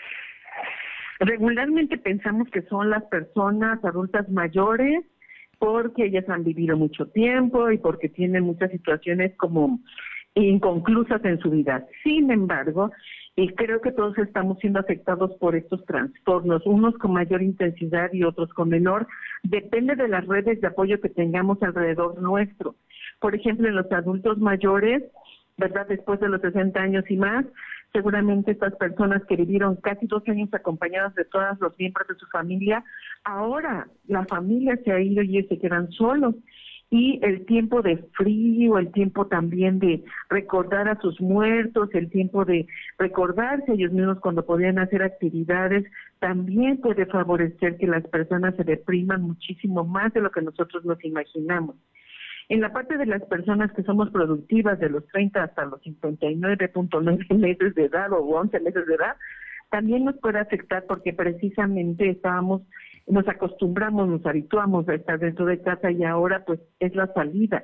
Regularmente 1.19 1.99
pensamos 1.99 2.49
que 2.49 2.63
son 2.63 2.89
las 2.89 3.03
personas 3.05 3.85
adultas 3.85 4.27
mayores 4.31 5.05
porque 5.61 6.07
ellas 6.07 6.27
han 6.29 6.43
vivido 6.43 6.75
mucho 6.77 7.07
tiempo 7.07 7.71
y 7.71 7.77
porque 7.77 8.09
tienen 8.09 8.45
muchas 8.45 8.71
situaciones 8.71 9.37
como 9.37 9.79
inconclusas 10.35 11.23
en 11.25 11.39
su 11.39 11.51
vida. 11.51 11.87
Sin 12.03 12.31
embargo, 12.31 12.91
y 13.37 13.51
creo 13.51 13.83
que 13.83 13.93
todos 13.93 14.17
estamos 14.19 14.59
siendo 14.59 14.81
afectados 14.81 15.33
por 15.39 15.55
estos 15.55 15.85
trastornos, 15.85 16.65
unos 16.65 16.97
con 16.97 17.13
mayor 17.13 17.43
intensidad 17.43 18.11
y 18.13 18.25
otros 18.25 18.49
con 18.55 18.71
menor, 18.71 19.07
depende 19.43 19.97
de 19.97 20.09
las 20.09 20.27
redes 20.27 20.63
de 20.63 20.67
apoyo 20.67 20.99
que 20.99 21.11
tengamos 21.11 21.63
alrededor 21.63 22.21
nuestro. 22.23 22.75
Por 23.21 23.35
ejemplo, 23.35 23.69
en 23.69 23.77
los 23.77 23.93
adultos 23.93 24.39
mayores, 24.39 25.03
¿verdad? 25.59 25.87
Después 25.89 26.21
de 26.21 26.31
los 26.31 26.41
60 26.41 26.81
años 26.81 27.05
y 27.11 27.19
más, 27.19 27.45
seguramente 27.93 28.53
estas 28.53 28.75
personas 28.77 29.25
que 29.27 29.37
vivieron 29.37 29.77
casi 29.77 30.07
dos 30.07 30.23
años 30.29 30.49
acompañadas 30.53 31.15
de 31.15 31.25
todos 31.25 31.59
los 31.61 31.79
miembros 31.79 32.09
de 32.09 32.15
su 32.15 32.27
familia, 32.27 32.85
ahora 33.25 33.89
la 34.07 34.25
familia 34.27 34.79
se 34.85 34.93
ha 34.93 35.01
ido 35.01 35.23
y 35.23 35.39
ellos 35.39 35.49
se 35.49 35.59
quedan 35.59 35.91
solos 35.93 36.35
y 36.91 37.21
el 37.23 37.47
tiempo 37.47 37.83
de 37.83 37.99
frío, 38.17 38.77
el 38.77 38.91
tiempo 38.91 39.27
también 39.29 39.79
de 39.79 40.03
recordar 40.29 40.89
a 40.89 41.01
sus 41.01 41.21
muertos, 41.21 41.89
el 41.93 42.11
tiempo 42.11 42.45
de 42.45 42.67
recordarse 42.99 43.73
ellos 43.73 43.93
mismos 43.93 44.19
cuando 44.19 44.45
podían 44.45 44.81
hacer 44.81 45.05
actividades, 45.05 45.85
también 46.19 46.79
puede 46.79 47.07
favorecer 47.07 47.77
que 47.77 47.87
las 47.87 48.05
personas 48.09 48.57
se 48.57 48.65
depriman 48.65 49.23
muchísimo 49.23 49.85
más 49.85 50.13
de 50.13 50.21
lo 50.21 50.33
que 50.33 50.43
nosotros 50.43 50.85
nos 50.85 51.03
imaginamos. 51.05 51.77
En 52.51 52.61
la 52.61 52.73
parte 52.73 52.99
de 52.99 53.07
las 53.07 53.23
personas 53.23 53.71
que 53.75 53.85
somos 53.85 54.11
productivas 54.11 54.81
de 54.81 54.91
los 54.91 55.07
30 55.07 55.41
hasta 55.41 55.67
los 55.67 55.81
59.9 55.83 57.35
meses 57.39 57.75
de 57.77 57.85
edad 57.85 58.13
o 58.13 58.19
11 58.19 58.59
meses 58.59 58.87
de 58.87 58.95
edad, 58.97 59.15
también 59.71 60.05
nos 60.05 60.19
puede 60.19 60.41
afectar 60.41 60.85
porque 60.89 61.13
precisamente 61.13 62.11
estábamos 62.11 62.63
nos 63.07 63.27
acostumbramos, 63.29 64.09
nos 64.09 64.27
habituamos 64.27 64.89
a 64.89 64.95
estar 64.95 65.19
dentro 65.21 65.47
de 65.47 65.61
casa 65.61 65.93
y 65.93 66.03
ahora 66.03 66.45
pues 66.45 66.61
es 66.81 66.95
la 66.97 67.07
salida. 67.13 67.63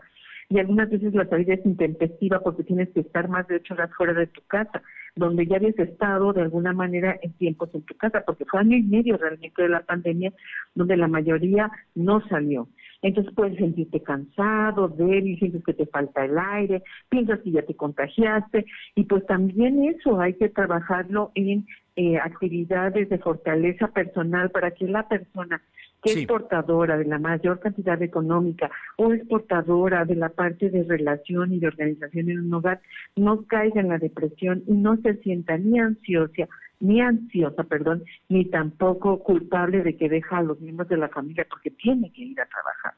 Y 0.48 0.60
algunas 0.60 0.88
veces 0.88 1.12
la 1.14 1.26
salida 1.26 1.54
es 1.54 1.66
intempestiva 1.66 2.40
porque 2.40 2.62
tienes 2.62 2.88
que 2.90 3.00
estar 3.00 3.28
más 3.28 3.48
de 3.48 3.56
ocho 3.56 3.74
horas 3.74 3.90
fuera 3.96 4.12
de 4.12 4.28
tu 4.28 4.40
casa, 4.46 4.82
donde 5.16 5.46
ya 5.46 5.56
habías 5.56 5.78
estado 5.80 6.32
de 6.32 6.42
alguna 6.42 6.72
manera 6.72 7.18
en 7.22 7.32
tiempos 7.32 7.70
en 7.74 7.82
tu 7.82 7.96
casa, 7.96 8.22
porque 8.24 8.44
fue 8.44 8.60
año 8.60 8.76
y 8.76 8.84
medio 8.84 9.16
realmente 9.16 9.62
de 9.62 9.68
la 9.68 9.80
pandemia 9.80 10.32
donde 10.76 10.96
la 10.96 11.08
mayoría 11.08 11.70
no 11.96 12.20
salió. 12.28 12.68
Entonces 13.02 13.32
puedes 13.34 13.56
sentirte 13.56 14.02
cansado, 14.02 14.88
débil, 14.88 15.38
sientes 15.38 15.64
que 15.64 15.74
te 15.74 15.86
falta 15.86 16.24
el 16.24 16.38
aire, 16.38 16.82
piensas 17.08 17.40
que 17.40 17.50
ya 17.50 17.62
te 17.62 17.74
contagiaste 17.74 18.66
y 18.94 19.04
pues 19.04 19.24
también 19.26 19.84
eso 19.84 20.20
hay 20.20 20.34
que 20.34 20.48
trabajarlo 20.48 21.32
en 21.34 21.66
eh, 21.96 22.18
actividades 22.18 23.08
de 23.08 23.18
fortaleza 23.18 23.88
personal 23.88 24.50
para 24.50 24.70
que 24.72 24.86
la 24.86 25.08
persona 25.08 25.62
que 26.06 26.20
es 26.20 26.26
portadora 26.26 26.96
de 26.96 27.04
la 27.04 27.18
mayor 27.18 27.60
cantidad 27.60 28.00
económica 28.02 28.70
o 28.96 29.12
es 29.12 29.26
portadora 29.26 30.04
de 30.04 30.14
la 30.14 30.28
parte 30.28 30.70
de 30.70 30.84
relación 30.84 31.52
y 31.52 31.58
de 31.58 31.66
organización 31.66 32.30
en 32.30 32.40
un 32.40 32.54
hogar 32.54 32.80
no 33.16 33.42
caiga 33.46 33.80
en 33.80 33.88
la 33.88 33.98
depresión 33.98 34.62
y 34.66 34.72
no 34.72 34.96
se 34.98 35.14
sienta 35.16 35.56
ni 35.58 35.78
ansiosa 35.78 36.48
ni 36.78 37.00
ansiosa, 37.00 37.64
perdón, 37.64 38.04
ni 38.28 38.44
tampoco 38.44 39.20
culpable 39.20 39.82
de 39.82 39.96
que 39.96 40.10
deja 40.10 40.38
a 40.38 40.42
los 40.42 40.60
miembros 40.60 40.88
de 40.88 40.98
la 40.98 41.08
familia 41.08 41.46
porque 41.48 41.70
tiene 41.70 42.12
que 42.12 42.22
ir 42.22 42.40
a 42.40 42.46
trabajar. 42.46 42.92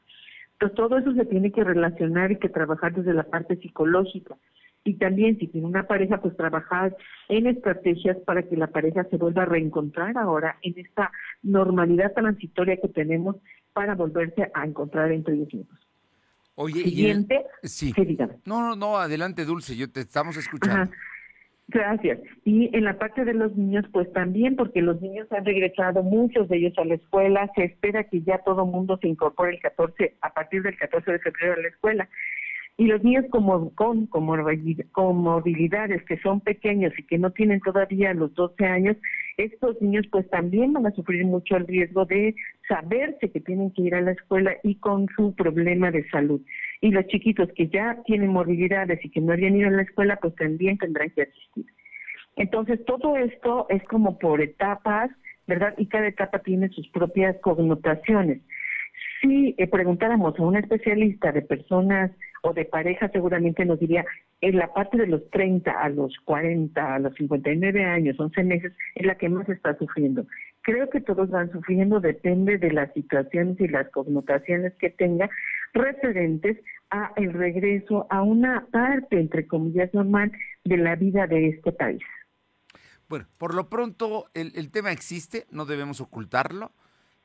Entonces 0.53 0.75
todo 0.75 0.97
eso 0.97 1.13
se 1.13 1.25
tiene 1.25 1.51
que 1.51 1.63
relacionar 1.63 2.31
y 2.31 2.35
que 2.35 2.49
trabajar 2.49 2.93
desde 2.93 3.13
la 3.13 3.23
parte 3.23 3.55
psicológica 3.55 4.35
y 4.83 4.95
también 4.95 5.37
si 5.37 5.47
tiene 5.47 5.67
una 5.67 5.87
pareja, 5.87 6.21
pues 6.21 6.35
trabajar 6.37 6.95
en 7.27 7.47
estrategias 7.47 8.17
para 8.25 8.43
que 8.43 8.55
la 8.55 8.67
pareja 8.67 9.03
se 9.05 9.17
vuelva 9.17 9.43
a 9.43 9.45
reencontrar 9.45 10.17
ahora 10.17 10.57
en 10.61 10.77
esta 10.79 11.11
normalidad 11.43 12.13
transitoria 12.13 12.77
que 12.77 12.87
tenemos 12.87 13.35
para 13.73 13.95
volverse 13.95 14.49
a 14.53 14.65
encontrar 14.65 15.11
entre 15.11 15.35
ellos 15.35 15.53
mismos. 15.53 15.79
Oye, 16.55 16.83
Siguiente, 16.83 17.45
sí. 17.63 17.93
no, 18.45 18.61
no, 18.61 18.75
no, 18.75 18.97
adelante 18.97 19.45
Dulce, 19.45 19.77
yo 19.77 19.89
te 19.89 20.01
estamos 20.01 20.35
escuchando. 20.35 20.91
Gracias. 21.69 22.19
Y 22.45 22.75
en 22.75 22.83
la 22.83 22.97
parte 22.97 23.23
de 23.23 23.33
los 23.33 23.55
niños, 23.55 23.85
pues 23.91 24.11
también, 24.11 24.55
porque 24.55 24.81
los 24.81 24.99
niños 25.01 25.31
han 25.31 25.45
regresado, 25.45 26.01
muchos 26.01 26.49
de 26.49 26.57
ellos 26.57 26.73
a 26.77 26.83
la 26.83 26.95
escuela, 26.95 27.49
se 27.55 27.65
espera 27.65 28.05
que 28.05 28.21
ya 28.23 28.39
todo 28.39 28.65
mundo 28.65 28.97
se 28.99 29.07
incorpore 29.07 29.51
el 29.51 29.61
14, 29.61 30.15
a 30.19 30.33
partir 30.33 30.63
del 30.63 30.75
14 30.77 31.11
de 31.11 31.19
febrero 31.19 31.53
a 31.53 31.61
la 31.61 31.67
escuela. 31.67 32.09
Y 32.79 32.85
los 32.85 33.03
niños 33.03 33.25
como, 33.29 33.75
con 33.75 34.05
comorbilidades 34.05 36.01
que 36.05 36.17
son 36.19 36.39
pequeños 36.39 36.93
y 36.97 37.03
que 37.03 37.17
no 37.17 37.29
tienen 37.31 37.59
todavía 37.59 38.13
los 38.13 38.33
12 38.35 38.65
años, 38.65 38.95
estos 39.35 39.81
niños 39.81 40.05
pues 40.09 40.29
también 40.29 40.71
van 40.71 40.85
a 40.85 40.91
sufrir 40.91 41.25
mucho 41.25 41.57
el 41.57 41.67
riesgo 41.67 42.05
de 42.05 42.33
saberse 42.69 43.31
que 43.31 43.41
tienen 43.41 43.71
que 43.71 43.81
ir 43.81 43.95
a 43.95 44.01
la 44.01 44.11
escuela 44.11 44.55
y 44.63 44.75
con 44.75 45.07
su 45.13 45.35
problema 45.35 45.91
de 45.91 46.09
salud. 46.09 46.39
Y 46.79 46.91
los 46.91 47.05
chiquitos 47.07 47.49
que 47.53 47.67
ya 47.67 47.97
tienen 48.05 48.29
morbilidades 48.29 49.03
y 49.03 49.09
que 49.09 49.19
no 49.19 49.33
habían 49.33 49.57
ido 49.57 49.67
a 49.67 49.71
la 49.71 49.81
escuela 49.81 50.15
pues 50.15 50.33
también 50.35 50.77
tendrán 50.77 51.09
que 51.09 51.23
asistir. 51.23 51.65
Entonces 52.37 52.79
todo 52.85 53.17
esto 53.17 53.65
es 53.67 53.83
como 53.89 54.17
por 54.19 54.39
etapas, 54.39 55.11
¿verdad? 55.47 55.73
Y 55.77 55.87
cada 55.87 56.07
etapa 56.07 56.39
tiene 56.39 56.69
sus 56.69 56.87
propias 56.91 57.35
connotaciones. 57.41 58.39
Si 59.21 59.53
eh, 59.57 59.67
preguntáramos 59.67 60.39
a 60.39 60.43
un 60.43 60.55
especialista 60.55 61.33
de 61.33 61.41
personas 61.41 62.11
o 62.41 62.53
de 62.53 62.65
pareja, 62.65 63.09
seguramente 63.09 63.65
nos 63.65 63.79
diría, 63.79 64.05
en 64.41 64.57
la 64.57 64.73
parte 64.73 64.97
de 64.97 65.07
los 65.07 65.29
30 65.29 65.71
a 65.71 65.89
los 65.89 66.17
40, 66.25 66.95
a 66.95 66.99
los 66.99 67.13
59 67.15 67.83
años, 67.83 68.19
11 68.19 68.43
meses, 68.43 68.73
es 68.95 69.05
la 69.05 69.15
que 69.15 69.29
más 69.29 69.47
está 69.49 69.77
sufriendo. 69.77 70.25
Creo 70.61 70.89
que 70.89 71.01
todos 71.01 71.29
van 71.29 71.51
sufriendo, 71.51 71.99
depende 71.99 72.57
de 72.57 72.71
las 72.71 72.93
situaciones 72.93 73.59
y 73.59 73.67
las 73.67 73.89
connotaciones 73.89 74.73
que 74.75 74.89
tenga 74.89 75.29
referentes 75.73 76.57
a 76.89 77.11
el 77.15 77.33
regreso 77.33 78.07
a 78.09 78.21
una 78.21 78.67
parte, 78.71 79.19
entre 79.19 79.47
comillas, 79.47 79.93
normal 79.93 80.31
de 80.63 80.77
la 80.77 80.95
vida 80.95 81.27
de 81.27 81.49
este 81.49 81.71
país. 81.71 82.01
Bueno, 83.07 83.25
por 83.37 83.55
lo 83.55 83.69
pronto 83.69 84.25
el, 84.33 84.51
el 84.55 84.71
tema 84.71 84.91
existe, 84.91 85.45
no 85.49 85.65
debemos 85.65 85.99
ocultarlo 85.99 86.71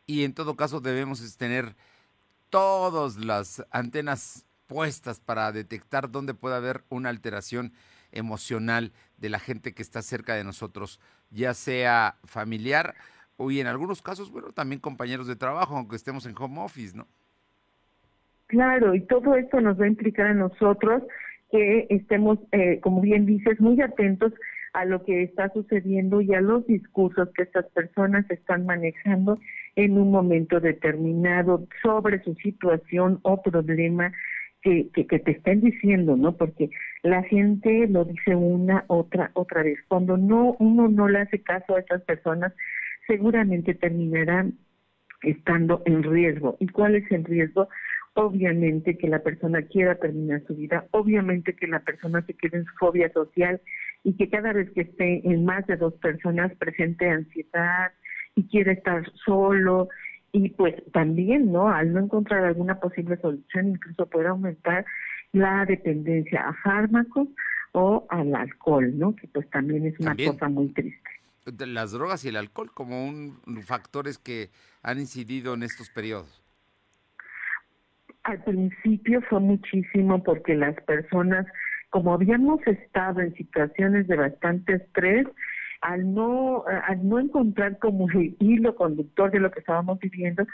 y 0.06 0.24
en 0.24 0.34
todo 0.34 0.56
caso 0.56 0.80
debemos 0.80 1.36
tener 1.36 1.76
todas 2.50 3.16
las 3.16 3.66
antenas 3.70 4.46
puestas 4.66 5.20
para 5.20 5.52
detectar 5.52 6.10
dónde 6.10 6.34
puede 6.34 6.56
haber 6.56 6.82
una 6.88 7.10
alteración 7.10 7.72
emocional 8.12 8.92
de 9.18 9.28
la 9.28 9.38
gente 9.38 9.72
que 9.72 9.82
está 9.82 10.02
cerca 10.02 10.34
de 10.34 10.44
nosotros, 10.44 11.00
ya 11.30 11.54
sea 11.54 12.16
familiar 12.24 12.94
o 13.36 13.50
y 13.50 13.60
en 13.60 13.66
algunos 13.66 14.00
casos, 14.02 14.30
bueno, 14.30 14.52
también 14.52 14.80
compañeros 14.80 15.26
de 15.26 15.36
trabajo, 15.36 15.76
aunque 15.76 15.96
estemos 15.96 16.26
en 16.26 16.34
home 16.38 16.60
office, 16.60 16.96
¿no? 16.96 17.06
Claro, 18.46 18.94
y 18.94 19.00
todo 19.00 19.34
esto 19.34 19.60
nos 19.60 19.80
va 19.80 19.84
a 19.84 19.88
implicar 19.88 20.26
a 20.26 20.34
nosotros 20.34 21.02
que 21.50 21.86
estemos, 21.90 22.38
eh, 22.52 22.78
como 22.80 23.00
bien 23.00 23.26
dices, 23.26 23.60
muy 23.60 23.80
atentos 23.80 24.32
a 24.74 24.84
lo 24.84 25.04
que 25.04 25.22
está 25.22 25.52
sucediendo 25.52 26.20
y 26.20 26.34
a 26.34 26.40
los 26.40 26.66
discursos 26.66 27.28
que 27.34 27.44
estas 27.44 27.66
personas 27.66 28.28
están 28.28 28.66
manejando 28.66 29.38
en 29.76 29.98
un 29.98 30.10
momento 30.10 30.60
determinado 30.60 31.66
sobre 31.82 32.22
su 32.22 32.34
situación 32.34 33.20
o 33.22 33.40
problema 33.40 34.12
que, 34.64 34.88
que, 34.94 35.18
te 35.18 35.32
estén 35.32 35.60
diciendo, 35.60 36.16
¿no? 36.16 36.36
Porque 36.36 36.70
la 37.02 37.22
gente 37.24 37.86
lo 37.86 38.06
dice 38.06 38.34
una, 38.34 38.84
otra, 38.88 39.30
otra 39.34 39.62
vez. 39.62 39.78
Cuando 39.88 40.16
no 40.16 40.56
uno 40.58 40.88
no 40.88 41.06
le 41.06 41.20
hace 41.20 41.42
caso 41.42 41.76
a 41.76 41.80
estas 41.80 42.02
personas, 42.02 42.52
seguramente 43.06 43.74
terminarán 43.74 44.54
estando 45.22 45.82
en 45.84 46.02
riesgo. 46.02 46.56
¿Y 46.60 46.68
cuál 46.68 46.94
es 46.94 47.10
el 47.12 47.24
riesgo? 47.24 47.68
Obviamente 48.14 48.96
que 48.96 49.08
la 49.08 49.18
persona 49.18 49.60
quiera 49.62 49.96
terminar 49.96 50.42
su 50.46 50.56
vida, 50.56 50.86
obviamente 50.92 51.54
que 51.54 51.66
la 51.66 51.80
persona 51.80 52.24
se 52.24 52.32
quede 52.32 52.58
en 52.58 52.64
su 52.64 52.74
fobia 52.76 53.12
social 53.12 53.60
y 54.02 54.16
que 54.16 54.30
cada 54.30 54.54
vez 54.54 54.70
que 54.70 54.82
esté 54.82 55.20
en 55.28 55.44
más 55.44 55.66
de 55.66 55.76
dos 55.76 55.92
personas 55.94 56.54
presente 56.56 57.08
ansiedad 57.08 57.92
y 58.34 58.44
quiere 58.48 58.72
estar 58.72 59.04
solo 59.26 59.88
y 60.35 60.49
pues 60.49 60.74
también, 60.93 61.53
¿no? 61.53 61.68
Al 61.68 61.93
no 61.93 62.01
encontrar 62.01 62.45
alguna 62.45 62.80
posible 62.80 63.16
solución, 63.18 63.68
incluso 63.68 64.07
puede 64.07 64.26
aumentar 64.26 64.85
la 65.32 65.64
dependencia 65.64 66.49
a 66.49 66.55
fármacos 66.55 67.28
o 67.70 68.05
al 68.11 68.35
alcohol, 68.35 68.99
¿no? 68.99 69.14
Que 69.14 69.28
pues 69.28 69.49
también 69.51 69.87
es 69.87 69.99
una 70.01 70.16
cosa 70.16 70.49
muy 70.49 70.70
triste. 70.70 71.09
Las 71.66 71.93
drogas 71.93 72.24
y 72.24 72.30
el 72.30 72.37
alcohol 72.37 72.72
como 72.74 73.07
un 73.07 73.39
factores 73.62 74.18
que 74.18 74.51
han 74.82 74.99
incidido 74.99 75.55
en 75.55 75.62
estos 75.62 75.89
periodos. 75.91 76.43
Al 78.24 78.43
principio 78.43 79.22
fue 79.30 79.39
muchísimo 79.39 80.20
porque 80.24 80.57
las 80.57 80.74
personas, 80.82 81.47
como 81.91 82.12
habíamos 82.12 82.61
estado 82.66 83.20
en 83.20 83.32
situaciones 83.35 84.09
de 84.09 84.16
bastante 84.16 84.74
estrés, 84.74 85.28
al 85.80 86.14
no, 86.14 86.64
al 86.66 87.08
no 87.08 87.18
encontrar 87.18 87.78
como 87.78 88.08
el 88.10 88.36
hilo 88.38 88.74
conductor 88.74 89.30
de 89.30 89.40
lo 89.40 89.50
que 89.50 89.60
estábamos 89.60 89.98
viviendo, 89.98 90.46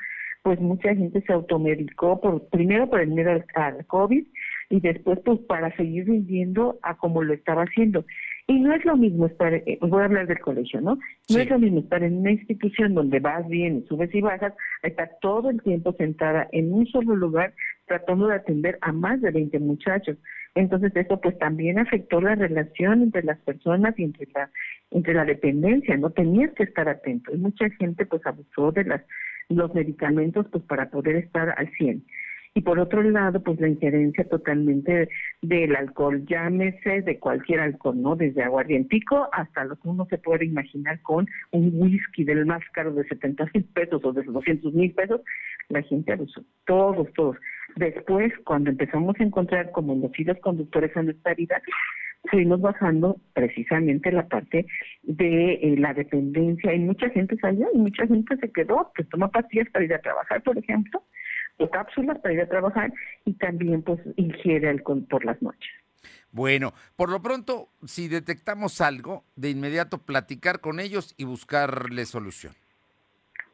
pues 0.42 0.58
mucha 0.60 0.94
gente 0.94 1.20
se 1.22 1.32
automedicó, 1.32 2.20
por, 2.20 2.48
primero 2.48 2.88
por 2.88 3.00
el 3.00 3.08
miedo 3.08 3.30
al, 3.30 3.44
al 3.54 3.86
COVID 3.86 4.24
y 4.70 4.80
después 4.80 5.18
pues 5.24 5.40
para 5.40 5.74
seguir 5.76 6.04
viviendo 6.04 6.78
a 6.82 6.96
como 6.96 7.22
lo 7.22 7.34
estaba 7.34 7.64
haciendo. 7.64 8.04
Y 8.46 8.58
no 8.58 8.74
es 8.74 8.84
lo 8.84 8.96
mismo 8.96 9.26
estar, 9.26 9.52
eh, 9.52 9.78
voy 9.80 10.00
a 10.00 10.06
hablar 10.06 10.26
del 10.26 10.40
colegio, 10.40 10.80
¿no? 10.80 10.98
No 11.28 11.38
es 11.38 11.48
lo 11.48 11.58
mismo 11.58 11.80
estar 11.80 12.02
en 12.02 12.18
una 12.18 12.32
institución 12.32 12.94
donde 12.94 13.20
vas 13.20 13.46
bien, 13.48 13.84
subes 13.88 14.12
y 14.14 14.20
bajas, 14.20 14.54
estar 14.82 15.10
todo 15.20 15.50
el 15.50 15.60
tiempo 15.62 15.92
sentada 15.92 16.48
en 16.52 16.72
un 16.72 16.86
solo 16.86 17.14
lugar 17.14 17.52
tratando 17.86 18.28
de 18.28 18.36
atender 18.36 18.78
a 18.80 18.92
más 18.92 19.20
de 19.20 19.30
20 19.30 19.58
muchachos. 19.58 20.16
Entonces 20.54 20.94
eso 20.94 21.20
pues 21.20 21.38
también 21.38 21.78
afectó 21.78 22.20
la 22.20 22.34
relación 22.34 23.02
entre 23.02 23.22
las 23.22 23.38
personas 23.40 23.98
y 23.98 24.04
entre 24.04 24.26
la 24.34 24.50
entre 24.90 25.14
la 25.14 25.24
dependencia, 25.24 25.96
no 25.96 26.10
tenías 26.10 26.52
que 26.54 26.64
estar 26.64 26.88
atento. 26.88 27.32
Y 27.34 27.38
mucha 27.38 27.70
gente 27.70 28.06
pues 28.06 28.26
abusó 28.26 28.72
de 28.72 28.84
las 28.84 29.02
los 29.48 29.74
medicamentos 29.74 30.46
pues 30.50 30.64
para 30.64 30.90
poder 30.90 31.16
estar 31.16 31.54
al 31.56 31.70
100 31.72 32.04
y 32.52 32.62
por 32.62 32.80
otro 32.80 33.02
lado, 33.02 33.42
pues 33.42 33.60
la 33.60 33.68
injerencia 33.68 34.24
totalmente 34.24 35.08
del 35.40 35.76
alcohol, 35.76 36.24
llámese 36.26 37.02
de 37.02 37.18
cualquier 37.18 37.60
alcohol, 37.60 38.00
¿no? 38.02 38.16
Desde 38.16 38.42
aguardientico 38.42 39.28
hasta 39.32 39.64
lo 39.64 39.76
que 39.76 39.88
uno 39.88 40.06
se 40.10 40.18
puede 40.18 40.46
imaginar 40.46 41.00
con 41.02 41.28
un 41.52 41.70
whisky 41.80 42.24
del 42.24 42.46
más 42.46 42.62
caro 42.72 42.92
de 42.92 43.06
70 43.06 43.50
mil 43.54 43.64
pesos 43.66 44.04
o 44.04 44.12
de 44.12 44.24
200 44.24 44.74
mil 44.74 44.92
pesos, 44.92 45.20
la 45.68 45.82
gente 45.82 46.12
abusó, 46.12 46.44
todos, 46.66 47.12
todos. 47.12 47.36
Después, 47.76 48.32
cuando 48.44 48.70
empezamos 48.70 49.16
a 49.18 49.24
encontrar 49.24 49.70
como 49.72 49.94
los 49.94 50.18
hilos 50.18 50.38
conductores 50.40 50.94
en 50.96 51.06
nuestra 51.06 51.34
vida, 51.34 51.62
fuimos 52.30 52.60
bajando 52.60 53.16
precisamente 53.32 54.12
la 54.12 54.28
parte 54.28 54.66
de 55.02 55.54
eh, 55.54 55.76
la 55.78 55.94
dependencia 55.94 56.74
y 56.74 56.78
mucha 56.78 57.08
gente 57.10 57.36
salió 57.40 57.66
y 57.72 57.78
mucha 57.78 58.06
gente 58.06 58.36
se 58.36 58.52
quedó, 58.52 58.92
que 58.94 59.04
toma 59.04 59.30
pastillas 59.30 59.68
para 59.70 59.84
ir 59.84 59.94
a 59.94 60.00
trabajar, 60.00 60.42
por 60.42 60.58
ejemplo, 60.58 61.02
cápsulas 61.68 62.18
para 62.20 62.34
ir 62.34 62.40
a 62.40 62.48
trabajar 62.48 62.92
y 63.24 63.34
también 63.34 63.82
pues 63.82 64.00
ingiere 64.16 64.68
alcohol 64.68 65.04
por 65.08 65.24
las 65.24 65.40
noches. 65.42 65.70
Bueno, 66.32 66.72
por 66.96 67.10
lo 67.10 67.20
pronto, 67.20 67.68
si 67.84 68.08
detectamos 68.08 68.80
algo, 68.80 69.24
de 69.36 69.50
inmediato 69.50 69.98
platicar 69.98 70.60
con 70.60 70.80
ellos 70.80 71.14
y 71.18 71.24
buscarle 71.24 72.06
solución. 72.06 72.54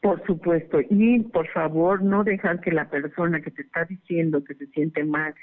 Por 0.07 0.25
supuesto, 0.25 0.79
y 0.89 1.19
por 1.19 1.49
favor 1.49 2.01
no 2.01 2.23
dejar 2.23 2.61
que 2.61 2.71
la 2.71 2.89
persona 2.89 3.41
que 3.41 3.51
te 3.51 3.63
está 3.63 3.85
diciendo 3.87 4.45
que 4.45 4.55
se 4.55 4.69
siente 4.69 5.03
mal, 5.03 5.35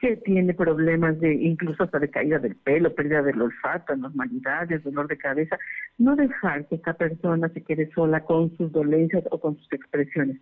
que 0.00 0.16
tiene 0.16 0.54
problemas 0.54 1.20
de 1.20 1.34
incluso 1.34 1.82
hasta 1.82 1.98
de 1.98 2.08
caída 2.08 2.38
del 2.38 2.56
pelo, 2.56 2.94
pérdida 2.94 3.20
del 3.20 3.42
olfato, 3.42 3.92
anormalidades, 3.92 4.82
dolor 4.84 5.06
de 5.08 5.18
cabeza, 5.18 5.58
no 5.98 6.16
dejar 6.16 6.66
que 6.66 6.76
esta 6.76 6.94
persona 6.94 7.50
se 7.50 7.62
quede 7.62 7.90
sola 7.92 8.20
con 8.20 8.56
sus 8.56 8.72
dolencias 8.72 9.22
o 9.30 9.38
con 9.38 9.58
sus 9.58 9.70
expresiones 9.74 10.38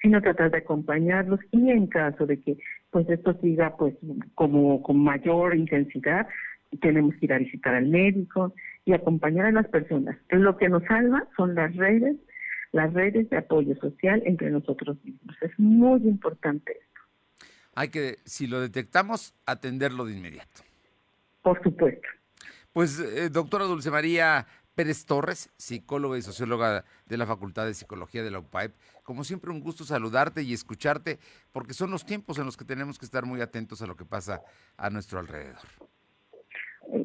sino 0.00 0.22
tratar 0.22 0.52
de 0.52 0.58
acompañarlos 0.58 1.40
y 1.50 1.70
en 1.70 1.88
caso 1.88 2.24
de 2.24 2.40
que 2.40 2.56
pues 2.90 3.10
esto 3.10 3.34
siga 3.42 3.76
pues 3.76 3.94
como 4.36 4.80
con 4.80 5.02
mayor 5.02 5.56
intensidad, 5.56 6.28
tenemos 6.80 7.14
que 7.16 7.26
ir 7.26 7.32
a 7.32 7.38
visitar 7.38 7.74
al 7.74 7.88
médico 7.88 8.54
y 8.84 8.92
acompañar 8.92 9.46
a 9.46 9.52
las 9.52 9.66
personas. 9.66 10.16
Lo 10.30 10.56
que 10.56 10.68
nos 10.68 10.84
salva 10.84 11.26
son 11.36 11.56
las 11.56 11.74
redes, 11.74 12.16
las 12.72 12.92
redes 12.92 13.28
de 13.30 13.38
apoyo 13.38 13.74
social 13.76 14.22
entre 14.24 14.50
nosotros 14.50 14.96
mismos. 15.04 15.36
Es 15.40 15.58
muy 15.58 16.00
importante 16.02 16.72
esto. 16.72 17.48
Hay 17.74 17.88
que, 17.88 18.16
si 18.24 18.46
lo 18.46 18.60
detectamos, 18.60 19.34
atenderlo 19.46 20.04
de 20.04 20.16
inmediato. 20.16 20.62
Por 21.42 21.62
supuesto. 21.62 22.08
Pues, 22.72 23.00
eh, 23.00 23.30
doctora 23.30 23.64
Dulce 23.64 23.90
María 23.90 24.46
Pérez 24.74 25.06
Torres, 25.06 25.50
psicóloga 25.56 26.18
y 26.18 26.22
socióloga 26.22 26.84
de 27.06 27.16
la 27.16 27.26
Facultad 27.26 27.66
de 27.66 27.74
Psicología 27.74 28.22
de 28.22 28.30
la 28.30 28.38
UPAEP. 28.38 28.74
Como 29.02 29.24
siempre, 29.24 29.50
un 29.50 29.60
gusto 29.60 29.82
saludarte 29.84 30.42
y 30.42 30.52
escucharte, 30.52 31.18
porque 31.52 31.72
son 31.72 31.90
los 31.90 32.06
tiempos 32.06 32.38
en 32.38 32.44
los 32.44 32.56
que 32.56 32.64
tenemos 32.64 32.98
que 32.98 33.04
estar 33.04 33.26
muy 33.26 33.40
atentos 33.40 33.82
a 33.82 33.86
lo 33.86 33.96
que 33.96 34.04
pasa 34.04 34.42
a 34.76 34.90
nuestro 34.90 35.18
alrededor. 35.18 35.66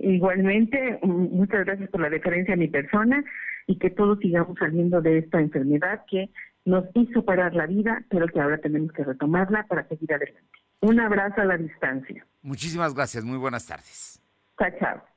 Igualmente, 0.02 1.00
muchas 1.02 1.66
gracias 1.66 1.90
por 1.90 2.02
la 2.02 2.10
deferencia 2.10 2.54
a 2.54 2.58
mi 2.58 2.68
persona 2.68 3.24
y 3.68 3.78
que 3.78 3.90
todos 3.90 4.20
sigamos 4.20 4.58
saliendo 4.60 5.02
de 5.02 5.20
esta 5.20 5.40
enfermedad 5.40 6.04
que 6.10 6.30
nos 6.66 6.86
hizo 6.94 7.26
parar 7.26 7.54
la 7.54 7.68
vida, 7.68 8.04
pero 8.10 8.28
que 8.28 8.40
ahora 8.40 8.58
tenemos 8.58 8.92
que 8.92 9.04
retomarla 9.04 9.66
para 9.68 9.88
seguir 9.88 10.14
adelante. 10.14 10.50
Un 10.82 11.00
abrazo 11.00 11.42
a 11.42 11.46
la 11.46 11.58
distancia. 11.58 12.26
Muchísimas 12.42 12.94
gracias, 12.94 13.24
muy 13.24 13.38
buenas 13.38 13.66
tardes. 13.66 14.22
Chao, 14.58 14.70
chao. 14.80 15.13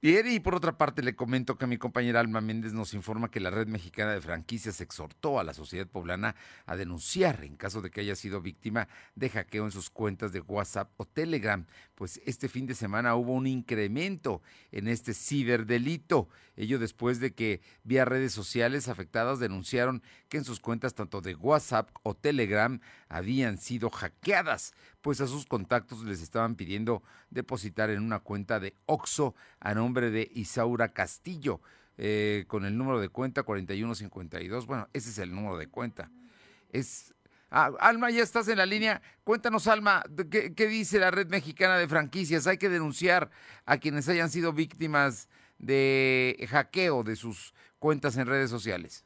Y 0.00 0.38
por 0.38 0.54
otra 0.54 0.78
parte 0.78 1.02
le 1.02 1.16
comento 1.16 1.58
que 1.58 1.66
mi 1.66 1.76
compañera 1.76 2.20
Alma 2.20 2.40
Méndez 2.40 2.72
nos 2.72 2.94
informa 2.94 3.32
que 3.32 3.40
la 3.40 3.50
Red 3.50 3.66
Mexicana 3.66 4.12
de 4.12 4.20
Franquicias 4.20 4.80
exhortó 4.80 5.40
a 5.40 5.44
la 5.44 5.54
sociedad 5.54 5.88
poblana 5.88 6.36
a 6.66 6.76
denunciar 6.76 7.42
en 7.42 7.56
caso 7.56 7.82
de 7.82 7.90
que 7.90 8.02
haya 8.02 8.14
sido 8.14 8.40
víctima 8.40 8.86
de 9.16 9.28
hackeo 9.28 9.64
en 9.64 9.72
sus 9.72 9.90
cuentas 9.90 10.30
de 10.30 10.38
WhatsApp 10.38 10.92
o 10.98 11.04
Telegram, 11.04 11.66
pues 11.96 12.20
este 12.26 12.48
fin 12.48 12.68
de 12.68 12.76
semana 12.76 13.16
hubo 13.16 13.32
un 13.32 13.48
incremento 13.48 14.40
en 14.70 14.86
este 14.86 15.14
ciberdelito, 15.14 16.28
ello 16.54 16.78
después 16.78 17.18
de 17.18 17.34
que 17.34 17.60
vía 17.82 18.04
redes 18.04 18.32
sociales 18.32 18.86
afectadas 18.86 19.40
denunciaron 19.40 20.04
que 20.28 20.36
en 20.36 20.44
sus 20.44 20.60
cuentas 20.60 20.94
tanto 20.94 21.20
de 21.20 21.34
WhatsApp 21.34 21.90
o 22.02 22.14
Telegram 22.14 22.80
habían 23.08 23.58
sido 23.58 23.90
hackeadas 23.90 24.74
pues 25.00 25.20
a 25.20 25.26
sus 25.26 25.46
contactos 25.46 26.04
les 26.04 26.22
estaban 26.22 26.54
pidiendo 26.54 27.02
depositar 27.30 27.90
en 27.90 28.02
una 28.02 28.20
cuenta 28.20 28.60
de 28.60 28.74
OXO 28.86 29.34
a 29.60 29.74
nombre 29.74 30.10
de 30.10 30.30
Isaura 30.34 30.88
Castillo, 30.88 31.60
eh, 31.96 32.44
con 32.46 32.64
el 32.64 32.76
número 32.76 33.00
de 33.00 33.08
cuenta 33.08 33.42
4152. 33.42 34.66
Bueno, 34.66 34.88
ese 34.92 35.10
es 35.10 35.18
el 35.18 35.34
número 35.34 35.56
de 35.56 35.68
cuenta. 35.68 36.10
Es 36.70 37.14
ah, 37.50 37.72
Alma, 37.80 38.10
ya 38.10 38.22
estás 38.22 38.48
en 38.48 38.58
la 38.58 38.66
línea. 38.66 39.00
Cuéntanos, 39.24 39.66
Alma, 39.66 40.04
¿qué, 40.30 40.54
¿qué, 40.54 40.66
dice 40.66 40.98
la 40.98 41.10
red 41.10 41.28
mexicana 41.28 41.76
de 41.78 41.88
franquicias? 41.88 42.46
Hay 42.46 42.58
que 42.58 42.68
denunciar 42.68 43.30
a 43.64 43.78
quienes 43.78 44.08
hayan 44.08 44.30
sido 44.30 44.52
víctimas 44.52 45.28
de 45.58 46.46
hackeo 46.50 47.02
de 47.02 47.16
sus 47.16 47.54
cuentas 47.78 48.16
en 48.16 48.26
redes 48.26 48.50
sociales. 48.50 49.04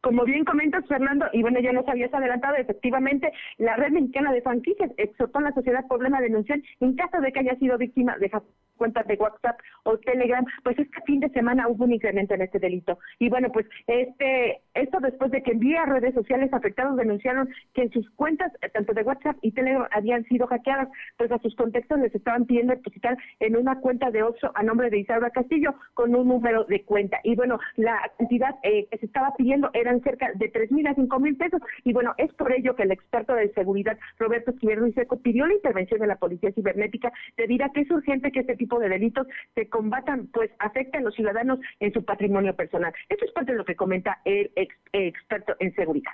Como 0.00 0.24
bien 0.24 0.44
comentas, 0.44 0.86
Fernando, 0.86 1.26
y 1.32 1.42
bueno, 1.42 1.58
ya 1.58 1.72
nos 1.72 1.88
habías 1.88 2.14
adelantado, 2.14 2.54
efectivamente, 2.56 3.32
la 3.56 3.74
Red 3.76 3.90
Mexicana 3.90 4.32
de 4.32 4.42
Franquicias 4.42 4.92
exhortó 4.96 5.38
a 5.38 5.42
la 5.42 5.52
sociedad 5.52 5.86
poblana 5.88 6.18
a 6.18 6.22
denunciar 6.22 6.60
en 6.80 6.94
caso 6.94 7.20
de 7.20 7.32
que 7.32 7.40
haya 7.40 7.56
sido 7.56 7.76
víctima 7.78 8.16
de 8.18 8.30
cuentas 8.78 9.06
de 9.06 9.16
WhatsApp 9.16 9.58
o 9.82 9.98
Telegram, 9.98 10.44
pues 10.64 10.78
este 10.78 11.00
fin 11.04 11.20
de 11.20 11.28
semana 11.30 11.68
hubo 11.68 11.84
un 11.84 11.92
incremento 11.92 12.34
en 12.34 12.42
este 12.42 12.58
delito. 12.58 12.98
Y 13.18 13.28
bueno, 13.28 13.50
pues 13.52 13.66
este 13.86 14.62
esto 14.74 14.98
después 15.00 15.30
de 15.30 15.42
que 15.42 15.52
en 15.52 15.58
vía 15.58 15.84
redes 15.84 16.14
sociales 16.14 16.52
afectados 16.52 16.96
denunciaron 16.96 17.48
que 17.74 17.82
en 17.82 17.90
sus 17.90 18.08
cuentas, 18.10 18.52
eh, 18.62 18.70
tanto 18.70 18.94
de 18.94 19.02
WhatsApp 19.02 19.36
y 19.42 19.52
Telegram, 19.52 19.88
habían 19.90 20.24
sido 20.24 20.46
hackeadas, 20.46 20.88
pues 21.16 21.30
a 21.32 21.38
sus 21.38 21.54
contextos 21.56 21.98
les 21.98 22.14
estaban 22.14 22.46
pidiendo 22.46 22.74
depositar 22.74 23.16
en 23.40 23.56
una 23.56 23.80
cuenta 23.80 24.10
de 24.10 24.22
Oxxo 24.22 24.52
a 24.54 24.62
nombre 24.62 24.90
de 24.90 25.00
Isaura 25.00 25.30
Castillo 25.30 25.74
con 25.94 26.14
un 26.14 26.28
número 26.28 26.64
de 26.64 26.82
cuenta. 26.84 27.18
Y 27.24 27.34
bueno, 27.34 27.58
la 27.76 28.00
cantidad 28.18 28.54
eh, 28.62 28.86
que 28.90 28.98
se 28.98 29.06
estaba 29.06 29.34
pidiendo 29.36 29.70
era 29.74 29.98
cerca 30.00 30.30
de 30.34 30.48
tres 30.48 30.70
mil 30.70 30.86
a 30.86 30.94
cinco 30.94 31.18
mil 31.18 31.36
pesos. 31.36 31.60
Y 31.84 31.92
bueno, 31.92 32.14
es 32.18 32.32
por 32.34 32.52
ello 32.52 32.76
que 32.76 32.84
el 32.84 32.92
experto 32.92 33.34
de 33.34 33.52
seguridad, 33.54 33.98
Roberto 34.18 34.52
Esquivel 34.52 34.78
Ruiz 34.78 34.94
Seco, 34.94 35.20
pidió 35.20 35.46
la 35.46 35.54
intervención 35.54 36.00
de 36.00 36.06
la 36.06 36.16
Policía 36.16 36.52
Cibernética 36.52 37.12
debido 37.36 37.64
a 37.64 37.72
que 37.72 37.80
es 37.80 37.90
urgente 37.90 38.30
que 38.30 38.40
este 38.40 38.56
tipo 38.56 38.67
de 38.76 38.88
delitos 38.88 39.26
se 39.54 39.68
combatan, 39.68 40.26
pues 40.32 40.50
afecten 40.58 41.00
a 41.00 41.04
los 41.04 41.14
ciudadanos 41.14 41.58
en 41.80 41.92
su 41.92 42.04
patrimonio 42.04 42.54
personal. 42.54 42.92
Esto 43.08 43.24
es 43.24 43.32
parte 43.32 43.52
de 43.52 43.58
lo 43.58 43.64
que 43.64 43.76
comenta 43.76 44.20
el 44.24 44.52
experto 44.92 45.56
en 45.58 45.74
seguridad. 45.74 46.12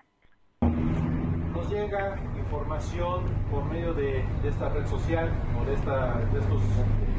Nos 0.61 1.71
llega 1.71 2.17
información 2.39 3.25
por 3.51 3.65
medio 3.65 3.95
de, 3.95 4.23
esta 4.47 4.69
red 4.69 4.87
social 4.87 5.29
o 5.59 5.65
de, 5.65 5.75
esta, 5.75 6.19
de, 6.33 6.39
estos, 6.39 6.63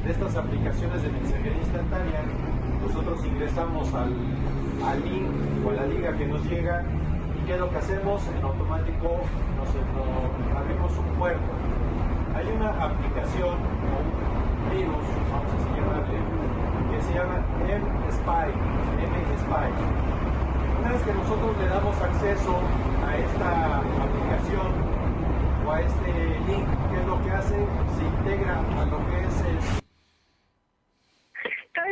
de 0.05 0.11
estas 0.11 0.36
aplicaciones 0.38 1.03
de 1.03 1.09
mensajería 1.09 1.57
instantánea. 1.57 2.21
Nosotros 2.81 3.25
ingresamos 3.25 3.93
al, 3.93 4.13
al 4.86 5.03
link 5.03 5.65
o 5.65 5.69
a 5.71 5.73
la 5.73 5.86
liga 5.88 6.17
que 6.17 6.25
nos 6.25 6.43
llega 6.49 6.83
y 7.41 7.45
qué 7.47 7.53
es 7.53 7.59
lo 7.59 7.69
que 7.69 7.77
hacemos 7.77 8.27
en 8.38 8.43
automático 8.43 9.21
nos, 9.57 10.55
abrimos 10.55 10.97
un 10.97 11.05
puerto 11.17 11.51
hay 12.36 12.47
una 12.47 12.69
aplicación 12.69 13.47
o 13.47 13.95
un 14.03 14.24
vamos 14.84 15.51
a 15.53 15.76
llamarle 15.76 16.19
que 16.91 17.01
se 17.01 17.13
llama 17.13 17.38
M-Spy 17.67 18.47
M-Spy 19.03 20.05
una 20.80 20.91
vez 20.91 21.01
que 21.03 21.13
nosotros 21.13 21.57
le 21.57 21.67
damos 21.67 22.01
acceso 22.01 22.59
a 23.07 23.17
esta 23.17 23.78
aplicación 23.78 24.67
o 25.65 25.71
a 25.71 25.82
este 25.82 26.39
link, 26.47 26.67
¿qué 26.91 27.01
es 27.01 27.07
lo 27.07 27.23
que 27.23 27.32
hace? 27.32 27.55
Se 27.55 28.05
integra 28.05 28.59
a 28.59 28.86
lo 28.86 28.97
que 29.09 29.19
es 29.21 29.41
el 29.41 29.84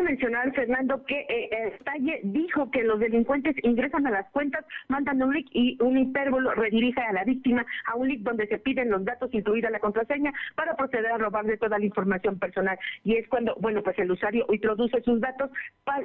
mencionar, 0.01 0.53
Fernando, 0.53 1.03
que 1.05 1.25
eh, 1.29 1.77
Talle 1.83 2.21
dijo 2.23 2.71
que 2.71 2.83
los 2.83 2.99
delincuentes 2.99 3.55
ingresan 3.63 4.07
a 4.07 4.11
las 4.11 4.29
cuentas, 4.31 4.65
mandan 4.87 5.21
un 5.21 5.33
link 5.33 5.47
y 5.51 5.77
un 5.81 5.97
hipérbolo 5.97 6.53
redirige 6.53 7.01
a 7.01 7.13
la 7.13 7.23
víctima 7.23 7.65
a 7.85 7.95
un 7.95 8.07
link 8.07 8.21
donde 8.21 8.47
se 8.47 8.57
piden 8.57 8.89
los 8.89 9.05
datos, 9.05 9.29
incluida 9.33 9.69
la 9.69 9.79
contraseña, 9.79 10.33
para 10.55 10.75
proceder 10.75 11.11
a 11.11 11.17
robarle 11.17 11.57
toda 11.57 11.77
la 11.77 11.85
información 11.85 12.39
personal. 12.39 12.77
Y 13.03 13.15
es 13.15 13.27
cuando, 13.27 13.55
bueno, 13.59 13.83
pues 13.83 13.97
el 13.99 14.11
usuario 14.11 14.45
introduce 14.51 15.01
sus 15.03 15.19
datos 15.21 15.51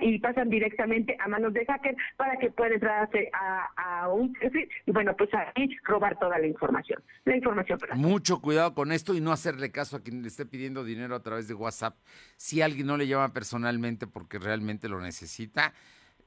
y 0.00 0.18
pasan 0.18 0.50
directamente 0.50 1.16
a 1.20 1.28
manos 1.28 1.52
de 1.54 1.64
hacker 1.64 1.96
para 2.16 2.36
que 2.36 2.50
pueda 2.50 2.74
entrar 2.74 3.08
a, 3.32 4.02
a 4.02 4.08
un 4.12 4.32
perfil 4.34 4.68
y, 4.86 4.92
bueno, 4.92 5.14
pues 5.16 5.30
ahí 5.34 5.68
robar 5.84 6.18
toda 6.18 6.38
la 6.38 6.46
información. 6.46 7.02
La 7.24 7.36
información 7.36 7.78
personal. 7.78 8.04
Mucho 8.04 8.40
cuidado 8.40 8.74
con 8.74 8.92
esto 8.92 9.14
y 9.14 9.20
no 9.20 9.32
hacerle 9.32 9.70
caso 9.70 9.96
a 9.96 10.00
quien 10.02 10.22
le 10.22 10.28
esté 10.28 10.44
pidiendo 10.44 10.84
dinero 10.84 11.14
a 11.14 11.22
través 11.22 11.48
de 11.48 11.54
WhatsApp. 11.54 11.96
Si 12.36 12.60
alguien 12.60 12.86
no 12.86 12.96
le 12.96 13.06
llama 13.06 13.32
personalmente 13.32 13.77
porque 14.06 14.38
realmente 14.38 14.88
lo 14.88 15.00
necesita, 15.00 15.72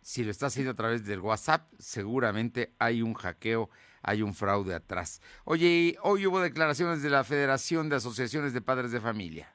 si 0.02 0.24
lo 0.24 0.32
está 0.32 0.47
haciendo 0.47 0.72
a 0.72 0.76
través 0.76 1.06
del 1.06 1.20
WhatsApp, 1.20 1.72
seguramente 1.78 2.74
hay 2.80 3.02
un 3.02 3.14
hackeo, 3.14 3.70
hay 4.02 4.22
un 4.22 4.34
fraude 4.34 4.74
atrás. 4.74 5.22
Oye, 5.45 5.97
hoy 6.02 6.26
hubo 6.26 6.39
declaraciones 6.41 7.04
de 7.04 7.10
la 7.10 7.24
Federación 7.24 7.89
de 7.89 7.97
Asociaciones 7.97 8.54
de 8.54 8.62
Padres 8.62 8.91
de 8.91 8.99
Familia. 8.99 9.54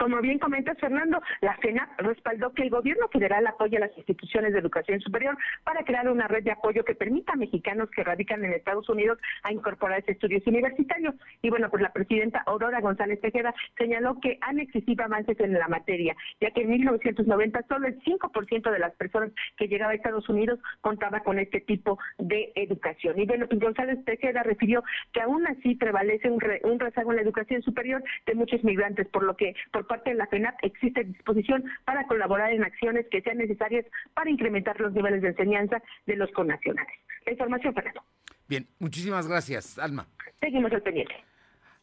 Como 0.00 0.22
bien 0.22 0.38
comenta 0.38 0.74
Fernando, 0.76 1.20
la 1.42 1.58
FENAP 1.58 2.00
respaldó 2.00 2.54
que 2.54 2.62
el 2.62 2.70
gobierno 2.70 3.06
federal 3.08 3.46
apoye 3.46 3.76
a 3.76 3.80
las 3.80 3.94
instituciones 3.98 4.54
de 4.54 4.58
educación 4.58 4.98
superior 5.02 5.36
para 5.62 5.84
crear 5.84 6.08
una 6.08 6.26
red 6.26 6.42
de 6.42 6.52
apoyo 6.52 6.86
que 6.86 6.94
permita 6.94 7.34
a 7.34 7.36
mexicanos 7.36 7.90
que 7.90 8.02
radican 8.02 8.42
en 8.42 8.54
Estados 8.54 8.88
Unidos 8.88 9.18
a 9.42 9.52
incorporarse 9.52 10.10
a 10.10 10.14
estudios 10.14 10.46
universitarios. 10.46 11.14
Y 11.42 11.50
bueno, 11.50 11.68
pues 11.68 11.82
la 11.82 11.92
presidenta 11.92 12.42
Aurora 12.46 12.80
González 12.80 13.20
Tejeda 13.20 13.54
señaló 13.76 14.18
que 14.22 14.38
han 14.40 14.58
existido 14.58 15.04
avances 15.04 15.38
en 15.38 15.52
la 15.52 15.68
materia, 15.68 16.16
ya 16.40 16.50
que 16.50 16.62
en 16.62 16.70
1990 16.70 17.62
solo 17.68 17.86
el 17.86 18.00
5% 18.00 18.70
de 18.70 18.78
las 18.78 18.94
personas 18.94 19.32
que 19.58 19.68
llegaban 19.68 19.92
a 19.92 19.96
Estados 19.96 20.26
Unidos 20.30 20.60
contaba 20.80 21.20
con 21.20 21.38
este 21.38 21.60
tipo 21.60 21.98
de 22.16 22.52
educación. 22.54 23.20
Y 23.20 23.26
bueno, 23.26 23.46
pues 23.48 23.60
González 23.60 24.02
Tejeda 24.06 24.44
refirió 24.44 24.82
que 25.12 25.20
aún 25.20 25.46
así 25.46 25.74
prevalece 25.74 26.30
un, 26.30 26.42
un 26.64 26.80
rezago 26.80 27.10
en 27.10 27.16
la 27.16 27.22
educación 27.22 27.60
superior 27.60 28.02
de 28.24 28.34
muchos 28.34 28.64
migrantes, 28.64 29.06
por 29.08 29.24
lo 29.24 29.36
que 29.36 29.54
por 29.70 29.89
parte 29.90 30.10
de 30.10 30.16
la 30.16 30.28
FENAP 30.28 30.54
existe 30.62 31.02
disposición 31.02 31.64
para 31.84 32.06
colaborar 32.06 32.52
en 32.52 32.62
acciones 32.62 33.06
que 33.10 33.20
sean 33.22 33.38
necesarias 33.38 33.84
para 34.14 34.30
incrementar 34.30 34.80
los 34.80 34.92
niveles 34.92 35.20
de 35.20 35.28
enseñanza 35.28 35.82
de 36.06 36.14
los 36.14 36.30
connacionales. 36.30 36.94
La 37.26 37.32
información, 37.32 37.74
Fernando. 37.74 38.04
Bien, 38.48 38.68
muchísimas 38.78 39.26
gracias, 39.26 39.80
Alma. 39.80 40.06
Seguimos 40.38 40.70
al 40.72 40.82
pendiente. 40.82 41.14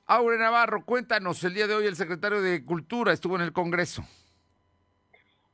Aure 0.06 0.38
Navarro, 0.38 0.86
cuéntanos, 0.86 1.44
el 1.44 1.54
día 1.54 1.68
de 1.68 1.76
hoy 1.76 1.86
el 1.86 1.98
secretario 1.98 2.42
de 2.42 2.64
Cultura 2.64 3.12
estuvo 3.12 3.36
en 3.36 3.42
el 3.42 3.52
Congreso. 3.52 4.04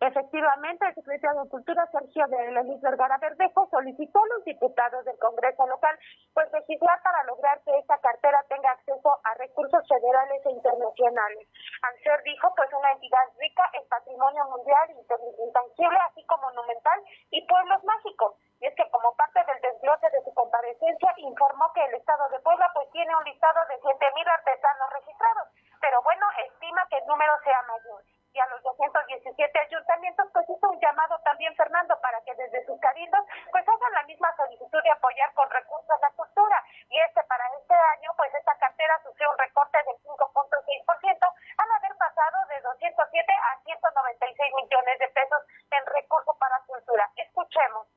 Efectivamente, 0.03 0.85
el 0.85 0.95
secretario 0.95 1.43
de 1.43 1.49
Cultura, 1.49 1.87
Sergio 1.87 2.27
de 2.27 2.51
Luis 2.51 2.81
Vergara 2.81 3.17
Verdejo, 3.19 3.69
solicitó 3.71 4.19
a 4.19 4.27
los 4.35 4.43
diputados 4.43 5.05
del 5.05 5.17
Congreso 5.17 5.65
local 5.65 5.97
pues 6.33 6.51
legislar 6.51 7.01
para 7.01 7.23
lograr 7.23 7.61
que 7.63 7.71
esta 7.79 7.97
cartera 7.99 8.43
tenga 8.49 8.71
acceso 8.71 9.21
a 9.23 9.33
recursos 9.35 9.79
federales 9.87 10.45
e 10.45 10.51
internacionales. 10.51 11.47
Al 11.87 11.95
ser, 12.03 12.21
dijo, 12.23 12.51
pues 12.53 12.67
una 12.73 12.91
entidad 12.91 13.31
rica 13.39 13.63
en 13.79 13.87
patrimonio 13.87 14.43
mundial, 14.51 14.91
intangible, 14.91 15.99
así 16.11 16.21
como 16.27 16.51
monumental 16.51 16.99
y 17.31 17.39
pueblos 17.47 17.81
mágicos. 17.85 18.35
Y 18.59 18.67
es 18.67 18.75
que 18.75 18.83
como 18.91 19.15
parte 19.15 19.39
del 19.47 19.61
desglose 19.61 20.09
de 20.11 20.21
su 20.21 20.33
comparecencia, 20.33 21.13
informó 21.15 21.71
que 21.71 21.85
el 21.85 21.95
Estado 21.95 22.27
de 22.27 22.41
Puebla 22.41 22.69
pues 22.73 22.91
tiene 22.91 23.15
un 23.15 23.23
listado 23.23 23.61
de 23.71 23.79
7.000 23.79 24.27
artesanos 24.35 24.89
registrados, 24.99 25.47
pero 25.79 26.03
bueno, 26.03 26.27
estima 26.51 26.85
que 26.89 26.97
el 26.97 27.07
número 27.07 27.31
sea 27.45 27.61
mayor 27.71 28.03
y 28.33 28.39
a 28.39 28.47
los 28.47 28.63
217 28.63 29.59
ayuntamientos, 29.59 30.27
pues 30.33 30.49
hizo 30.49 30.69
un 30.69 30.79
llamado 30.79 31.19
también, 31.19 31.55
Fernando, 31.55 31.99
para 32.01 32.19
que 32.21 32.33
desde 32.35 32.65
sus 32.65 32.79
cabildos, 32.79 33.21
pues 33.51 33.63
hagan 33.67 33.93
la 33.93 34.03
misma 34.03 34.35
solicitud 34.35 34.81
de 34.81 34.91
apoyar 34.91 35.31
con 35.33 35.49
recursos 35.49 36.01
la 36.01 36.09
cultura. 36.11 36.63
Y 36.89 36.99
este, 36.99 37.21
para 37.23 37.45
este 37.59 37.73
año, 37.73 38.11
pues 38.17 38.33
esta 38.33 38.55
cartera 38.57 38.99
sufrió 39.03 39.29
un 39.29 39.37
recorte 39.37 39.77
del 39.85 39.97
5.6%, 40.01 41.33
al 41.57 41.71
haber 41.71 41.95
pasado 41.97 42.37
de 42.47 42.61
207 42.61 43.33
a 43.33 43.59
196 43.63 44.53
millones 44.55 44.99
de 44.99 45.07
pesos 45.09 45.41
en 45.69 45.85
recursos 45.85 46.35
para 46.37 46.59
cultura. 46.65 47.09
Escuchemos 47.15 47.87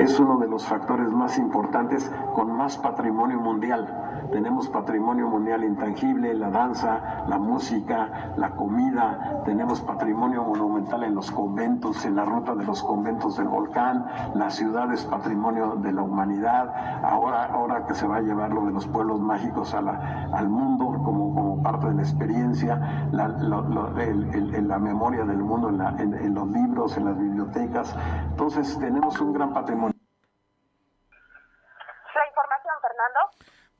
es 0.00 0.18
uno 0.18 0.38
de 0.38 0.48
los 0.48 0.66
factores 0.66 1.10
más 1.10 1.36
importantes 1.36 2.10
con 2.34 2.56
más 2.56 2.78
patrimonio 2.78 3.38
mundial. 3.38 4.28
Tenemos 4.32 4.68
patrimonio 4.68 5.28
mundial 5.28 5.64
intangible, 5.64 6.34
la 6.34 6.50
danza, 6.50 7.24
la 7.26 7.38
música, 7.38 8.32
la 8.36 8.50
comida, 8.50 9.42
tenemos 9.44 9.80
patrimonio 9.80 10.44
monumental 10.44 11.02
en 11.02 11.14
los 11.14 11.30
conventos, 11.30 12.04
en 12.04 12.16
la 12.16 12.24
ruta 12.24 12.54
de 12.54 12.64
los 12.64 12.82
conventos 12.82 13.36
del 13.36 13.48
volcán, 13.48 14.06
la 14.34 14.50
ciudad 14.50 14.92
es 14.92 15.04
patrimonio 15.04 15.76
de 15.76 15.92
la 15.92 16.02
humanidad, 16.02 16.72
ahora, 17.02 17.46
ahora 17.46 17.86
que 17.86 17.94
se 17.94 18.06
va 18.06 18.18
a 18.18 18.20
llevar 18.20 18.52
lo 18.52 18.64
de 18.66 18.72
los 18.72 18.86
pueblos 18.86 19.20
mágicos 19.20 19.74
al 19.74 20.48
mundo 20.48 21.00
como 21.04 21.49
parte 21.62 21.86
de 21.86 21.94
la 21.94 22.02
experiencia, 22.02 23.08
la, 23.12 23.28
la 23.28 24.78
memoria 24.78 25.24
del 25.24 25.38
mundo 25.38 25.68
en, 25.98 26.14
en 26.14 26.34
los 26.34 26.48
libros, 26.48 26.96
en 26.96 27.04
las 27.04 27.18
bibliotecas. 27.18 27.94
Entonces 28.30 28.78
tenemos 28.78 29.20
un 29.20 29.32
gran 29.32 29.52
patrimonio 29.52 30.00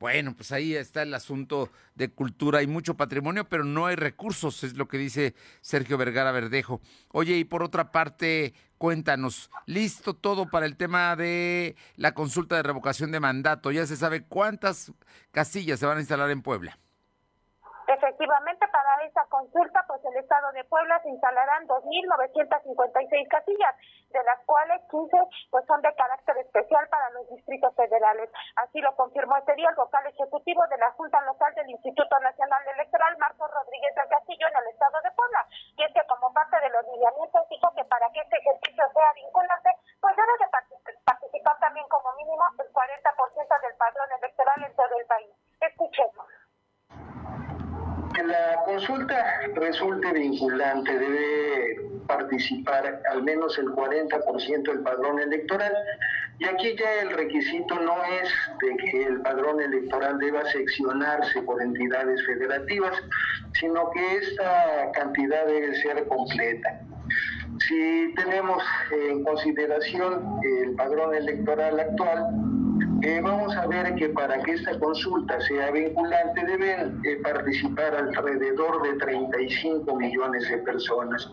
Bueno, 0.01 0.33
pues 0.35 0.51
ahí 0.51 0.75
está 0.75 1.03
el 1.03 1.13
asunto 1.13 1.69
de 1.93 2.09
cultura. 2.09 2.57
Hay 2.57 2.65
mucho 2.65 2.97
patrimonio, 2.97 3.47
pero 3.47 3.63
no 3.63 3.85
hay 3.85 3.95
recursos, 3.95 4.63
es 4.63 4.75
lo 4.75 4.87
que 4.87 4.97
dice 4.97 5.35
Sergio 5.61 5.95
Vergara 5.95 6.31
Verdejo. 6.31 6.81
Oye, 7.09 7.35
y 7.35 7.43
por 7.43 7.61
otra 7.61 7.91
parte, 7.91 8.55
cuéntanos, 8.79 9.51
¿listo 9.67 10.15
todo 10.15 10.49
para 10.49 10.65
el 10.65 10.75
tema 10.75 11.15
de 11.15 11.75
la 11.97 12.15
consulta 12.15 12.55
de 12.55 12.63
revocación 12.63 13.11
de 13.11 13.19
mandato? 13.19 13.69
¿Ya 13.69 13.85
se 13.85 13.95
sabe 13.95 14.23
cuántas 14.23 14.91
casillas 15.29 15.79
se 15.79 15.85
van 15.85 15.97
a 15.97 16.01
instalar 16.01 16.31
en 16.31 16.41
Puebla? 16.41 16.79
Efectivamente, 18.01 18.67
para 18.69 18.97
esa 19.05 19.23
consulta, 19.29 19.85
pues 19.85 20.03
el 20.05 20.17
Estado 20.17 20.51
de 20.53 20.63
Puebla 20.63 20.99
se 21.03 21.09
instalarán 21.09 21.67
2.956 21.67 23.27
casillas, 23.29 23.75
de 24.09 24.23
las 24.23 24.39
cuales 24.47 24.81
15 24.89 25.17
pues 25.51 25.63
son 25.67 25.79
de 25.83 25.93
carácter 25.93 26.35
especial 26.39 26.89
para 26.89 27.11
los 27.11 27.29
distritos 27.29 27.75
federales. 27.75 28.31
Así 28.55 28.81
lo 28.81 28.95
confirmó 28.95 29.37
este 29.37 29.53
día 29.53 29.69
el 29.69 29.75
vocal 29.75 30.01
ejecutivo 30.07 30.65
de 30.65 30.79
la 30.79 30.89
Junta 30.93 31.21
Local 31.21 31.53
del 31.53 31.69
Instituto 31.69 32.19
Nacional 32.21 32.63
Electoral, 32.73 33.15
Marcos 33.19 33.51
Rodríguez 33.53 33.93
del 33.93 34.09
Castillo, 34.09 34.47
en 34.49 34.57
el 34.57 34.73
Estado 34.73 34.97
de 35.03 35.11
Puebla. 35.11 35.45
Y 35.77 35.83
es 35.83 35.93
que 35.93 36.01
como 36.09 36.33
parte 36.33 36.59
de 36.59 36.69
los 36.73 36.83
lineamientos 36.89 37.49
dijo 37.49 37.69
que 37.77 37.85
para 37.85 38.09
que 38.09 38.21
este 38.21 38.37
ejercicio 38.37 38.83
sea 38.97 39.13
vinculante, 39.13 39.69
pues 40.01 40.15
debe 40.15 40.33
de 40.41 40.49
participar 41.05 41.59
también 41.59 41.85
como 41.87 42.11
mínimo 42.17 42.41
el 42.57 42.73
40% 42.73 43.61
del 43.61 43.77
padrón 43.77 44.09
electoral 44.17 44.63
en 44.65 44.73
todo 44.73 44.97
el 44.97 45.05
país. 45.05 45.29
Escuchemos 45.61 46.25
que 48.13 48.23
la 48.23 48.61
consulta 48.65 49.23
resulte 49.55 50.11
vinculante 50.13 50.97
debe 50.97 51.81
participar 52.07 53.01
al 53.11 53.23
menos 53.23 53.57
el 53.57 53.67
40% 53.67 54.63
del 54.63 54.79
padrón 54.81 55.19
electoral. 55.19 55.73
Y 56.39 56.45
aquí 56.45 56.75
ya 56.77 57.01
el 57.01 57.11
requisito 57.11 57.75
no 57.79 58.03
es 58.03 58.29
de 58.61 58.77
que 58.77 59.03
el 59.03 59.21
padrón 59.21 59.61
electoral 59.61 60.17
deba 60.19 60.43
seccionarse 60.45 61.41
por 61.43 61.61
entidades 61.61 62.25
federativas, 62.25 62.93
sino 63.53 63.91
que 63.91 64.15
esta 64.17 64.91
cantidad 64.93 65.45
debe 65.45 65.75
ser 65.81 66.07
completa. 66.07 66.81
Si 67.67 68.13
tenemos 68.15 68.63
en 68.91 69.23
consideración 69.23 70.39
el 70.43 70.75
padrón 70.75 71.13
electoral 71.13 71.79
actual, 71.79 72.27
eh, 73.03 73.19
vamos 73.21 73.55
a 73.57 73.67
ver 73.67 73.93
que 73.95 74.09
para 74.09 74.41
que 74.43 74.53
esta 74.53 74.79
consulta 74.79 75.39
sea 75.41 75.71
vinculante 75.71 76.45
deben 76.45 77.01
eh, 77.05 77.17
participar 77.23 77.95
alrededor 77.95 78.81
de 78.83 78.93
35 78.97 79.95
millones 79.95 80.47
de 80.49 80.57
personas. 80.59 81.27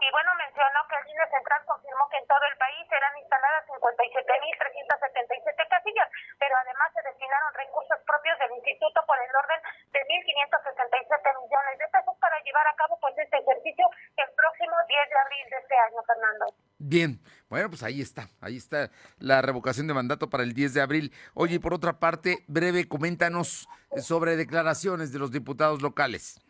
Y 0.00 0.10
bueno, 0.12 0.30
mencionó 0.40 0.80
que 0.88 0.96
el 0.96 1.08
INE 1.12 1.28
Central 1.28 1.60
confirmó 1.68 2.08
que 2.08 2.16
en 2.16 2.26
todo 2.26 2.40
el 2.40 2.56
país 2.56 2.88
serán 2.88 3.12
instaladas 3.20 3.68
57.377 3.68 5.68
casillas, 5.68 6.08
pero 6.40 6.56
además 6.56 6.88
se 6.96 7.04
destinaron 7.04 7.52
recursos 7.52 8.00
propios 8.08 8.40
del 8.40 8.56
instituto 8.56 9.04
por 9.04 9.20
el 9.20 9.28
orden 9.28 9.60
de 9.92 10.00
1.567 10.00 11.04
millones 11.36 11.76
de 11.78 11.84
pesos 11.92 12.16
para 12.16 12.40
llevar 12.40 12.66
a 12.66 12.72
cabo 12.80 12.96
pues 13.00 13.12
este 13.18 13.36
ejercicio 13.36 13.90
el 14.16 14.32
próximo 14.32 14.72
10 14.88 15.10
de 15.10 15.18
abril 15.20 15.50
de 15.52 15.58
este 15.60 15.76
año, 15.76 16.00
Fernando. 16.08 16.48
Bien, 16.82 17.20
bueno, 17.50 17.68
pues 17.68 17.82
ahí 17.82 18.00
está, 18.00 18.30
ahí 18.40 18.56
está 18.56 18.90
la 19.18 19.42
revocación 19.42 19.86
de 19.86 19.92
mandato 19.92 20.30
para 20.30 20.44
el 20.44 20.54
10 20.54 20.72
de 20.72 20.80
abril. 20.80 21.12
Oye, 21.34 21.56
y 21.56 21.58
por 21.58 21.74
otra 21.74 21.98
parte, 21.98 22.42
breve, 22.48 22.88
coméntanos 22.88 23.68
sobre 23.98 24.36
declaraciones 24.36 25.12
de 25.12 25.18
los 25.18 25.30
diputados 25.30 25.82
locales. 25.82 26.40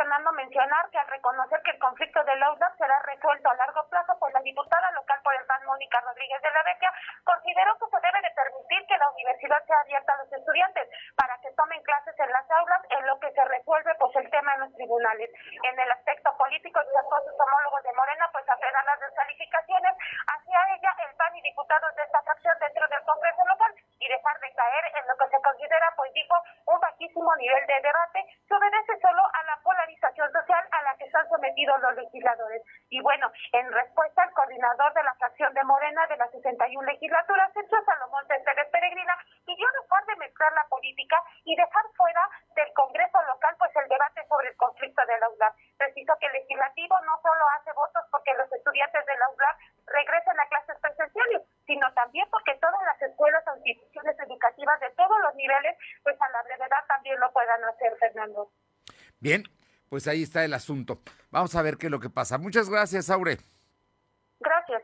Fernando, 0.00 0.32
mencionar 0.32 0.88
que 0.88 0.96
al 0.96 1.08
reconocer 1.08 1.60
que 1.60 1.72
el 1.72 1.78
conflicto 1.78 2.24
de 2.24 2.34
Laudab 2.36 2.74
será 2.78 2.98
resuelto 3.04 3.50
a 3.50 3.54
largo 3.54 3.86
plazo, 3.90 4.16
pues 4.18 4.32
la 4.32 4.40
diputada 4.40 4.90
local 4.92 5.20
por 5.22 5.34
el 5.34 5.44
PAN 5.44 5.60
Mónica 5.66 6.00
Rodríguez 6.00 6.40
de 6.40 6.50
la 6.50 6.62
Vecchia, 6.62 6.90
consideró 7.22 7.76
que 7.76 7.84
se 7.84 8.00
debe 8.00 8.22
de 8.24 8.32
permitir 8.32 8.86
que 8.86 8.96
la 8.96 9.10
universidad 9.10 9.60
sea 9.66 9.76
abierta 9.80 10.14
a 10.14 10.24
los 10.24 10.32
estudiantes 10.32 10.88
para 11.20 11.36
que 11.44 11.52
tomen 11.52 11.82
clases 11.82 12.18
en 12.18 12.32
las 12.32 12.50
aulas, 12.50 12.80
en 12.96 13.06
lo 13.08 13.20
que 13.20 13.30
se 13.30 13.44
resuelve 13.44 13.94
pues 14.00 14.16
el 14.16 14.30
tema 14.30 14.54
en 14.54 14.60
los 14.60 14.72
tribunales. 14.72 15.28
En 15.68 15.78
el 15.78 15.90
aspecto 15.92 16.34
político, 16.38 16.80
con 16.80 17.20
sus 17.20 17.36
homólogos 17.36 17.82
de 17.84 17.92
Morena, 17.92 18.24
pues 18.32 18.48
apenas 18.48 18.82
las 18.86 19.00
descalificaciones 19.00 19.92
hacia 20.32 20.58
ella, 20.80 20.96
el 21.04 21.14
PAN 21.16 21.36
y 21.36 21.42
diputados 21.42 21.94
de 21.96 22.04
esta 22.04 22.22
fracción 22.22 22.56
dentro 22.58 22.88
del 22.88 23.04
Congreso 23.04 23.44
local 23.44 23.74
y 24.00 24.08
dejar 24.08 24.40
de 24.40 24.54
caer 24.54 24.84
en 24.96 25.08
lo 25.08 25.16
que 25.20 25.28
se 25.28 25.42
considera, 25.44 25.92
pues 25.94 26.10
dijo, 26.14 26.36
un 26.72 26.80
bajísimo 26.80 27.36
nivel 27.36 27.66
de 27.66 27.80
debate 27.84 28.24
que 28.48 28.54
obedece 28.54 28.96
solo 29.02 29.20
a 29.20 29.42
la 29.44 29.56
polarización 29.62 29.89
social 29.98 30.64
a 30.70 30.82
la 30.82 30.96
que 30.96 31.04
están 31.04 31.28
sometidos 31.28 31.80
los 31.80 31.94
legisladores. 31.96 32.62
Y 32.90 33.00
bueno, 33.00 33.30
en 33.52 33.72
respuesta 33.72 34.22
al 34.22 34.32
coordinador 34.32 34.92
de 34.94 35.02
la 35.02 35.14
fracción 35.14 35.52
de 35.54 35.64
Morena 35.64 36.06
de 36.06 36.16
las 36.16 36.30
61 36.30 36.86
legislaturas, 36.86 37.52
Sergio 37.52 37.78
Salomón 37.84 38.26
César 38.28 38.68
Peregrina, 38.70 39.16
pidió 39.46 39.66
dejar 39.82 40.04
de 40.06 40.16
mezclar 40.16 40.52
la 40.52 40.66
política 40.68 41.16
y 41.44 41.56
dejar 41.56 41.84
fuera 41.96 42.22
del 42.54 42.72
Congreso 42.74 43.18
local 43.22 43.56
pues 43.58 43.70
el 43.76 43.88
debate 43.88 44.26
sobre 44.28 44.48
el 44.48 44.56
conflicto 44.56 45.02
del 45.06 45.22
aula. 45.22 45.54
Preciso 45.76 46.12
que 46.20 46.26
el 46.26 46.32
legislativo 46.32 46.94
no 47.06 47.20
solo 47.22 47.44
hace 47.58 47.72
votos 47.72 48.04
porque 48.10 48.34
los 48.34 48.50
estudiantes 48.52 49.06
del 49.06 49.22
aula 49.22 49.56
regresen 49.86 50.38
a 50.38 50.48
clases 50.48 50.76
presenciales, 50.80 51.42
sino 51.66 51.92
también 51.94 52.28
porque 52.30 52.54
todas 52.60 52.82
las 52.84 53.00
escuelas 53.02 53.42
o 53.48 53.56
instituciones 53.56 54.18
educativas 54.20 54.80
de 54.80 54.90
todos 54.90 55.18
los 55.22 55.34
niveles, 55.34 55.76
pues 56.02 56.20
a 56.20 56.28
la 56.30 56.42
brevedad 56.42 56.84
también 56.88 57.18
lo 57.20 57.32
puedan 57.32 57.64
hacer, 57.64 57.96
Fernando. 57.98 58.50
Bien, 59.20 59.42
pues 59.90 60.06
ahí 60.06 60.22
está 60.22 60.42
el 60.44 60.54
asunto. 60.54 61.02
Vamos 61.30 61.54
a 61.54 61.62
ver 61.62 61.76
qué 61.76 61.88
es 61.88 61.90
lo 61.90 62.00
que 62.00 62.08
pasa. 62.08 62.38
Muchas 62.38 62.70
gracias, 62.70 63.10
Aure. 63.10 63.38
Gracias. 64.38 64.82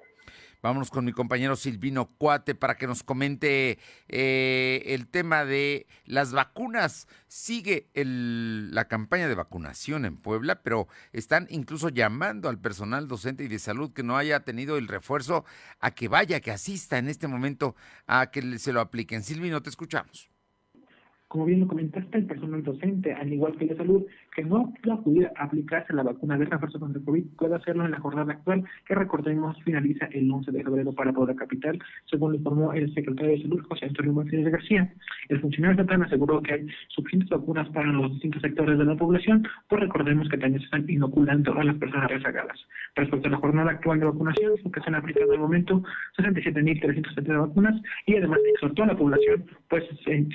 Vámonos 0.62 0.90
con 0.90 1.04
mi 1.04 1.12
compañero 1.12 1.54
Silvino 1.54 2.10
Cuate 2.18 2.56
para 2.56 2.76
que 2.76 2.88
nos 2.88 3.04
comente 3.04 3.78
eh, 4.08 4.82
el 4.86 5.06
tema 5.06 5.44
de 5.44 5.86
las 6.06 6.32
vacunas. 6.32 7.06
Sigue 7.28 7.88
el, 7.94 8.74
la 8.74 8.88
campaña 8.88 9.28
de 9.28 9.36
vacunación 9.36 10.04
en 10.04 10.16
Puebla, 10.16 10.62
pero 10.62 10.88
están 11.12 11.46
incluso 11.50 11.88
llamando 11.88 12.48
al 12.48 12.58
personal 12.58 13.06
docente 13.06 13.44
y 13.44 13.48
de 13.48 13.60
salud 13.60 13.92
que 13.92 14.02
no 14.02 14.16
haya 14.16 14.40
tenido 14.40 14.76
el 14.76 14.88
refuerzo 14.88 15.44
a 15.78 15.92
que 15.92 16.08
vaya, 16.08 16.40
que 16.40 16.50
asista 16.50 16.98
en 16.98 17.08
este 17.08 17.28
momento 17.28 17.76
a 18.08 18.32
que 18.32 18.58
se 18.58 18.72
lo 18.72 18.80
apliquen. 18.80 19.22
Silvino, 19.22 19.62
te 19.62 19.70
escuchamos. 19.70 20.30
Como 21.28 21.44
bien 21.44 21.60
lo 21.60 21.66
comentaste, 21.66 22.18
el 22.18 22.26
personal 22.26 22.62
docente, 22.62 23.12
al 23.12 23.32
igual 23.32 23.56
que 23.56 23.66
de 23.66 23.76
salud, 23.76 24.04
que 24.34 24.44
no 24.44 24.72
pueda 24.80 24.94
acudir 24.94 25.28
a 25.34 25.44
aplicarse 25.44 25.92
la 25.92 26.04
vacuna 26.04 26.38
de 26.38 26.44
refuerzo 26.44 26.78
contra 26.78 27.00
el 27.00 27.04
COVID, 27.04 27.24
puede 27.36 27.56
hacerlo 27.56 27.84
en 27.84 27.90
la 27.90 27.98
jornada 27.98 28.32
actual, 28.32 28.62
que 28.86 28.94
recordemos 28.94 29.60
finaliza 29.64 30.06
el 30.12 30.30
11 30.30 30.52
de 30.52 30.62
febrero 30.62 30.92
para 30.92 31.12
Puebla 31.12 31.34
Capital, 31.34 31.80
según 32.08 32.30
lo 32.30 32.38
informó 32.38 32.72
el 32.72 32.94
secretario 32.94 33.32
de 33.32 33.42
Salud, 33.42 33.64
José 33.68 33.86
Antonio 33.86 34.12
Martínez 34.12 34.52
García. 34.52 34.94
El 35.28 35.40
funcionario 35.40 35.80
estatal 35.80 36.02
aseguró 36.02 36.40
que 36.42 36.52
hay 36.52 36.66
suficientes 36.88 37.28
vacunas 37.28 37.68
para 37.70 37.88
los 37.88 38.12
distintos 38.12 38.42
sectores 38.42 38.78
de 38.78 38.84
la 38.84 38.94
población, 38.94 39.48
pues 39.68 39.80
recordemos 39.80 40.28
que 40.28 40.38
también 40.38 40.60
se 40.60 40.66
están 40.66 40.88
inoculando 40.88 41.58
a 41.58 41.64
las 41.64 41.76
personas 41.76 42.08
rezagadas. 42.08 42.56
Respecto 42.94 43.26
a 43.26 43.32
la 43.32 43.38
jornada 43.38 43.72
actual 43.72 43.98
de 43.98 44.06
vacunación, 44.06 44.52
que 44.72 44.80
se 44.80 44.86
han 44.86 44.94
aplicado 44.94 45.32
el 45.32 45.40
momento 45.40 45.82
67.370 46.18 47.48
vacunas 47.48 47.74
y 48.06 48.14
además 48.14 48.38
exhortó 48.54 48.84
a 48.84 48.86
la 48.86 48.96
población, 48.96 49.44
pues 49.68 49.84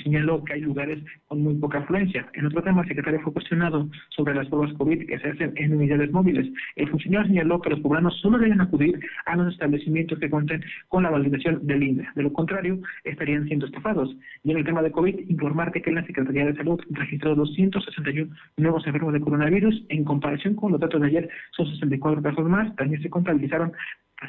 señaló 0.03 0.43
que 0.43 0.53
hay 0.53 0.61
lugares 0.61 0.80
con 1.27 1.41
muy 1.41 1.55
poca 1.55 1.79
afluencia. 1.79 2.27
En 2.33 2.45
otro 2.45 2.61
tema, 2.61 2.81
el 2.81 2.87
secretario 2.87 3.21
fue 3.21 3.33
cuestionado 3.33 3.89
sobre 4.09 4.35
las 4.35 4.47
pruebas 4.47 4.73
COVID 4.73 5.07
que 5.07 5.19
se 5.19 5.29
hacen 5.29 5.53
en 5.55 5.73
unidades 5.73 6.11
móviles. 6.11 6.47
El 6.75 6.89
funcionario 6.89 7.27
señaló 7.27 7.61
que 7.61 7.69
los 7.69 7.79
poblanos 7.79 8.19
solo 8.21 8.37
deben 8.37 8.61
acudir 8.61 8.99
a 9.25 9.35
los 9.35 9.53
establecimientos 9.53 10.19
que 10.19 10.29
cuenten 10.29 10.63
con 10.87 11.03
la 11.03 11.09
validación 11.09 11.65
del 11.65 11.83
INE. 11.83 12.07
De 12.15 12.23
lo 12.23 12.33
contrario, 12.33 12.79
estarían 13.03 13.47
siendo 13.47 13.65
estafados. 13.65 14.15
Y 14.43 14.51
en 14.51 14.57
el 14.57 14.65
tema 14.65 14.81
de 14.81 14.91
COVID, 14.91 15.29
informarte 15.29 15.81
que 15.81 15.91
la 15.91 16.05
Secretaría 16.05 16.45
de 16.45 16.55
Salud 16.55 16.79
registró 16.89 17.35
261 17.35 18.33
nuevos 18.57 18.85
enfermos 18.87 19.13
de 19.13 19.21
coronavirus. 19.21 19.85
En 19.89 20.03
comparación 20.03 20.55
con 20.55 20.71
los 20.71 20.81
datos 20.81 21.01
de 21.01 21.07
ayer, 21.07 21.29
son 21.51 21.67
64 21.67 22.21
casos 22.21 22.49
más. 22.49 22.75
También 22.75 23.01
se 23.01 23.09
contabilizaron 23.09 23.73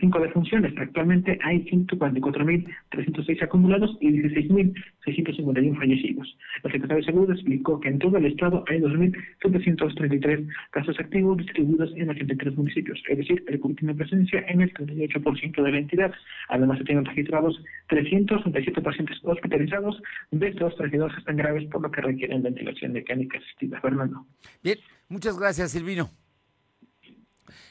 cinco 0.00 0.20
defunciones. 0.20 0.72
Actualmente 0.78 1.38
hay 1.42 1.64
144.306 1.64 3.42
acumulados 3.42 3.96
y 4.00 4.10
16.651 4.10 5.76
fallecidos. 5.76 6.36
El 6.64 6.72
secretario 6.72 7.04
de 7.04 7.12
Salud 7.12 7.30
explicó 7.30 7.80
que 7.80 7.88
en 7.88 7.98
todo 7.98 8.16
el 8.16 8.26
estado 8.26 8.64
hay 8.68 8.80
2.733 8.80 10.48
casos 10.70 10.98
activos 10.98 11.38
distribuidos 11.38 11.92
en 11.96 12.10
83 12.10 12.56
municipios, 12.56 13.02
es 13.08 13.18
decir, 13.18 13.44
el 13.48 13.60
COVID 13.60 13.76
tiene 13.76 13.94
presencia 13.94 14.44
en 14.48 14.62
el 14.62 14.72
38% 14.74 15.62
de 15.62 15.72
la 15.72 15.78
entidad. 15.78 16.12
Además, 16.48 16.78
se 16.78 16.84
tienen 16.84 17.04
registrados 17.04 17.62
337 17.88 18.80
pacientes 18.80 19.18
hospitalizados, 19.22 20.02
de 20.30 20.48
estos 20.48 20.76
32 20.76 21.12
están 21.18 21.36
graves 21.36 21.68
por 21.70 21.82
lo 21.82 21.90
que 21.90 22.00
requieren 22.00 22.42
ventilación 22.42 22.92
mecánica 22.92 23.38
asistida. 23.38 23.80
Fernando. 23.80 24.26
Bien, 24.62 24.78
muchas 25.08 25.38
gracias, 25.38 25.72
Silvino. 25.72 26.21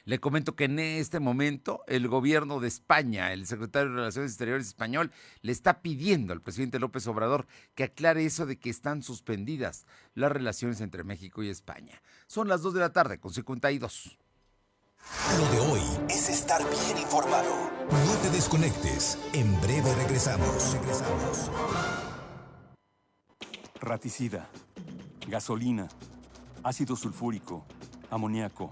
Le 0.06 0.20
comento 0.20 0.56
que 0.56 0.66
en 0.66 0.80
este 0.80 1.20
momento 1.20 1.84
el 1.88 2.08
gobierno 2.08 2.60
de 2.60 2.68
España, 2.68 3.34
el 3.34 3.46
secretario 3.46 3.90
de 3.90 3.96
Relaciones 3.96 4.32
Exteriores 4.32 4.68
español, 4.68 5.12
le 5.42 5.52
está 5.52 5.82
pidiendo 5.82 6.34
al 6.34 6.42
presidente 6.42 6.80
López 6.80 7.06
Obrador 7.08 7.46
que 7.76 7.84
aclare 7.84 8.26
eso 8.26 8.46
de 8.46 8.58
que 8.58 8.70
están 8.70 9.04
suspendidas 9.04 9.86
las 10.16 10.32
relaciones 10.32 10.82
entre 10.82 11.04
México 11.04 11.44
y 11.44 11.50
España. 11.50 12.02
Son 12.28 12.48
las 12.48 12.62
2 12.62 12.74
de 12.74 12.80
la 12.80 12.94
tarde 12.94 13.20
con 13.20 13.32
52. 13.34 14.18
Lo 15.38 15.52
de 15.52 15.60
hoy 15.60 15.82
es 16.10 16.30
estar 16.30 16.62
bien 16.62 16.98
informado. 16.98 17.72
No 17.90 18.18
te 18.22 18.30
desconectes. 18.32 19.18
En 19.34 19.60
breve 19.62 19.94
regresamos. 19.96 20.74
Regresamos. 20.74 21.52
Raticida, 23.80 24.48
gasolina, 25.28 25.88
ácido 26.64 26.96
sulfúrico, 26.96 27.66
amoníaco 28.12 28.72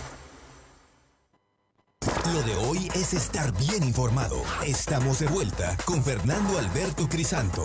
Lo 2.32 2.42
de 2.44 2.54
hoy 2.54 2.88
es 2.94 3.14
estar 3.14 3.52
bien 3.58 3.82
informado. 3.82 4.40
Estamos 4.64 5.18
de 5.18 5.26
vuelta 5.26 5.76
con 5.84 6.04
Fernando 6.04 6.60
Alberto 6.60 7.08
Crisanto. 7.08 7.64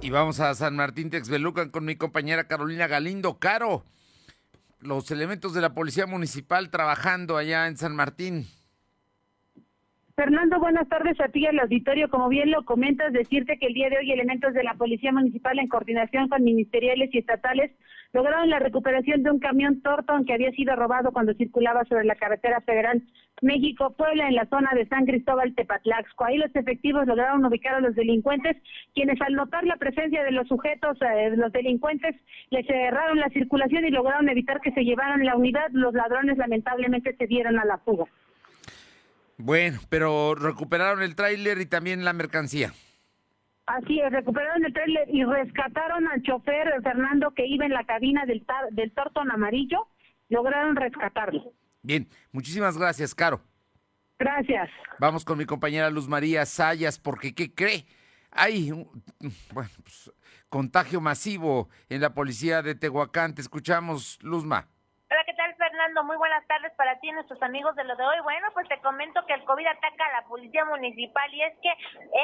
Y 0.00 0.10
vamos 0.10 0.40
a 0.40 0.52
San 0.56 0.74
Martín 0.74 1.10
Texbelucan 1.10 1.70
con 1.70 1.84
mi 1.84 1.94
compañera 1.94 2.48
Carolina 2.48 2.88
Galindo. 2.88 3.38
Caro, 3.38 3.84
los 4.80 5.10
elementos 5.10 5.54
de 5.54 5.60
la 5.60 5.74
Policía 5.74 6.06
Municipal 6.06 6.70
trabajando 6.70 7.36
allá 7.36 7.66
en 7.66 7.76
San 7.76 7.94
Martín. 7.94 8.46
Fernando, 10.16 10.58
buenas 10.58 10.88
tardes 10.88 11.20
a 11.20 11.28
ti 11.28 11.46
al 11.46 11.60
auditorio. 11.60 12.08
Como 12.10 12.28
bien 12.28 12.50
lo 12.50 12.64
comentas, 12.64 13.12
decirte 13.12 13.56
que 13.58 13.66
el 13.66 13.74
día 13.74 13.88
de 13.88 13.98
hoy 13.98 14.10
elementos 14.10 14.52
de 14.52 14.64
la 14.64 14.74
Policía 14.74 15.12
Municipal 15.12 15.58
en 15.60 15.68
coordinación 15.68 16.28
con 16.28 16.42
ministeriales 16.42 17.10
y 17.12 17.18
estatales 17.18 17.70
lograron 18.12 18.50
la 18.50 18.58
recuperación 18.58 19.22
de 19.22 19.30
un 19.30 19.38
camión 19.38 19.80
Torton 19.82 20.24
que 20.24 20.34
había 20.34 20.50
sido 20.52 20.74
robado 20.76 21.12
cuando 21.12 21.34
circulaba 21.34 21.84
sobre 21.84 22.04
la 22.04 22.16
carretera 22.16 22.60
federal 22.62 23.02
México-Puebla 23.42 24.28
en 24.28 24.34
la 24.34 24.46
zona 24.46 24.70
de 24.74 24.86
San 24.88 25.06
Cristóbal 25.06 25.54
Tepatlaxco. 25.54 26.24
Ahí 26.24 26.38
los 26.38 26.54
efectivos 26.54 27.06
lograron 27.06 27.44
ubicar 27.44 27.74
a 27.74 27.80
los 27.80 27.94
delincuentes, 27.94 28.56
quienes 28.94 29.20
al 29.20 29.34
notar 29.34 29.64
la 29.64 29.76
presencia 29.76 30.24
de 30.24 30.32
los 30.32 30.48
sujetos, 30.48 30.96
eh, 31.02 31.30
los 31.36 31.52
delincuentes, 31.52 32.16
les 32.50 32.66
cerraron 32.66 33.18
la 33.18 33.28
circulación 33.28 33.84
y 33.84 33.90
lograron 33.90 34.28
evitar 34.28 34.60
que 34.60 34.72
se 34.72 34.82
llevaran 34.84 35.24
la 35.24 35.36
unidad. 35.36 35.68
Los 35.72 35.94
ladrones 35.94 36.36
lamentablemente 36.38 37.14
se 37.16 37.26
dieron 37.26 37.58
a 37.58 37.64
la 37.64 37.78
fuga. 37.78 38.06
Bueno, 39.36 39.78
pero 39.88 40.34
recuperaron 40.34 41.02
el 41.02 41.14
tráiler 41.14 41.60
y 41.60 41.66
también 41.66 42.04
la 42.04 42.12
mercancía. 42.12 42.72
Así 43.68 44.00
es, 44.00 44.10
recuperaron 44.10 44.64
el 44.64 44.72
tráiler 44.72 45.08
y 45.12 45.24
rescataron 45.24 46.08
al 46.08 46.22
chofer 46.22 46.68
Fernando 46.82 47.32
que 47.34 47.46
iba 47.46 47.66
en 47.66 47.72
la 47.72 47.84
cabina 47.84 48.24
del, 48.26 48.44
del 48.72 48.92
Torton 48.92 49.30
amarillo. 49.30 49.88
Lograron 50.28 50.76
rescatarlo. 50.76 51.52
Bien, 51.82 52.08
muchísimas 52.32 52.76
gracias, 52.76 53.14
Caro. 53.14 53.40
Gracias. 54.18 54.68
Vamos 54.98 55.24
con 55.24 55.38
mi 55.38 55.44
compañera 55.44 55.90
Luz 55.90 56.08
María 56.08 56.44
Sayas, 56.44 56.98
porque 56.98 57.34
¿qué 57.34 57.54
cree? 57.54 57.86
hay 58.30 58.70
bueno, 58.70 59.70
pues, 59.82 60.12
contagio 60.48 61.00
masivo 61.00 61.68
en 61.88 62.00
la 62.00 62.14
policía 62.14 62.62
de 62.62 62.74
Tehuacán. 62.74 63.34
Te 63.34 63.42
escuchamos, 63.42 64.18
Luzma. 64.22 64.68
Muy 66.04 66.16
buenas 66.16 66.46
tardes 66.46 66.72
para 66.74 66.98
ti 67.00 67.08
y 67.08 67.12
nuestros 67.12 67.42
amigos 67.42 67.74
de 67.74 67.82
lo 67.82 67.96
de 67.96 68.04
hoy. 68.04 68.20
Bueno, 68.22 68.46
pues 68.54 68.68
te 68.68 68.78
comento 68.80 69.24
que 69.26 69.34
el 69.34 69.44
COVID 69.44 69.66
ataca 69.66 70.06
a 70.06 70.20
la 70.20 70.28
policía 70.28 70.64
municipal 70.64 71.32
y 71.34 71.42
es 71.42 71.54
que 71.60 71.72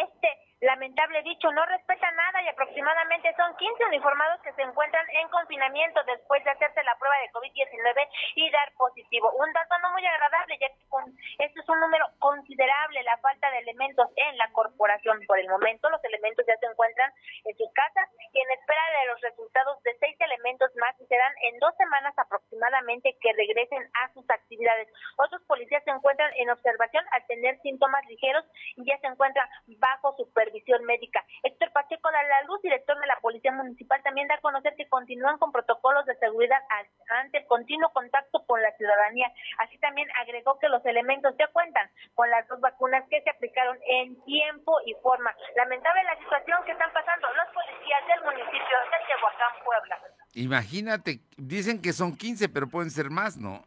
este 0.05 0.29
lamentable 0.61 1.23
dicho 1.23 1.51
no 1.51 1.65
respeta 1.67 2.11
nada 2.13 2.43
y 2.43 2.49
aproximadamente 2.49 3.35
son 3.37 3.55
15 3.57 3.85
uniformados 3.87 4.41
que 4.43 4.53
se 4.53 4.63
encuentran 4.63 5.05
en 5.11 5.29
confinamiento 5.29 6.03
después 6.05 6.43
de 6.45 6.51
hacerse 6.51 6.83
la 6.85 6.97
prueba 6.97 7.17
de 7.19 7.33
COVID-19 7.33 8.09
y 8.37 8.51
dar 8.51 8.73
positivo. 8.79 9.31
Un 9.33 9.53
dato 9.53 9.75
no 9.83 9.91
muy 9.93 10.07
agradable, 10.07 10.57
ya 10.61 10.69
que 10.69 10.89
con, 10.89 11.05
esto 11.39 11.61
es 11.61 11.69
un 11.69 11.81
número 11.81 12.07
considerable, 12.19 13.03
la 13.03 13.19
falta 13.19 13.51
de 13.51 13.59
elementos 13.59 14.09
en 14.17 14.39
la 14.39 14.49
corporación. 14.53 15.21
Por 15.27 15.39
el 15.39 15.49
momento, 15.49 15.91
los 15.91 16.03
elementos 16.05 16.47
ya 16.47 16.57
se 16.57 16.67
encuentran 16.67 17.13
en 17.45 17.57
sus 17.57 17.71
casas 17.75 18.09
y 18.33 18.41
en 18.41 18.51
espera 18.53 18.83
de 19.01 19.07
los 19.09 19.21
resultados 19.21 19.83
de 19.83 19.97
seis 19.99 20.17
elementos 20.21 20.71
más 20.77 20.99
y 21.01 21.07
serán 21.07 21.33
en 21.43 21.59
dos 21.59 21.75
semanas 21.77 22.15
aproximadamente 22.17 23.17
que 23.21 23.33
regresen 23.33 23.64
a 23.73 24.13
sus 24.13 24.29
actividades. 24.29 24.89
Otros 25.17 25.43
policías 25.43 25.83
se 25.85 25.91
encuentran 25.91 26.31
en 26.37 26.51
observación 26.51 27.05
al 27.13 27.27
tener 27.27 27.59
síntomas 27.61 28.05
ligeros 28.07 28.45
y 28.77 28.85
ya 28.85 28.99
se 28.99 29.07
encuentran 29.07 29.49
bajo 29.79 30.17
supervisión 30.17 30.85
médica. 30.85 31.25
Héctor 31.43 31.73
Pacheco 31.73 32.09
de 32.11 32.29
la 32.29 32.43
Luz, 32.43 32.61
director 32.63 32.99
de 32.99 33.07
la 33.07 33.17
Policía 33.21 33.53
Municipal, 33.53 34.03
también 34.03 34.29
da 34.29 34.35
a 34.35 34.41
conocer 34.41 34.75
que 34.77 34.89
continúan 34.89 35.39
con 35.39 35.53
protocolos 35.53 36.05
de 36.07 36.17
seguridad 36.17 36.61
ante 37.21 37.39
el 37.39 37.47
continuo 37.47 37.91
contacto 37.93 38.45
con 38.47 38.61
la 38.61 38.73
ciudadanía. 38.73 39.33
Así 39.59 39.79
también 39.79 40.09
agregó 40.21 40.59
que 40.59 40.69
los 40.69 40.85
elementos 40.87 41.35
ya 41.39 41.47
cuentan 41.49 41.91
con 42.15 42.29
las 42.31 42.47
dos 42.49 42.61
vacunas 42.61 43.05
que 43.09 43.23
se 43.23 43.31
aplicaron 43.31 43.79
en 43.87 44.23
tiempo 44.25 44.77
y 44.87 44.95
forma. 45.03 45.35
Lamentable 45.57 46.05
la 46.05 46.17
situación 46.19 46.65
que 46.65 46.73
están 46.73 46.93
pasando 46.93 47.29
los 47.35 47.49
policías 47.55 48.07
del 48.07 48.25
municipio 48.25 48.77
de 48.91 49.07
Tehuacán, 49.07 49.65
Puebla. 49.65 50.24
Imagínate, 50.35 51.21
dicen 51.37 51.81
que 51.81 51.93
son 51.93 52.17
15, 52.17 52.49
pero 52.49 52.67
pueden 52.69 52.91
ser 52.91 53.11
más, 53.11 53.37
¿no? 53.37 53.65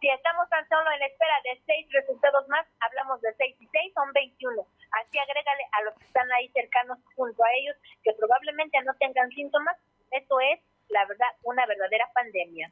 Si 0.00 0.08
estamos 0.08 0.48
tan 0.48 0.68
solo 0.68 0.90
en 0.92 1.02
espera 1.02 1.34
de 1.42 1.60
seis 1.66 1.86
resultados 1.90 2.46
más, 2.48 2.64
hablamos 2.80 3.20
de 3.20 3.34
seis 3.36 3.56
y 3.58 3.66
seis, 3.72 3.92
son 3.94 4.12
21. 4.12 4.62
Así 4.92 5.18
agrégale 5.18 5.64
a 5.72 5.82
los 5.82 5.94
que 5.94 6.04
están 6.04 6.30
ahí 6.32 6.48
cercanos 6.50 6.98
junto 7.16 7.42
a 7.42 7.52
ellos, 7.60 7.74
que 8.04 8.12
probablemente 8.12 8.78
no 8.84 8.94
tengan 8.94 9.28
síntomas. 9.30 9.76
Esto 10.12 10.38
es, 10.40 10.60
la 10.88 11.04
verdad, 11.06 11.26
una 11.42 11.66
verdadera 11.66 12.08
pandemia. 12.14 12.70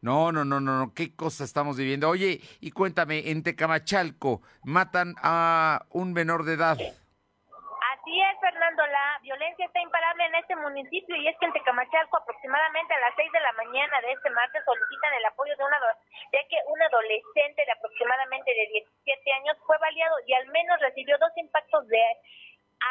No, 0.00 0.32
no, 0.32 0.44
no, 0.44 0.60
no, 0.60 0.78
no, 0.78 0.94
qué 0.94 1.14
cosa 1.14 1.44
estamos 1.44 1.76
viviendo. 1.76 2.08
Oye, 2.08 2.40
y 2.60 2.70
cuéntame, 2.70 3.30
en 3.30 3.42
Tecamachalco 3.42 4.42
matan 4.64 5.14
a 5.22 5.86
un 5.90 6.12
menor 6.12 6.44
de 6.44 6.54
edad. 6.54 6.78
Así 6.78 8.20
es, 8.20 8.40
La 8.86 9.18
violencia 9.22 9.66
está 9.66 9.80
imparable 9.80 10.24
en 10.26 10.34
este 10.36 10.54
municipio 10.54 11.16
y 11.16 11.26
es 11.26 11.36
que 11.38 11.46
en 11.46 11.52
Tecamachalco 11.52 12.16
aproximadamente 12.16 12.94
a 12.94 13.00
las 13.00 13.14
6 13.16 13.32
de 13.32 13.40
la 13.40 13.52
mañana 13.52 14.00
de 14.00 14.12
este 14.12 14.30
martes 14.30 14.62
solicitan 14.64 15.14
el 15.14 15.24
apoyo 15.26 15.56
de 15.56 15.64
una 15.64 15.78
ya 16.32 16.38
que 16.48 16.56
un 16.68 16.80
adolescente 16.80 17.64
de 17.66 17.72
aproximadamente 17.72 18.54
de 18.54 18.84
17 19.02 19.32
años 19.32 19.56
fue 19.66 19.76
baleado 19.78 20.16
y 20.26 20.32
al 20.34 20.46
menos 20.48 20.78
recibió 20.80 21.18
dos 21.18 21.32
impactos 21.36 21.88
de 21.88 21.98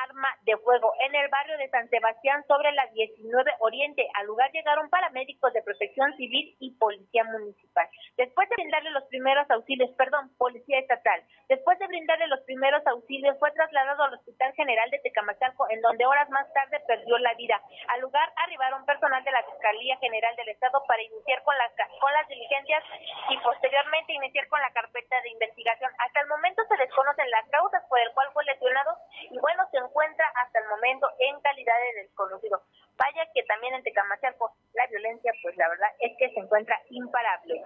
arma 0.03 0.27
de 0.43 0.57
fuego 0.57 0.91
en 1.05 1.15
el 1.15 1.29
barrio 1.29 1.57
de 1.57 1.69
San 1.69 1.89
Sebastián 1.89 2.43
sobre 2.47 2.71
la 2.73 2.85
19 2.87 3.51
Oriente. 3.59 4.07
Al 4.15 4.27
lugar 4.27 4.51
llegaron 4.51 4.89
paramédicos 4.89 5.53
de 5.53 5.63
protección 5.63 6.15
civil 6.17 6.55
y 6.59 6.71
policía 6.77 7.23
municipal. 7.23 7.87
Después 8.17 8.49
de 8.49 8.55
brindarle 8.57 8.91
los 8.91 9.05
primeros 9.05 9.49
auxilios, 9.49 9.89
perdón, 9.97 10.35
policía 10.37 10.79
estatal, 10.79 11.23
después 11.49 11.79
de 11.79 11.87
brindarle 11.87 12.27
los 12.27 12.41
primeros 12.41 12.85
auxilios 12.87 13.37
fue 13.39 13.51
trasladado 13.51 14.03
al 14.03 14.13
Hospital 14.13 14.53
General 14.53 14.89
de 14.91 14.99
Tecamachalco 14.99 15.67
en 15.69 15.81
donde 15.81 16.05
horas 16.05 16.29
más 16.29 16.51
tarde 16.53 16.79
perdió 16.87 17.17
la 17.19 17.33
vida. 17.35 17.61
Al 17.89 18.01
lugar 18.01 18.31
arribaron 18.35 18.85
personal 18.85 19.23
de 19.23 19.31
la 19.31 19.43
Fiscalía 19.43 19.97
General 19.97 20.35
del 20.35 20.49
Estado 20.49 20.83
para 20.87 21.01
iniciar 21.01 21.43
con 21.43 21.57
las, 21.57 21.71
con 21.99 22.11
las 22.13 22.27
diligencias 22.27 22.83
y 23.29 23.37
posteriormente 23.39 24.13
iniciar 24.13 24.47
con 24.47 24.61
la 24.61 24.71
carpeta 24.71 25.21
de 25.21 25.29
investigación. 25.29 25.91
Hasta 25.99 26.21
el 26.21 26.27
momento 26.27 26.63
se 26.67 26.77
desconocen 26.77 27.29
las 27.31 27.47
causas 27.49 27.83
por 27.89 27.99
el 27.99 28.11
cual 28.13 28.27
fue 28.33 28.43
lesionado 28.45 28.97
y 29.31 29.39
bueno, 29.39 29.63
se 29.71 29.77
encuentra 29.77 30.25
hasta 30.43 30.59
el 30.59 30.67
momento 30.67 31.07
en 31.19 31.39
calidad 31.41 31.75
de 31.79 32.01
desconocido. 32.03 32.61
Vaya 32.97 33.27
que 33.33 33.43
también 33.43 33.75
en 33.75 33.83
Tecamachalco 33.83 34.55
la 34.73 34.87
violencia, 34.87 35.31
pues 35.41 35.55
la 35.57 35.69
verdad 35.69 35.89
es 35.99 36.17
que 36.17 36.29
se 36.33 36.39
encuentra 36.39 36.79
imparable. 36.89 37.63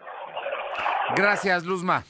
Gracias, 1.16 1.64
Luzma. 1.64 2.04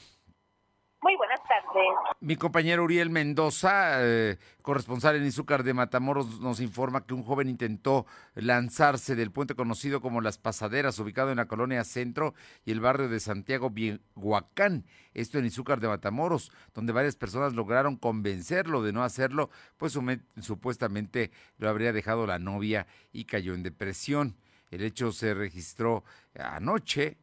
Mi 2.20 2.36
compañero 2.36 2.84
Uriel 2.84 3.10
Mendoza, 3.10 3.96
eh, 3.98 4.38
corresponsal 4.62 5.16
en 5.16 5.26
Izúcar 5.26 5.64
de 5.64 5.74
Matamoros, 5.74 6.40
nos 6.40 6.60
informa 6.60 7.04
que 7.04 7.14
un 7.14 7.24
joven 7.24 7.48
intentó 7.48 8.06
lanzarse 8.34 9.16
del 9.16 9.32
puente 9.32 9.54
conocido 9.54 10.00
como 10.00 10.20
Las 10.20 10.38
Pasaderas, 10.38 10.98
ubicado 11.00 11.30
en 11.30 11.38
la 11.38 11.46
colonia 11.46 11.82
Centro 11.82 12.34
y 12.64 12.70
el 12.70 12.80
barrio 12.80 13.08
de 13.08 13.18
Santiago 13.18 13.70
Bienhuacán, 13.70 14.84
esto 15.14 15.38
en 15.38 15.46
Izúcar 15.46 15.80
de 15.80 15.88
Matamoros, 15.88 16.52
donde 16.74 16.92
varias 16.92 17.16
personas 17.16 17.54
lograron 17.54 17.96
convencerlo 17.96 18.82
de 18.82 18.92
no 18.92 19.02
hacerlo, 19.02 19.50
pues 19.76 19.98
supuestamente 20.40 21.32
lo 21.58 21.68
habría 21.68 21.92
dejado 21.92 22.26
la 22.26 22.38
novia 22.38 22.86
y 23.12 23.24
cayó 23.24 23.54
en 23.54 23.64
depresión. 23.64 24.36
El 24.70 24.82
hecho 24.84 25.12
se 25.12 25.34
registró 25.34 26.04
anoche 26.38 27.18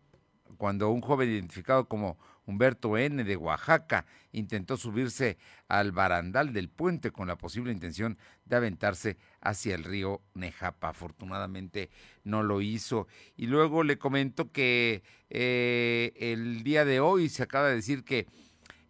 cuando 0.57 0.89
un 0.89 1.01
joven 1.01 1.29
identificado 1.29 1.87
como 1.87 2.17
Humberto 2.49 2.97
N. 2.97 3.23
de 3.23 3.37
Oaxaca 3.37 4.05
intentó 4.31 4.75
subirse 4.75 5.37
al 5.67 5.91
barandal 5.91 6.51
del 6.51 6.67
puente 6.67 7.11
con 7.11 7.27
la 7.27 7.37
posible 7.37 7.71
intención 7.71 8.17
de 8.45 8.55
aventarse 8.55 9.17
hacia 9.39 9.75
el 9.75 9.83
río 9.83 10.21
Nejapa. 10.33 10.89
Afortunadamente 10.89 11.91
no 12.23 12.41
lo 12.41 12.61
hizo. 12.61 13.07
Y 13.37 13.45
luego 13.45 13.83
le 13.83 13.99
comento 13.99 14.51
que 14.51 15.03
eh, 15.29 16.11
el 16.15 16.63
día 16.63 16.85
de 16.85 16.99
hoy 16.99 17.29
se 17.29 17.43
acaba 17.43 17.69
de 17.69 17.75
decir 17.75 18.03
que 18.03 18.25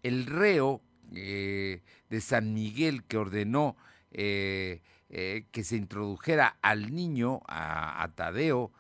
el 0.04 0.26
reo 0.26 0.82
eh, 1.14 1.82
de 2.10 2.22
San 2.22 2.54
Miguel 2.54 3.04
que 3.04 3.18
ordenó 3.18 3.76
eh, 4.12 4.82
que 5.10 5.64
se 5.64 5.76
introdujera 5.76 6.58
al 6.62 6.94
niño, 6.94 7.42
a, 7.48 8.04
a 8.04 8.08
Tadeo, 8.16 8.72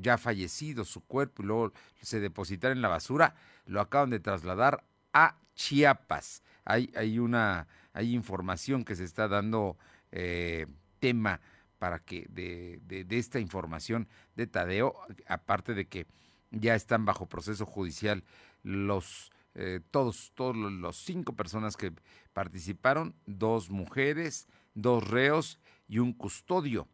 ya 0.00 0.18
fallecido 0.18 0.84
su 0.84 1.02
cuerpo 1.02 1.42
y 1.42 1.46
luego 1.46 1.72
se 2.02 2.20
depositara 2.20 2.72
en 2.72 2.82
la 2.82 2.88
basura, 2.88 3.34
lo 3.66 3.80
acaban 3.80 4.10
de 4.10 4.20
trasladar 4.20 4.84
a 5.12 5.36
Chiapas. 5.54 6.42
Hay, 6.64 6.92
hay 6.94 7.18
una 7.18 7.66
hay 7.92 8.14
información 8.14 8.84
que 8.84 8.96
se 8.96 9.04
está 9.04 9.28
dando 9.28 9.76
eh, 10.12 10.66
tema 10.98 11.40
para 11.78 11.98
que 11.98 12.26
de, 12.28 12.80
de, 12.84 13.18
esta 13.18 13.40
información 13.40 14.08
de 14.36 14.46
Tadeo, 14.46 14.94
aparte 15.26 15.74
de 15.74 15.88
que 15.88 16.06
ya 16.50 16.74
están 16.74 17.04
bajo 17.04 17.26
proceso 17.26 17.64
judicial 17.64 18.22
los 18.62 19.32
eh, 19.54 19.80
todos, 19.90 20.32
todos 20.34 20.56
los 20.56 20.96
cinco 20.96 21.32
personas 21.34 21.76
que 21.76 21.92
participaron, 22.32 23.14
dos 23.26 23.70
mujeres, 23.70 24.46
dos 24.74 25.08
reos 25.08 25.58
y 25.88 25.98
un 25.98 26.12
custodio. 26.12 26.86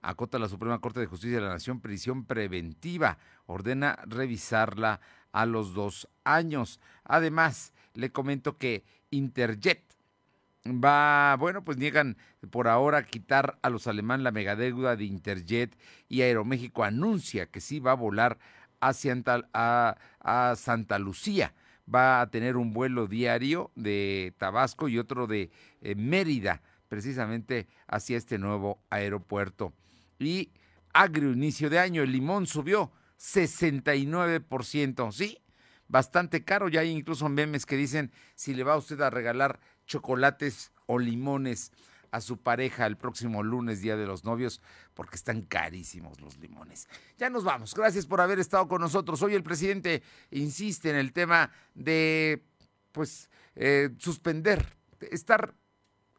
Acota 0.00 0.38
la 0.38 0.48
Suprema 0.48 0.80
Corte 0.80 1.00
de 1.00 1.06
Justicia 1.06 1.38
de 1.38 1.44
la 1.44 1.52
Nación 1.52 1.80
prisión 1.80 2.24
preventiva. 2.24 3.18
Ordena 3.46 3.98
revisarla 4.06 5.00
a 5.32 5.46
los 5.46 5.74
dos 5.74 6.08
años. 6.24 6.80
Además, 7.04 7.72
le 7.94 8.10
comento 8.10 8.58
que 8.58 8.84
Interjet 9.10 9.82
va, 10.66 11.36
bueno, 11.36 11.64
pues 11.64 11.78
niegan 11.78 12.16
por 12.50 12.68
ahora 12.68 13.04
quitar 13.04 13.58
a 13.62 13.70
los 13.70 13.86
alemanes 13.86 14.24
la 14.24 14.32
megadeuda 14.32 14.96
de 14.96 15.04
Interjet 15.04 15.76
y 16.08 16.22
Aeroméxico 16.22 16.84
anuncia 16.84 17.46
que 17.46 17.60
sí 17.60 17.80
va 17.80 17.92
a 17.92 17.94
volar 17.94 18.38
hacia 18.80 19.16
a, 19.52 19.96
a 20.20 20.56
Santa 20.56 20.98
Lucía. 20.98 21.54
Va 21.92 22.20
a 22.20 22.30
tener 22.30 22.56
un 22.56 22.72
vuelo 22.74 23.06
diario 23.06 23.70
de 23.74 24.34
Tabasco 24.36 24.88
y 24.88 24.98
otro 24.98 25.26
de 25.26 25.50
eh, 25.80 25.94
Mérida, 25.94 26.60
precisamente 26.88 27.66
hacia 27.86 28.18
este 28.18 28.38
nuevo 28.38 28.78
aeropuerto. 28.90 29.72
Y 30.18 30.50
agrio 30.92 31.32
inicio 31.32 31.70
de 31.70 31.78
año, 31.78 32.02
el 32.02 32.12
limón 32.12 32.46
subió 32.46 32.92
69%, 33.18 35.12
¿sí? 35.12 35.38
Bastante 35.88 36.44
caro, 36.44 36.68
ya 36.68 36.80
hay 36.80 36.90
incluso 36.90 37.28
memes 37.28 37.66
que 37.66 37.76
dicen 37.76 38.12
si 38.34 38.54
le 38.54 38.62
va 38.62 38.76
usted 38.76 39.00
a 39.00 39.10
regalar 39.10 39.58
chocolates 39.86 40.70
o 40.86 40.98
limones 40.98 41.72
a 42.10 42.20
su 42.20 42.38
pareja 42.38 42.86
el 42.86 42.96
próximo 42.96 43.42
lunes, 43.42 43.80
Día 43.80 43.96
de 43.96 44.06
los 44.06 44.24
Novios, 44.24 44.60
porque 44.94 45.16
están 45.16 45.42
carísimos 45.42 46.20
los 46.20 46.38
limones. 46.38 46.88
Ya 47.18 47.30
nos 47.30 47.44
vamos. 47.44 47.74
Gracias 47.74 48.06
por 48.06 48.20
haber 48.20 48.38
estado 48.38 48.68
con 48.68 48.80
nosotros. 48.80 49.22
Hoy 49.22 49.34
el 49.34 49.42
presidente 49.42 50.02
insiste 50.30 50.90
en 50.90 50.96
el 50.96 51.12
tema 51.12 51.50
de, 51.74 52.44
pues, 52.92 53.30
eh, 53.54 53.90
suspender, 53.98 54.76
estar 55.00 55.54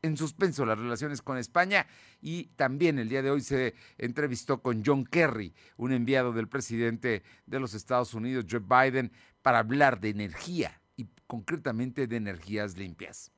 en 0.01 0.17
suspenso 0.17 0.65
las 0.65 0.79
relaciones 0.79 1.21
con 1.21 1.37
España 1.37 1.87
y 2.21 2.45
también 2.55 2.99
el 2.99 3.09
día 3.09 3.21
de 3.21 3.31
hoy 3.31 3.41
se 3.41 3.75
entrevistó 3.97 4.61
con 4.61 4.83
John 4.85 5.05
Kerry, 5.05 5.53
un 5.77 5.91
enviado 5.91 6.31
del 6.31 6.47
presidente 6.47 7.23
de 7.45 7.59
los 7.59 7.73
Estados 7.73 8.13
Unidos, 8.13 8.45
Joe 8.49 8.59
Biden, 8.59 9.11
para 9.41 9.59
hablar 9.59 9.99
de 9.99 10.09
energía 10.09 10.81
y 10.95 11.07
concretamente 11.27 12.07
de 12.07 12.17
energías 12.17 12.77
limpias. 12.77 13.31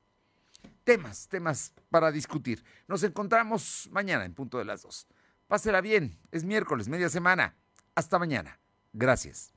temas, 0.84 1.28
temas 1.28 1.72
para 1.90 2.10
discutir. 2.10 2.64
Nos 2.88 3.02
encontramos 3.02 3.88
mañana 3.92 4.24
en 4.24 4.34
punto 4.34 4.58
de 4.58 4.64
las 4.64 4.82
dos. 4.82 5.06
Pásela 5.46 5.80
bien, 5.80 6.18
es 6.30 6.44
miércoles, 6.44 6.88
media 6.88 7.08
semana. 7.08 7.56
Hasta 7.94 8.18
mañana. 8.18 8.58
Gracias. 8.92 9.52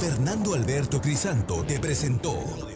Fernando 0.00 0.54
Alberto 0.54 1.00
Crisanto 1.00 1.64
te 1.64 1.78
presentó 1.78 2.75